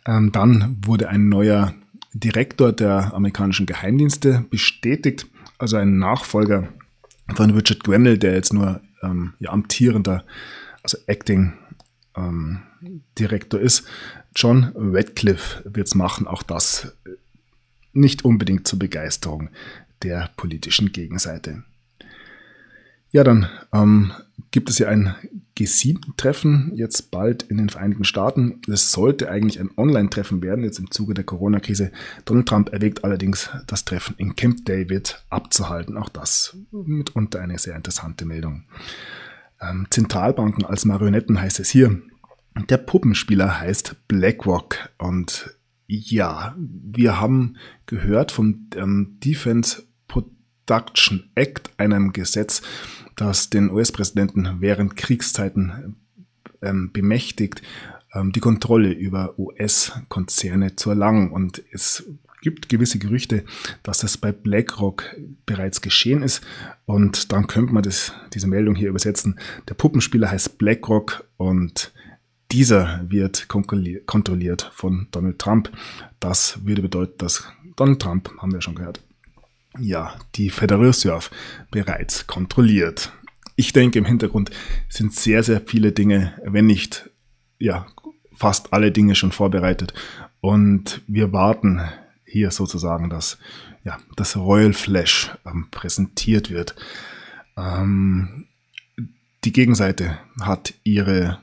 Ähm, 0.06 0.32
dann 0.32 0.78
wurde 0.84 1.08
ein 1.08 1.28
neuer 1.28 1.74
Direktor 2.14 2.72
der 2.72 3.14
amerikanischen 3.14 3.66
Geheimdienste 3.66 4.44
bestätigt 4.50 5.26
also 5.58 5.76
ein 5.76 5.98
Nachfolger 5.98 6.68
von 7.34 7.50
Richard 7.50 7.84
Grenell, 7.84 8.18
der 8.18 8.34
jetzt 8.34 8.52
nur 8.52 8.80
ähm, 9.02 9.34
ja, 9.38 9.50
amtierender, 9.50 10.24
also 10.82 10.98
Acting 11.06 11.54
ähm, 12.16 12.62
Direktor 13.18 13.60
ist. 13.60 13.86
John 14.34 14.72
Radcliffe 14.74 15.62
wird 15.64 15.88
es 15.88 15.94
machen, 15.94 16.26
auch 16.26 16.42
das 16.42 16.94
nicht 17.92 18.24
unbedingt 18.24 18.68
zur 18.68 18.78
Begeisterung 18.78 19.48
der 20.02 20.30
politischen 20.36 20.92
Gegenseite. 20.92 21.64
Ja, 23.10 23.24
dann 23.24 23.48
ähm, 23.72 24.12
gibt 24.50 24.70
es 24.70 24.78
ja 24.78 24.88
ein 24.88 25.14
G7-Treffen 25.56 26.72
jetzt 26.74 27.10
bald 27.10 27.44
in 27.44 27.56
den 27.56 27.68
Vereinigten 27.68 28.04
Staaten. 28.04 28.60
Es 28.68 28.92
sollte 28.92 29.30
eigentlich 29.30 29.58
ein 29.58 29.70
Online-Treffen 29.76 30.42
werden, 30.42 30.64
jetzt 30.64 30.78
im 30.78 30.90
Zuge 30.90 31.14
der 31.14 31.24
Corona-Krise. 31.24 31.92
Donald 32.24 32.46
Trump 32.46 32.72
erwägt 32.72 33.04
allerdings, 33.04 33.50
das 33.66 33.84
Treffen 33.84 34.14
in 34.18 34.36
Camp 34.36 34.64
David 34.66 35.24
abzuhalten. 35.30 35.96
Auch 35.96 36.08
das 36.08 36.56
mitunter 36.70 37.40
eine 37.40 37.58
sehr 37.58 37.76
interessante 37.76 38.26
Meldung. 38.26 38.64
Ähm, 39.60 39.86
Zentralbanken 39.90 40.64
als 40.64 40.84
Marionetten 40.84 41.40
heißt 41.40 41.60
es 41.60 41.70
hier. 41.70 42.00
Der 42.68 42.78
Puppenspieler 42.78 43.60
heißt 43.60 44.08
BlackRock 44.08 44.90
und 44.98 45.56
ja, 45.86 46.56
wir 46.58 47.20
haben 47.20 47.56
gehört 47.86 48.32
vom 48.32 48.68
ähm, 48.74 49.18
Defense 49.24 49.85
Production 50.66 51.30
Act, 51.34 51.70
einem 51.78 52.12
Gesetz, 52.12 52.62
das 53.14 53.50
den 53.50 53.70
US-Präsidenten 53.70 54.56
während 54.60 54.96
Kriegszeiten 54.96 55.96
ähm, 56.60 56.90
bemächtigt, 56.92 57.62
ähm, 58.14 58.32
die 58.32 58.40
Kontrolle 58.40 58.92
über 58.92 59.38
US-Konzerne 59.38 60.76
zu 60.76 60.90
erlangen. 60.90 61.30
Und 61.30 61.62
es 61.72 62.04
gibt 62.42 62.68
gewisse 62.68 62.98
Gerüchte, 62.98 63.44
dass 63.82 63.98
das 63.98 64.18
bei 64.18 64.32
BlackRock 64.32 65.16
bereits 65.46 65.80
geschehen 65.80 66.22
ist. 66.22 66.42
Und 66.84 67.32
dann 67.32 67.46
könnte 67.46 67.72
man 67.72 67.82
das, 67.82 68.12
diese 68.34 68.48
Meldung 68.48 68.74
hier 68.74 68.90
übersetzen. 68.90 69.38
Der 69.68 69.74
Puppenspieler 69.74 70.30
heißt 70.30 70.58
BlackRock 70.58 71.24
und 71.36 71.92
dieser 72.52 73.04
wird 73.08 73.48
kontrolliert 73.48 74.70
von 74.72 75.08
Donald 75.10 75.38
Trump. 75.38 75.70
Das 76.20 76.64
würde 76.64 76.82
bedeuten, 76.82 77.18
dass 77.18 77.48
Donald 77.76 78.00
Trump, 78.00 78.30
haben 78.38 78.52
wir 78.52 78.62
schon 78.62 78.76
gehört, 78.76 79.00
ja, 79.80 80.14
die 80.34 80.50
Federal 80.50 80.86
Reserve 80.86 81.30
bereits 81.70 82.26
kontrolliert. 82.26 83.12
Ich 83.56 83.72
denke, 83.72 83.98
im 83.98 84.04
Hintergrund 84.04 84.50
sind 84.88 85.14
sehr, 85.14 85.42
sehr 85.42 85.60
viele 85.60 85.92
Dinge, 85.92 86.34
wenn 86.44 86.66
nicht, 86.66 87.10
ja, 87.58 87.86
fast 88.34 88.72
alle 88.72 88.92
Dinge 88.92 89.14
schon 89.14 89.32
vorbereitet. 89.32 89.94
Und 90.40 91.00
wir 91.06 91.32
warten 91.32 91.80
hier 92.24 92.50
sozusagen, 92.50 93.08
dass 93.08 93.38
ja, 93.84 93.98
das 94.16 94.36
Royal 94.36 94.72
Flash 94.72 95.30
ähm, 95.46 95.68
präsentiert 95.70 96.50
wird. 96.50 96.74
Ähm, 97.56 98.46
die 99.44 99.52
Gegenseite 99.52 100.18
hat 100.40 100.74
ihre 100.82 101.38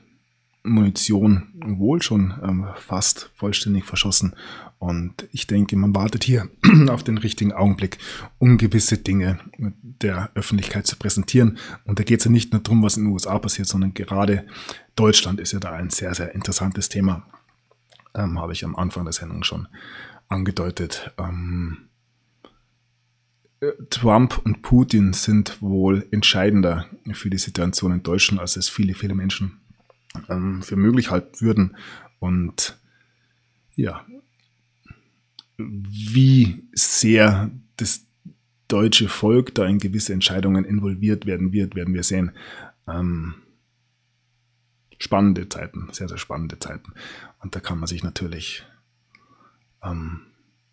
Munition 0.62 1.48
wohl 1.54 2.02
schon 2.02 2.34
ähm, 2.42 2.66
fast 2.76 3.30
vollständig 3.34 3.84
verschossen. 3.84 4.34
Und 4.78 5.28
ich 5.32 5.46
denke, 5.46 5.76
man 5.76 5.94
wartet 5.94 6.24
hier 6.24 6.48
auf 6.88 7.02
den 7.02 7.18
richtigen 7.18 7.52
Augenblick, 7.52 7.98
um 8.38 8.58
gewisse 8.58 8.98
Dinge 8.98 9.38
der 9.58 10.30
Öffentlichkeit 10.34 10.86
zu 10.86 10.96
präsentieren. 10.96 11.58
Und 11.84 11.98
da 11.98 12.04
geht 12.04 12.20
es 12.20 12.24
ja 12.26 12.30
nicht 12.30 12.52
nur 12.52 12.62
darum, 12.62 12.82
was 12.82 12.96
in 12.96 13.04
den 13.04 13.12
USA 13.12 13.38
passiert, 13.38 13.68
sondern 13.68 13.94
gerade 13.94 14.46
Deutschland 14.96 15.40
ist 15.40 15.52
ja 15.52 15.60
da 15.60 15.72
ein 15.72 15.90
sehr, 15.90 16.14
sehr 16.14 16.34
interessantes 16.34 16.88
Thema. 16.88 17.26
Ähm, 18.14 18.38
habe 18.38 18.52
ich 18.52 18.64
am 18.64 18.76
Anfang 18.76 19.04
der 19.04 19.12
Sendung 19.12 19.42
schon 19.42 19.68
angedeutet. 20.28 21.12
Ähm, 21.18 21.88
äh, 23.60 23.72
Trump 23.90 24.40
und 24.44 24.62
Putin 24.62 25.12
sind 25.12 25.60
wohl 25.62 26.06
entscheidender 26.10 26.86
für 27.12 27.30
die 27.30 27.38
Situation 27.38 27.92
in 27.92 28.02
Deutschland, 28.02 28.40
als 28.40 28.56
es 28.56 28.68
viele, 28.68 28.94
viele 28.94 29.14
Menschen 29.14 29.60
ähm, 30.28 30.62
für 30.62 30.76
möglich 30.76 31.10
halten 31.10 31.40
würden. 31.40 31.76
Und 32.18 32.78
ja, 33.74 34.04
wie 35.56 36.64
sehr 36.72 37.50
das 37.76 38.06
deutsche 38.68 39.08
Volk 39.08 39.54
da 39.54 39.66
in 39.66 39.78
gewisse 39.78 40.12
Entscheidungen 40.12 40.64
involviert 40.64 41.26
werden 41.26 41.52
wird, 41.52 41.74
werden 41.74 41.94
wir 41.94 42.02
sehen. 42.02 42.32
Ähm, 42.88 43.34
spannende 44.98 45.48
Zeiten, 45.48 45.88
sehr, 45.92 46.08
sehr 46.08 46.18
spannende 46.18 46.58
Zeiten. 46.58 46.92
Und 47.40 47.54
da 47.54 47.60
kann 47.60 47.78
man 47.78 47.86
sich 47.86 48.02
natürlich 48.02 48.64
ähm, 49.82 50.22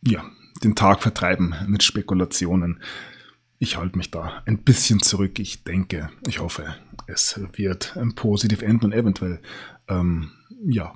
ja, 0.06 0.24
den 0.64 0.76
Tag 0.76 1.02
vertreiben 1.02 1.56
mit 1.68 1.84
Spekulationen. 1.84 2.82
Ich 3.60 3.78
halte 3.78 3.98
mich 3.98 4.10
da 4.10 4.42
ein 4.46 4.60
bisschen 4.60 5.02
zurück. 5.02 5.38
Ich 5.40 5.64
denke, 5.64 6.10
ich 6.28 6.40
hoffe, 6.40 6.76
es 7.08 7.40
wird 7.54 7.96
positiv 8.16 8.62
enden 8.62 8.86
und 8.86 8.94
eventuell, 8.94 9.40
ähm, 9.88 10.32
ja, 10.66 10.96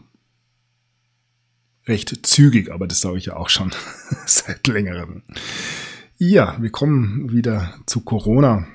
recht 1.87 2.25
zügig, 2.25 2.71
aber 2.71 2.87
das 2.87 3.01
sage 3.01 3.17
ich 3.17 3.25
ja 3.27 3.35
auch 3.35 3.49
schon 3.49 3.71
seit 4.25 4.67
längerem. 4.67 5.23
Ja, 6.17 6.55
wir 6.59 6.69
kommen 6.71 7.31
wieder 7.31 7.75
zu 7.85 8.01
Corona. 8.01 8.67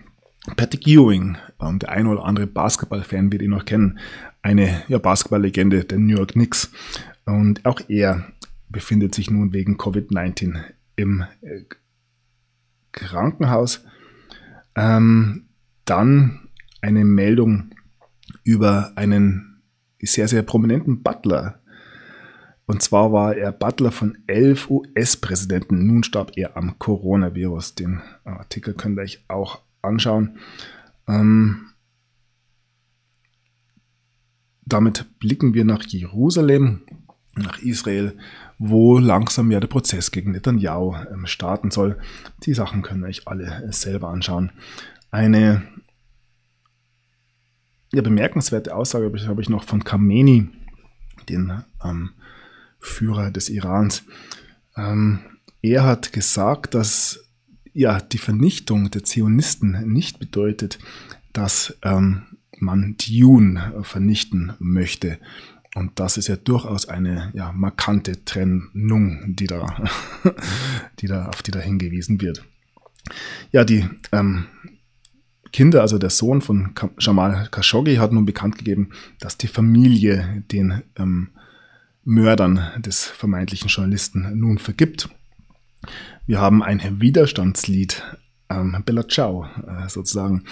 Patrick 0.56 0.86
Ewing, 0.86 1.36
der 1.60 1.90
ein 1.90 2.06
oder 2.06 2.24
andere 2.24 2.46
Basketball-Fan 2.46 3.30
wird 3.30 3.42
ihn 3.42 3.50
noch 3.50 3.64
kennen, 3.64 3.98
eine 4.42 4.82
ja, 4.88 4.98
Basketball-Legende 4.98 5.84
der 5.84 5.98
New 5.98 6.16
York 6.16 6.32
Knicks. 6.32 6.70
Und 7.26 7.64
auch 7.66 7.80
er 7.88 8.26
befindet 8.68 9.14
sich 9.14 9.30
nun 9.30 9.52
wegen 9.52 9.76
Covid-19 9.76 10.58
im 10.96 11.24
äh, 11.42 11.62
Krankenhaus. 12.92 13.84
Ähm, 14.74 15.46
dann 15.84 16.48
eine 16.80 17.04
Meldung 17.04 17.70
über 18.44 18.92
einen 18.96 19.62
sehr, 20.00 20.28
sehr 20.28 20.42
prominenten 20.42 21.02
Butler. 21.02 21.59
Und 22.70 22.82
zwar 22.82 23.10
war 23.10 23.34
er 23.34 23.50
Butler 23.50 23.90
von 23.90 24.16
elf 24.28 24.70
US-Präsidenten. 24.70 25.88
Nun 25.88 26.04
starb 26.04 26.36
er 26.36 26.56
am 26.56 26.78
Coronavirus. 26.78 27.74
Den 27.74 28.00
Artikel 28.22 28.74
könnt 28.74 28.96
ihr 28.96 29.02
euch 29.02 29.24
auch 29.26 29.62
anschauen. 29.82 30.38
Ähm, 31.08 31.72
damit 34.64 35.18
blicken 35.18 35.52
wir 35.52 35.64
nach 35.64 35.82
Jerusalem, 35.82 36.82
nach 37.34 37.58
Israel, 37.58 38.16
wo 38.60 38.98
langsam 38.98 39.50
ja 39.50 39.58
der 39.58 39.66
Prozess 39.66 40.12
gegen 40.12 40.30
Netanyahu 40.30 40.94
ähm, 41.12 41.26
starten 41.26 41.72
soll. 41.72 41.98
Die 42.44 42.54
Sachen 42.54 42.82
können 42.82 43.02
euch 43.02 43.26
alle 43.26 43.72
selber 43.72 44.10
anschauen. 44.10 44.52
Eine 45.10 45.64
ja, 47.92 48.00
bemerkenswerte 48.02 48.76
Aussage 48.76 49.12
habe 49.26 49.42
ich 49.42 49.48
noch 49.48 49.64
von 49.64 49.82
Khamenei, 49.82 50.46
den 51.28 51.64
ähm, 51.84 52.10
Führer 52.80 53.30
des 53.30 53.48
Irans. 53.48 54.04
Ähm, 54.76 55.20
er 55.62 55.84
hat 55.84 56.12
gesagt, 56.12 56.74
dass 56.74 57.20
ja, 57.72 58.00
die 58.00 58.18
Vernichtung 58.18 58.90
der 58.90 59.04
Zionisten 59.04 59.92
nicht 59.92 60.18
bedeutet, 60.18 60.78
dass 61.32 61.76
ähm, 61.82 62.22
man 62.58 62.96
Dune 62.96 63.80
vernichten 63.82 64.54
möchte. 64.58 65.18
Und 65.74 66.00
das 66.00 66.16
ist 66.16 66.26
ja 66.26 66.36
durchaus 66.36 66.88
eine 66.88 67.30
ja, 67.32 67.52
markante 67.52 68.24
Trennung, 68.24 69.36
die 69.36 69.46
da, 69.46 69.88
die 71.00 71.06
da, 71.06 71.26
auf 71.26 71.42
die 71.42 71.52
da 71.52 71.60
hingewiesen 71.60 72.20
wird. 72.20 72.44
Ja, 73.52 73.64
die 73.64 73.88
ähm, 74.12 74.46
Kinder, 75.52 75.80
also 75.82 75.98
der 75.98 76.10
Sohn 76.10 76.40
von 76.40 76.74
Jamal 76.98 77.48
Khashoggi, 77.50 77.96
hat 77.96 78.12
nun 78.12 78.24
bekannt 78.24 78.58
gegeben, 78.58 78.90
dass 79.20 79.38
die 79.38 79.48
Familie 79.48 80.44
den 80.50 80.82
ähm, 80.96 81.30
Mördern 82.04 82.60
des 82.78 83.04
vermeintlichen 83.04 83.68
Journalisten 83.68 84.38
nun 84.38 84.58
vergibt. 84.58 85.08
Wir 86.26 86.40
haben 86.40 86.62
ein 86.62 87.00
Widerstandslied, 87.00 88.02
ähm, 88.48 88.82
Bella 88.84 89.06
Ciao, 89.08 89.46
äh, 89.66 89.88
sozusagen, 89.88 90.44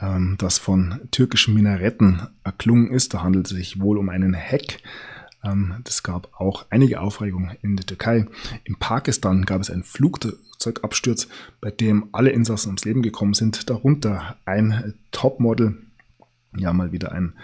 ähm, 0.00 0.36
das 0.38 0.58
von 0.58 1.00
türkischen 1.10 1.54
Minaretten 1.54 2.22
erklungen 2.44 2.90
ist. 2.90 3.14
Da 3.14 3.22
handelt 3.22 3.46
es 3.46 3.52
sich 3.52 3.80
wohl 3.80 3.98
um 3.98 4.08
einen 4.08 4.34
Hack. 4.34 4.78
Ähm, 5.44 5.76
das 5.84 6.02
gab 6.02 6.40
auch 6.40 6.66
einige 6.70 7.00
Aufregung 7.00 7.50
in 7.62 7.76
der 7.76 7.86
Türkei. 7.86 8.26
In 8.64 8.76
Pakistan 8.76 9.44
gab 9.44 9.60
es 9.60 9.70
einen 9.70 9.84
Flugzeugabsturz, 9.84 11.28
bei 11.60 11.70
dem 11.70 12.08
alle 12.12 12.30
Insassen 12.30 12.68
ums 12.68 12.84
Leben 12.84 13.02
gekommen 13.02 13.34
sind, 13.34 13.70
darunter 13.70 14.36
ein 14.44 14.94
Topmodel. 15.10 15.78
Ja, 16.56 16.72
mal 16.72 16.92
wieder 16.92 17.12
ein 17.12 17.34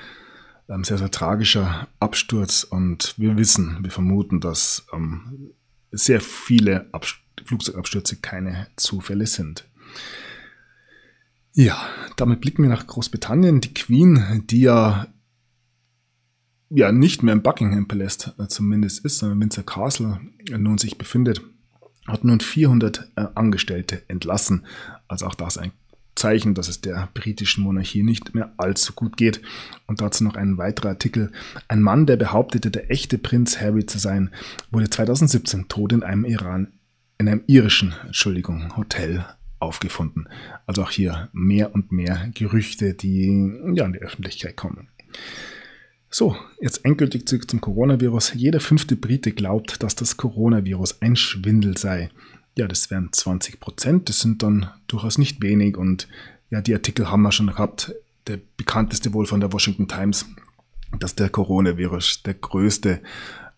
ähm, 0.68 0.84
sehr, 0.84 0.98
sehr 0.98 1.10
tragischer 1.10 1.88
Absturz 2.00 2.64
und 2.64 3.14
wir 3.16 3.36
wissen, 3.36 3.78
wir 3.82 3.90
vermuten, 3.90 4.40
dass 4.40 4.86
ähm, 4.92 5.52
sehr 5.90 6.20
viele 6.20 6.88
Abst 6.92 7.16
Flugzeugabstürze 7.44 8.16
keine 8.16 8.68
Zufälle 8.76 9.26
sind. 9.26 9.68
Ja, 11.52 11.88
damit 12.16 12.40
blicken 12.40 12.62
wir 12.62 12.70
nach 12.70 12.86
Großbritannien. 12.86 13.60
Die 13.60 13.74
Queen, 13.74 14.44
die 14.50 14.60
ja, 14.60 15.08
ja 16.70 16.90
nicht 16.90 17.22
mehr 17.22 17.34
im 17.34 17.42
Buckingham 17.42 17.86
Palast 17.86 18.34
äh, 18.38 18.48
zumindest 18.48 19.04
ist, 19.04 19.18
sondern 19.18 19.40
Windsor 19.40 19.64
Castle 19.64 20.20
nun 20.50 20.78
sich 20.78 20.98
befindet, 20.98 21.42
hat 22.06 22.24
nun 22.24 22.40
400 22.40 23.12
äh, 23.16 23.26
Angestellte 23.34 24.02
entlassen. 24.08 24.66
Also 25.06 25.26
auch 25.26 25.34
das 25.34 25.58
ein 25.58 25.72
Zeichen, 26.14 26.54
dass 26.54 26.68
es 26.68 26.80
der 26.80 27.08
britischen 27.14 27.64
Monarchie 27.64 28.02
nicht 28.02 28.34
mehr 28.34 28.52
allzu 28.56 28.92
gut 28.92 29.16
geht. 29.16 29.40
Und 29.86 30.00
dazu 30.00 30.24
noch 30.24 30.36
ein 30.36 30.58
weiterer 30.58 30.90
Artikel. 30.90 31.32
Ein 31.68 31.82
Mann, 31.82 32.06
der 32.06 32.16
behauptete, 32.16 32.70
der 32.70 32.90
echte 32.90 33.18
Prinz 33.18 33.60
Harry 33.60 33.86
zu 33.86 33.98
sein, 33.98 34.30
wurde 34.70 34.90
2017 34.90 35.68
tot 35.68 35.92
in 35.92 36.02
einem 36.02 36.24
Iran, 36.24 36.72
in 37.18 37.28
einem 37.28 37.42
irischen, 37.46 37.94
Entschuldigung, 38.06 38.76
Hotel 38.76 39.24
aufgefunden. 39.58 40.28
Also 40.66 40.82
auch 40.82 40.90
hier 40.90 41.28
mehr 41.32 41.74
und 41.74 41.90
mehr 41.92 42.30
Gerüchte, 42.34 42.94
die 42.94 43.26
ja 43.74 43.84
in 43.84 43.92
die 43.92 44.02
Öffentlichkeit 44.02 44.56
kommen. 44.56 44.88
So, 46.10 46.36
jetzt 46.60 46.84
endgültig 46.84 47.26
zurück 47.26 47.50
zum 47.50 47.60
Coronavirus. 47.60 48.34
Jeder 48.34 48.60
fünfte 48.60 48.94
Brite 48.94 49.32
glaubt, 49.32 49.82
dass 49.82 49.96
das 49.96 50.16
Coronavirus 50.16 51.02
ein 51.02 51.16
Schwindel 51.16 51.76
sei. 51.76 52.08
Ja, 52.57 52.68
das 52.68 52.90
wären 52.90 53.12
20 53.12 53.59
Prozent. 53.59 54.09
Das 54.09 54.20
sind 54.20 54.42
dann 54.42 54.70
durchaus 54.86 55.18
nicht 55.18 55.42
wenig. 55.42 55.76
Und 55.76 56.09
ja, 56.50 56.61
die 56.61 56.74
Artikel 56.74 57.11
haben 57.11 57.22
wir 57.22 57.32
schon 57.32 57.48
gehabt. 57.48 57.94
Der 58.26 58.38
bekannteste 58.57 59.12
wohl 59.12 59.26
von 59.26 59.40
der 59.40 59.52
Washington 59.52 59.88
Times, 59.88 60.26
dass 60.98 61.14
der 61.14 61.28
Coronavirus 61.28 62.22
der 62.22 62.34
größte 62.34 63.00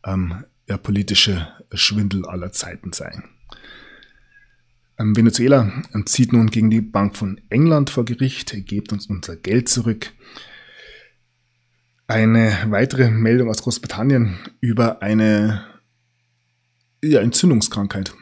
ähm, 0.04 0.44
ja, 0.66 0.76
politische 0.78 1.48
Schwindel 1.72 2.26
aller 2.26 2.52
Zeiten 2.52 2.92
sei. 2.92 3.22
Ähm, 4.98 5.14
Venezuela 5.14 5.70
ähm, 5.94 6.06
zieht 6.06 6.32
nun 6.32 6.48
gegen 6.48 6.70
die 6.70 6.80
Bank 6.80 7.16
von 7.16 7.40
England 7.50 7.90
vor 7.90 8.04
Gericht, 8.04 8.56
gebt 8.66 8.92
uns 8.92 9.06
unser 9.06 9.36
Geld 9.36 9.68
zurück. 9.68 10.12
Eine 12.08 12.56
weitere 12.68 13.10
Meldung 13.10 13.50
aus 13.50 13.62
Großbritannien 13.62 14.38
über 14.60 15.02
eine 15.02 15.64
ja, 17.02 17.20
Entzündungskrankheit 17.20 18.14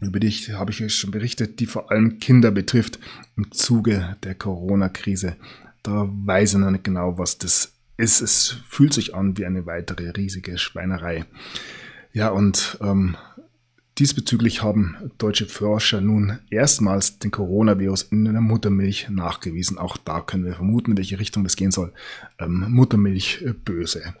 über 0.00 0.20
die 0.20 0.30
habe 0.30 0.70
ich 0.70 0.94
schon 0.94 1.10
berichtet, 1.10 1.58
die 1.60 1.66
vor 1.66 1.90
allem 1.90 2.18
Kinder 2.18 2.50
betrifft 2.50 2.98
im 3.36 3.50
Zuge 3.52 4.16
der 4.22 4.34
Corona-Krise. 4.34 5.36
Da 5.82 6.08
weiß 6.10 6.54
ich 6.54 6.58
noch 6.58 6.70
nicht 6.70 6.84
genau, 6.84 7.18
was 7.18 7.38
das 7.38 7.72
ist. 7.96 8.20
Es 8.20 8.56
fühlt 8.68 8.92
sich 8.92 9.14
an 9.14 9.38
wie 9.38 9.46
eine 9.46 9.66
weitere 9.66 10.10
riesige 10.10 10.58
Schweinerei. 10.58 11.24
Ja, 12.12 12.28
und 12.28 12.78
ähm, 12.82 13.16
diesbezüglich 13.98 14.62
haben 14.62 14.96
deutsche 15.18 15.46
Forscher 15.46 16.00
nun 16.00 16.38
erstmals 16.50 17.18
den 17.18 17.30
Coronavirus 17.30 18.02
in 18.04 18.24
der 18.24 18.40
Muttermilch 18.40 19.08
nachgewiesen. 19.08 19.78
Auch 19.78 19.96
da 19.96 20.20
können 20.20 20.44
wir 20.44 20.54
vermuten, 20.54 20.92
in 20.92 20.96
welche 20.98 21.18
Richtung 21.18 21.44
das 21.44 21.56
gehen 21.56 21.70
soll. 21.70 21.92
Ähm, 22.38 22.66
Muttermilch 22.68 23.42
äh, 23.42 23.52
böse. 23.52 24.14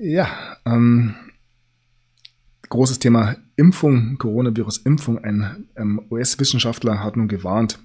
Ja, 0.00 0.56
ähm, 0.64 1.14
großes 2.70 3.00
Thema 3.00 3.36
Impfung, 3.56 4.16
Coronavirus-Impfung. 4.16 5.18
Ein 5.18 5.68
ähm, 5.76 6.00
US-Wissenschaftler 6.10 7.04
hat 7.04 7.16
nun 7.16 7.28
gewarnt, 7.28 7.78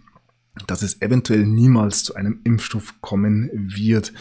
dass 0.67 0.81
es 0.83 1.01
eventuell 1.01 1.45
niemals 1.45 2.03
zu 2.03 2.15
einem 2.15 2.39
Impfstoff 2.45 3.01
kommen 3.01 3.49
wird. 3.53 4.13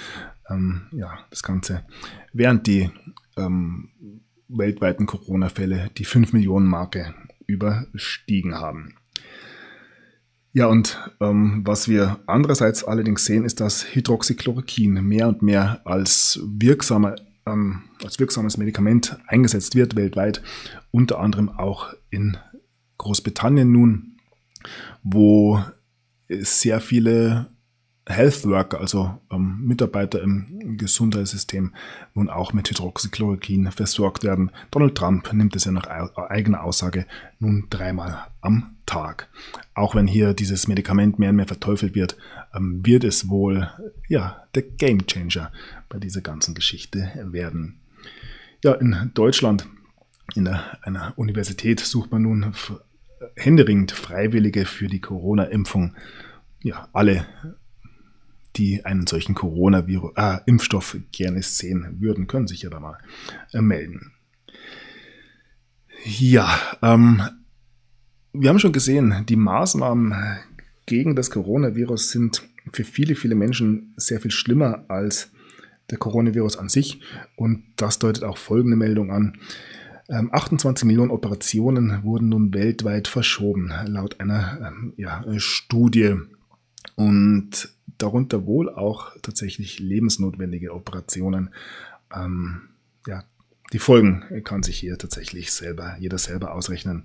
Ähm, 0.51 0.89
ja, 0.93 1.19
das 1.31 1.43
Ganze, 1.43 1.85
während 2.33 2.67
die 2.67 2.91
ähm, 3.37 3.91
weltweiten 4.49 5.07
Corona-Fälle 5.07 5.91
die 5.97 6.05
5 6.05 6.33
Millionen 6.33 6.67
Marke 6.67 7.15
überstiegen 7.47 8.55
haben. 8.55 8.97
Ja, 10.53 10.67
und 10.67 10.99
ähm, 11.21 11.63
was 11.67 11.89
wir 11.89 12.21
andererseits 12.27 12.85
allerdings 12.85 13.25
sehen, 13.25 13.45
ist, 13.45 13.61
dass 13.61 13.95
Hydroxychloroquin 13.95 14.93
mehr 15.03 15.29
und 15.29 15.43
mehr 15.43 15.81
als 15.85 16.41
wirksamer 16.45 17.17
ähm, 17.47 17.83
als 18.03 18.19
wirksames 18.19 18.57
Medikament 18.57 19.19
eingesetzt 19.27 19.75
wird 19.75 19.97
weltweit, 19.97 20.43
unter 20.91 21.21
anderem 21.21 21.49
auch 21.49 21.95
in 22.11 22.37
Großbritannien 22.99 23.71
nun, 23.71 24.17
wo 25.03 25.63
sehr 26.29 26.81
viele 26.81 27.54
Health 28.07 28.45
Worker, 28.45 28.81
also 28.81 29.19
ähm, 29.31 29.61
Mitarbeiter 29.63 30.21
im 30.21 30.77
Gesundheitssystem, 30.77 31.73
nun 32.15 32.29
auch 32.29 32.53
mit 32.53 32.69
Hydroxychloroquin 32.69 33.71
versorgt 33.73 34.25
werden. 34.25 34.51
Donald 34.71 34.95
Trump 34.95 35.33
nimmt 35.33 35.57
es 35.57 35.65
ja 35.65 35.73
nach 35.73 35.87
eigener 35.87 36.63
Aussage 36.65 37.07
nun 37.39 37.67
dreimal 37.71 38.27
am 38.43 38.77
Tag. 38.85 39.29
Auch 39.73 39.95
wenn 39.95 40.07
hier 40.07 40.35
dieses 40.35 40.69
Medikament 40.69 41.19
mehr 41.19 41.31
und 41.31 41.37
mehr 41.37 41.47
verteufelt 41.47 41.95
wird, 41.95 42.17
ähm, 42.55 42.85
wird 42.85 43.05
es 43.05 43.31
wohl 43.31 43.71
ja 44.09 44.45
der 44.55 44.63
Game 44.63 45.07
Changer 45.07 45.51
bei 45.89 45.99
dieser 45.99 46.21
ganzen 46.21 46.55
Geschichte 46.55 47.11
werden. 47.25 47.81
Ja, 48.63 48.73
in 48.75 49.11
Deutschland, 49.15 49.67
in 50.35 50.47
einer 50.47 51.15
Universität, 51.17 51.81
sucht 51.81 52.13
man 52.13 52.23
nun 52.23 52.55
händeringend 53.37 53.93
Freiwillige 53.93 54.67
für 54.67 54.89
die 54.89 55.01
Corona-Impfung. 55.01 55.95
Ja, 56.63 56.89
alle 56.93 57.27
die 58.57 58.85
einen 58.85 59.07
solchen 59.07 59.35
Corona-Impfstoff 59.35 60.95
äh, 60.95 61.01
gerne 61.13 61.43
sehen 61.43 61.97
würden, 62.01 62.27
können 62.27 62.47
sich 62.47 62.63
ja 62.63 62.71
da 62.71 62.81
mal 62.81 62.99
äh, 63.53 63.61
melden. 63.61 64.13
Ja, 66.05 66.59
ähm, 66.83 67.23
wir 68.33 68.49
haben 68.49 68.59
schon 68.59 68.73
gesehen, 68.73 69.25
die 69.29 69.37
Maßnahmen 69.37 70.15
gegen 70.87 71.17
das 71.17 71.31
Coronavirus 71.31 72.11
sind 72.11 72.43
für 72.73 72.85
viele, 72.85 73.15
viele 73.15 73.35
Menschen 73.35 73.95
sehr 73.97 74.21
viel 74.21 74.31
schlimmer 74.31 74.85
als 74.89 75.31
der 75.91 75.99
Coronavirus 75.99 76.57
an 76.57 76.69
sich. 76.69 77.01
Und 77.37 77.65
das 77.77 77.99
deutet 77.99 78.25
auch 78.25 78.39
folgende 78.39 78.77
Meldung 78.77 79.11
an. 79.11 79.39
28 80.09 80.83
ähm, 80.83 80.89
Millionen 80.89 81.11
Operationen 81.11 82.03
wurden 82.03 82.29
nun 82.29 82.53
weltweit 82.53 83.09
verschoben, 83.09 83.73
laut 83.87 84.21
einer 84.21 84.59
ähm, 84.61 84.93
ja, 84.97 85.25
Studie. 85.39 86.17
Und 86.97 87.69
darunter 87.99 88.47
wohl 88.47 88.69
auch 88.71 89.13
tatsächlich 89.23 89.79
lebensnotwendige 89.79 90.75
Operationen. 90.75 91.51
Ähm, 92.15 92.69
ja, 93.07 93.25
die 93.73 93.79
Folgen 93.79 94.43
kann 94.45 94.63
sich 94.63 94.79
hier 94.79 94.99
tatsächlich 94.99 95.53
selber, 95.53 95.97
jeder 95.99 96.19
selber 96.19 96.55
ausrechnen. 96.55 97.05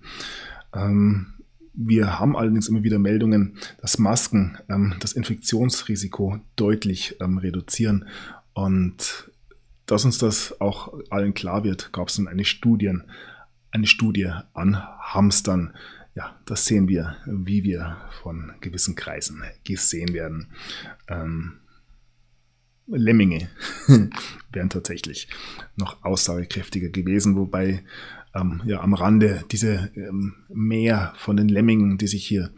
Ähm, 0.73 1.33
wir 1.73 2.19
haben 2.19 2.35
allerdings 2.35 2.67
immer 2.67 2.83
wieder 2.83 2.99
Meldungen, 2.99 3.55
dass 3.81 3.99
Masken 3.99 4.57
ähm, 4.69 4.95
das 4.99 5.13
Infektionsrisiko 5.13 6.39
deutlich 6.55 7.15
ähm, 7.21 7.37
reduzieren. 7.37 8.05
Und 8.53 9.31
dass 9.85 10.05
uns 10.05 10.17
das 10.17 10.59
auch 10.59 10.93
allen 11.09 11.33
klar 11.33 11.63
wird, 11.63 11.93
gab 11.93 12.09
es 12.09 12.15
dann 12.15 12.27
eine, 12.27 12.43
Studien, 12.43 13.03
eine 13.71 13.87
Studie 13.87 14.31
an 14.53 14.83
Hamstern, 14.99 15.73
ja, 16.19 16.35
das 16.43 16.65
sehen 16.65 16.89
wir, 16.89 17.15
wie 17.25 17.63
wir 17.63 17.95
von 18.21 18.51
gewissen 18.59 18.95
Kreisen 18.95 19.41
gesehen 19.63 20.13
werden. 20.13 20.47
Ähm, 21.07 21.59
Lemminge 22.87 23.49
wären 24.51 24.69
tatsächlich 24.69 25.29
noch 25.77 26.03
aussagekräftiger 26.03 26.89
gewesen, 26.89 27.37
wobei 27.37 27.85
ähm, 28.35 28.61
ja 28.65 28.81
am 28.81 28.95
Rande 28.95 29.45
diese 29.49 29.91
ähm, 29.95 30.35
Meer 30.49 31.13
von 31.15 31.37
den 31.37 31.47
Lemmingen, 31.47 31.97
die 31.97 32.07
sich 32.07 32.27
hier 32.27 32.51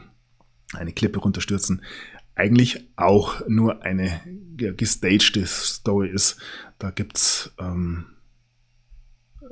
eine 0.74 0.91
Klippe 0.91 1.20
runterstürzen, 1.20 1.84
eigentlich 2.34 2.89
auch 2.95 3.47
nur 3.47 3.84
eine 3.84 4.22
ja, 4.59 4.74
gestagte 4.74 5.45
Story 5.45 6.09
ist. 6.09 6.41
Da 6.80 6.89
gibt's 6.89 7.53
ähm, 7.59 8.05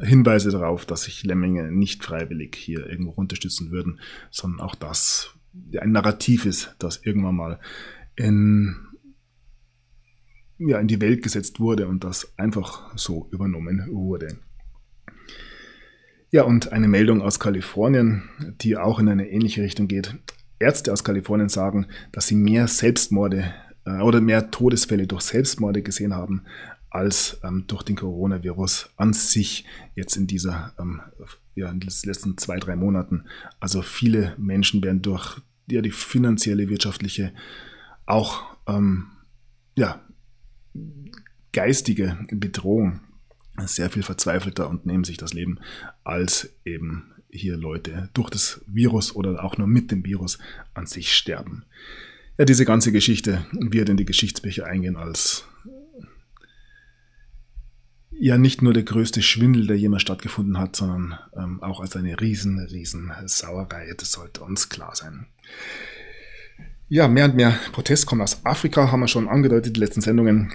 Hinweise 0.02 0.52
darauf, 0.52 0.86
dass 0.86 1.04
sich 1.04 1.24
Lemminge 1.24 1.72
nicht 1.72 2.04
freiwillig 2.04 2.56
hier 2.56 2.88
irgendwo 2.88 3.12
unterstützen 3.12 3.72
würden, 3.72 4.00
sondern 4.32 4.62
auch 4.62 4.76
das 4.76 5.34
ein 5.80 5.92
Narrativ 5.92 6.46
ist, 6.46 6.76
das 6.80 7.04
irgendwann 7.04 7.36
mal 7.36 7.60
in, 8.16 8.76
ja, 10.58 10.80
in 10.80 10.88
die 10.88 11.02
Welt 11.02 11.24
gesetzt 11.24 11.60
wurde 11.60 11.88
und 11.88 12.04
das 12.04 12.38
einfach 12.38 12.96
so 12.98 13.28
übernommen 13.32 13.88
wurde. 13.92 14.40
Ja, 16.32 16.44
und 16.44 16.72
eine 16.72 16.88
Meldung 16.88 17.22
aus 17.22 17.40
Kalifornien, 17.40 18.30
die 18.62 18.78
auch 18.78 19.00
in 19.00 19.10
eine 19.10 19.30
ähnliche 19.30 19.64
Richtung 19.64 19.88
geht. 19.88 20.16
Ärzte 20.60 20.94
aus 20.94 21.04
Kalifornien 21.04 21.50
sagen, 21.50 21.88
dass 22.12 22.28
sie 22.28 22.36
mehr 22.36 22.68
Selbstmorde 22.68 23.52
äh, 23.86 24.02
oder 24.02 24.22
mehr 24.22 24.52
Todesfälle 24.52 25.08
durch 25.08 25.22
Selbstmorde 25.22 25.82
gesehen 25.82 26.14
haben 26.14 26.44
als 26.90 27.40
ähm, 27.44 27.66
durch 27.68 27.84
den 27.84 27.96
Coronavirus 27.96 28.90
an 28.98 29.14
sich 29.14 29.66
jetzt 29.96 30.18
in 30.18 30.28
dieser, 30.28 30.74
ähm, 30.80 31.02
ja, 31.56 31.70
in 31.70 31.80
den 31.80 31.90
letzten 32.04 32.38
zwei, 32.38 32.58
drei 32.58 32.76
Monaten. 32.76 33.26
Also 33.60 33.82
viele 33.82 34.34
Menschen 34.38 34.84
werden 34.84 35.02
durch 35.02 35.42
ja, 35.70 35.82
die 35.82 35.92
finanzielle, 35.92 36.70
wirtschaftliche, 36.70 37.34
auch 38.06 38.44
ähm, 38.68 39.08
ja, 39.76 40.02
geistige 41.52 42.18
Bedrohung 42.32 43.02
sehr 43.66 43.90
viel 43.90 44.04
verzweifelter 44.04 44.70
und 44.70 44.86
nehmen 44.86 45.04
sich 45.04 45.18
das 45.18 45.34
Leben 45.34 45.60
als 46.04 46.54
eben 46.66 47.12
hier 47.30 47.58
Leute 47.58 48.10
durch 48.14 48.30
das 48.30 48.62
Virus 48.66 49.16
oder 49.16 49.44
auch 49.44 49.58
nur 49.58 49.68
mit 49.68 49.92
dem 49.92 50.04
Virus 50.06 50.40
an 50.74 50.88
sich 50.88 51.14
sterben. 51.14 51.66
Ja, 52.38 52.46
diese 52.46 52.66
ganze 52.66 52.92
Geschichte 52.92 53.46
wird 53.52 53.90
in 53.90 53.98
die 53.98 54.06
Geschichtsbücher 54.06 54.66
eingehen 54.66 54.96
als 54.96 55.46
ja 58.20 58.38
nicht 58.38 58.62
nur 58.62 58.74
der 58.74 58.84
größte 58.84 59.22
Schwindel, 59.22 59.66
der 59.66 59.78
jemals 59.78 60.02
stattgefunden 60.02 60.58
hat, 60.60 60.76
sondern 60.76 61.18
ähm, 61.36 61.64
auch 61.64 61.80
als 61.80 61.96
eine 61.96 62.20
riesen, 62.20 62.60
riesen 62.60 63.12
Sauerei. 63.26 63.94
Das 63.98 64.12
sollte 64.12 64.42
uns 64.42 64.70
klar 64.70 64.94
sein. 64.94 65.26
Ja, 66.90 67.08
mehr 67.08 67.26
und 67.26 67.36
mehr 67.36 67.58
Protest 67.72 68.06
kommt 68.06 68.22
aus 68.22 68.46
Afrika, 68.46 68.92
haben 68.92 69.00
wir 69.02 69.08
schon 69.08 69.30
angedeutet, 69.30 69.76
die 69.76 69.80
letzten 69.80 70.02
Sendungen. 70.02 70.52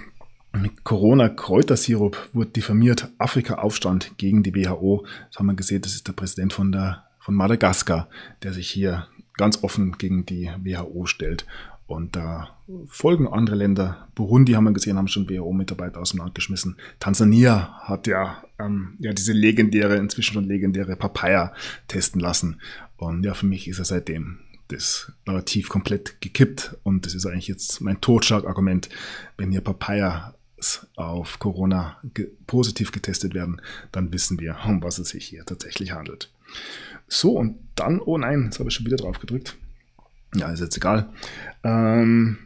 Corona-Kräutersirup 0.83 2.29
wurde 2.33 2.51
diffamiert. 2.51 3.09
Afrika-Aufstand 3.17 4.17
gegen 4.17 4.43
die 4.43 4.55
WHO. 4.55 5.05
Das 5.29 5.39
haben 5.39 5.47
wir 5.47 5.55
gesehen, 5.55 5.81
das 5.81 5.95
ist 5.95 6.07
der 6.07 6.13
Präsident 6.13 6.53
von, 6.53 6.71
der, 6.71 7.03
von 7.19 7.35
Madagaskar, 7.35 8.07
der 8.43 8.53
sich 8.53 8.69
hier 8.69 9.07
ganz 9.37 9.63
offen 9.63 9.97
gegen 9.97 10.25
die 10.25 10.49
WHO 10.63 11.07
stellt 11.07 11.45
und 11.87 12.15
da 12.15 12.57
folgen 12.87 13.27
andere 13.27 13.55
Länder. 13.55 14.07
Burundi 14.15 14.53
haben 14.53 14.63
wir 14.63 14.73
gesehen, 14.73 14.97
haben 14.97 15.07
schon 15.07 15.29
WHO-Mitarbeiter 15.29 15.99
aus 15.99 16.11
dem 16.11 16.19
Land 16.19 16.33
geschmissen. 16.33 16.77
Tansania 16.99 17.79
hat 17.81 18.07
ja, 18.07 18.43
ähm, 18.59 18.95
ja 18.99 19.13
diese 19.13 19.33
legendäre, 19.33 19.97
inzwischen 19.97 20.33
schon 20.33 20.45
legendäre 20.45 20.95
Papaya 20.95 21.53
testen 21.87 22.19
lassen. 22.19 22.59
Und 22.97 23.23
ja, 23.23 23.35
für 23.35 23.45
mich 23.45 23.67
ist 23.67 23.79
er 23.79 23.85
seitdem 23.85 24.39
das 24.69 25.11
Narrativ 25.25 25.69
komplett 25.69 26.21
gekippt. 26.21 26.75
Und 26.81 27.05
das 27.05 27.13
ist 27.13 27.27
eigentlich 27.27 27.47
jetzt 27.47 27.81
mein 27.81 28.01
Totschlagargument, 28.01 28.89
wenn 29.37 29.51
hier 29.51 29.61
Papaya 29.61 30.33
auf 30.95 31.37
Corona 31.37 31.97
ge 32.15 32.31
positiv 32.47 32.91
getestet 32.91 33.35
werden, 33.35 33.61
dann 33.91 34.11
wissen 34.11 34.39
wir, 34.39 34.57
um 34.65 34.81
was 34.81 34.97
es 34.97 35.09
sich 35.09 35.25
hier 35.25 35.45
tatsächlich 35.45 35.91
handelt. 35.91 36.31
So, 37.07 37.37
und 37.37 37.57
dann, 37.75 37.99
oh 37.99 38.17
nein, 38.17 38.45
jetzt 38.45 38.59
habe 38.59 38.69
ich 38.69 38.75
schon 38.75 38.85
wieder 38.85 38.97
drauf 38.97 39.19
gedrückt. 39.19 39.57
Ja, 40.35 40.51
ist 40.51 40.59
jetzt 40.59 40.77
egal. 40.77 41.09
Ähm, 41.63 42.37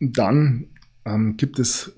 dann 0.00 0.66
ähm, 1.04 1.36
gibt 1.36 1.58
es 1.58 1.92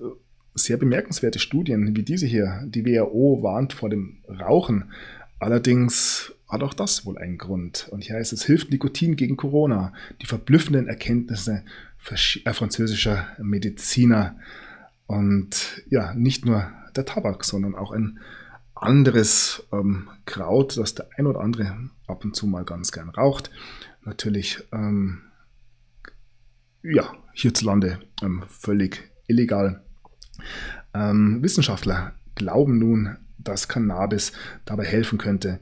sehr 0.53 0.77
bemerkenswerte 0.77 1.39
Studien 1.39 1.95
wie 1.95 2.03
diese 2.03 2.25
hier. 2.25 2.63
Die 2.65 2.85
WHO 2.85 3.41
warnt 3.41 3.73
vor 3.73 3.89
dem 3.89 4.17
Rauchen. 4.27 4.91
Allerdings 5.39 6.33
hat 6.47 6.63
auch 6.63 6.73
das 6.73 7.05
wohl 7.05 7.17
einen 7.17 7.37
Grund. 7.37 7.87
Und 7.91 8.03
hier 8.03 8.15
heißt 8.15 8.33
es, 8.33 8.43
hilft 8.43 8.71
Nikotin 8.71 9.15
gegen 9.15 9.37
Corona. 9.37 9.93
Die 10.21 10.25
verblüffenden 10.25 10.87
Erkenntnisse 10.87 11.63
äh, 12.09 12.53
französischer 12.53 13.27
Mediziner. 13.41 14.35
Und 15.07 15.83
ja, 15.89 16.13
nicht 16.13 16.45
nur 16.45 16.71
der 16.95 17.05
Tabak, 17.05 17.45
sondern 17.45 17.75
auch 17.75 17.91
ein 17.91 18.19
anderes 18.75 19.63
ähm, 19.71 20.09
Kraut, 20.25 20.77
das 20.77 20.95
der 20.95 21.07
ein 21.17 21.27
oder 21.27 21.41
andere 21.41 21.89
ab 22.07 22.25
und 22.25 22.35
zu 22.35 22.47
mal 22.47 22.65
ganz 22.65 22.91
gern 22.91 23.09
raucht. 23.09 23.51
Natürlich, 24.03 24.63
ähm, 24.73 25.21
ja, 26.83 27.13
hierzulande 27.33 27.99
ähm, 28.21 28.43
völlig 28.47 29.11
illegal. 29.27 29.81
Ähm, 30.93 31.41
Wissenschaftler 31.41 32.13
glauben 32.35 32.79
nun, 32.79 33.17
dass 33.37 33.67
Cannabis 33.67 34.33
dabei 34.65 34.85
helfen 34.85 35.17
könnte, 35.17 35.59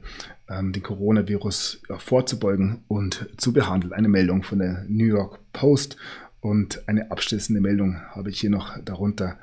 ähm, 0.48 0.72
den 0.72 0.82
Coronavirus 0.82 1.82
ja, 1.88 1.98
vorzubeugen 1.98 2.84
und 2.88 3.28
zu 3.36 3.52
behandeln. 3.52 3.92
Eine 3.92 4.08
Meldung 4.08 4.42
von 4.42 4.58
der 4.58 4.84
New 4.88 5.06
York 5.06 5.38
Post 5.52 5.96
und 6.40 6.88
eine 6.88 7.10
abschließende 7.10 7.60
Meldung 7.60 8.00
habe 8.10 8.30
ich 8.30 8.40
hier 8.40 8.50
noch 8.50 8.78
darunter. 8.84 9.38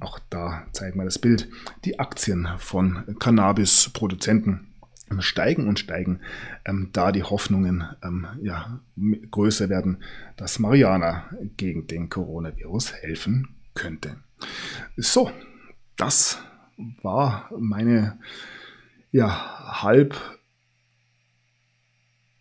Auch 0.00 0.18
da 0.28 0.66
zeigen 0.72 0.98
wir 0.98 1.04
das 1.04 1.18
Bild. 1.18 1.48
Die 1.84 1.98
Aktien 1.98 2.48
von 2.58 3.16
Cannabis-Produzenten 3.20 4.73
steigen 5.20 5.68
und 5.68 5.78
steigen, 5.78 6.20
ähm, 6.64 6.90
da 6.92 7.12
die 7.12 7.22
Hoffnungen 7.22 7.84
ähm, 8.02 8.26
ja, 8.42 8.80
größer 9.30 9.68
werden, 9.68 10.02
dass 10.36 10.58
Mariana 10.58 11.30
gegen 11.56 11.86
den 11.86 12.08
Coronavirus 12.08 12.94
helfen 12.94 13.48
könnte. 13.74 14.16
So, 14.96 15.30
das 15.96 16.38
war 17.02 17.50
meine 17.58 18.18
ja, 19.12 19.82
halb 19.82 20.16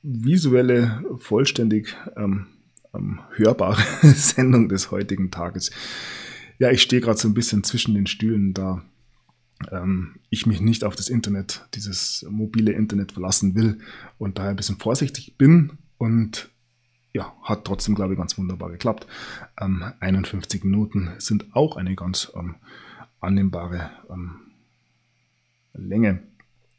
visuelle, 0.02 1.04
vollständig 1.18 1.96
ähm, 2.18 2.48
ähm, 2.94 3.20
hörbare 3.36 3.82
Sendung 4.02 4.70
des 4.70 4.92
heutigen 4.92 5.32
Tages. 5.32 5.72
Ja, 6.60 6.72
ich 6.72 6.82
stehe 6.82 7.02
gerade 7.02 7.18
so 7.18 7.28
ein 7.28 7.34
bisschen 7.34 7.64
zwischen 7.64 7.94
den 7.96 8.08
Stühlen, 8.08 8.54
da 8.54 8.84
ähm, 9.72 10.16
ich 10.30 10.46
mich 10.46 10.62
nicht 10.62 10.84
auf 10.84 10.96
das 10.96 11.10
Internet, 11.10 11.68
dieses 11.74 12.26
mobile 12.30 12.72
Internet 12.72 13.14
verlassen 13.14 13.56
will 13.56 13.80
und 14.18 14.38
daher 14.38 14.52
ein 14.52 14.56
bisschen 14.56 14.78
vorsichtig 14.78 15.38
bin 15.38 15.78
und 15.98 16.50
ja, 17.14 17.34
hat 17.44 17.66
trotzdem, 17.66 17.96
glaube 17.96 18.14
ich, 18.14 18.20
ganz 18.20 18.38
wunderbar 18.38 18.72
geklappt. 18.72 19.08
Ähm, 19.60 19.84
51 20.00 20.64
Minuten 20.64 21.12
sind 21.20 21.56
auch 21.56 21.78
eine 21.78 21.96
ganz 21.96 22.32
ähm, 22.36 22.56
annehmbare 23.20 23.92
ähm, 24.10 24.42
Länge. 25.74 26.24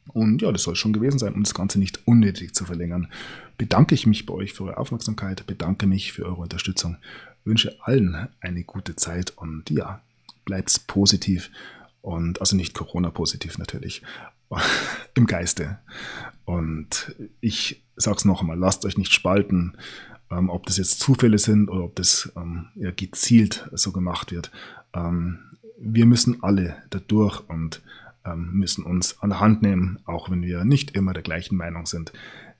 Und 0.09 0.43
ja, 0.43 0.53
das 0.53 0.65
soll 0.65 0.77
schon 0.77 0.93
gewesen 0.93 1.19
sein, 1.19 1.35
um 1.35 1.45
das 1.45 1.55
Ganze 1.55 1.79
nicht 1.79 2.07
unnötig 2.07 2.55
zu 2.55 2.65
verlängern. 2.65 3.09
Bedanke 3.57 3.95
ich 3.95 4.07
mich 4.07 4.27
bei 4.27 4.35
euch 4.35 4.53
für 4.53 4.65
eure 4.65 4.77
Aufmerksamkeit, 4.77 5.47
bedanke 5.47 5.87
mich 5.87 6.13
für 6.13 6.27
eure 6.27 6.43
Unterstützung, 6.43 6.99
wünsche 7.45 7.77
allen 7.83 8.29
eine 8.41 8.65
gute 8.65 8.97
Zeit 8.97 9.31
und 9.31 9.71
ja, 9.71 10.03
bleibt 10.45 10.87
positiv 10.87 11.51
und 12.05 12.41
also 12.41 12.55
nicht 12.55 12.75
Corona-positiv 12.75 13.57
natürlich, 13.57 14.03
im 15.15 15.27
Geiste. 15.27 15.79
Und 16.45 17.17
ich 17.41 17.83
sag's 17.97 18.27
noch 18.27 18.43
einmal, 18.43 18.59
lasst 18.59 18.85
euch 18.85 18.99
nicht 18.99 19.13
spalten, 19.13 19.77
ähm, 20.31 20.51
ob 20.51 20.67
das 20.67 20.77
jetzt 20.77 21.01
Zufälle 21.01 21.39
sind 21.39 21.71
oder 21.71 21.85
ob 21.85 21.97
das 21.97 22.31
ähm, 22.37 22.67
ja, 22.75 22.91
gezielt 22.91 23.69
so 23.73 23.91
gemacht 23.91 24.33
wird. 24.33 24.51
Ähm, 24.93 25.39
wir 25.79 26.05
müssen 26.05 26.43
alle 26.43 26.77
dadurch 26.91 27.41
und 27.49 27.83
ähm, 28.27 28.51
müssen 28.53 28.85
uns 28.85 29.21
an 29.23 29.31
der 29.31 29.41
Hand 29.41 29.63
nehmen, 29.63 29.99
auch 30.05 30.31
wenn 30.31 30.43
wir 30.43 30.65
nicht 30.65 30.91
immer 30.91 31.15
der 31.15 31.23
gleichen 31.23 31.57
Meinung 31.57 31.87
sind. 31.87 32.13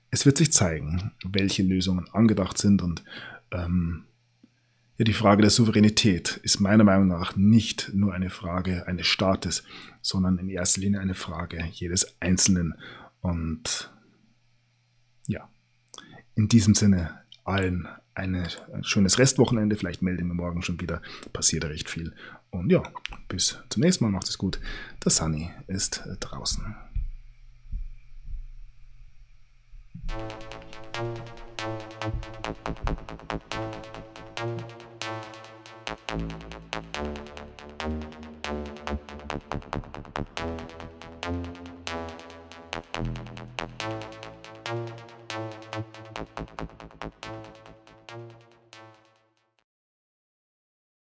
Es 0.09 0.25
wird 0.25 0.37
sich 0.37 0.51
zeigen, 0.53 1.11
welche 1.23 1.61
Lösungen 1.61 2.07
angedacht 2.13 2.57
sind 2.57 2.81
und 2.81 3.03
ähm, 3.51 4.05
ja, 4.97 5.03
die 5.03 5.13
Frage 5.13 5.41
der 5.41 5.51
Souveränität 5.51 6.39
ist 6.43 6.61
meiner 6.61 6.83
Meinung 6.83 7.07
nach 7.07 7.35
nicht 7.35 7.91
nur 7.93 8.13
eine 8.13 8.29
Frage 8.29 8.87
eines 8.87 9.07
Staates, 9.07 9.63
sondern 10.01 10.37
in 10.37 10.49
erster 10.49 10.81
Linie 10.81 11.01
eine 11.01 11.15
Frage 11.15 11.63
jedes 11.71 12.15
Einzelnen. 12.21 12.75
Und 13.19 13.91
ja, 15.27 15.49
in 16.35 16.47
diesem 16.47 16.75
Sinne 16.75 17.19
allen 17.43 17.87
eine, 18.13 18.47
ein 18.73 18.85
schönes 18.85 19.19
Restwochenende. 19.19 19.75
Vielleicht 19.75 20.01
melde 20.01 20.21
ich 20.21 20.27
mir 20.27 20.33
morgen 20.33 20.61
schon 20.61 20.79
wieder. 20.79 21.01
Passiert 21.33 21.65
recht 21.65 21.89
viel. 21.89 22.15
Und 22.49 22.71
ja, 22.71 22.83
bis 23.27 23.59
zum 23.69 23.81
nächsten 23.81 24.05
Mal. 24.05 24.11
Macht 24.11 24.29
es 24.29 24.37
gut. 24.37 24.61
Der 25.03 25.11
Sunny 25.11 25.51
ist 25.67 26.03
draußen. 26.21 26.75
Thank 30.93 31.25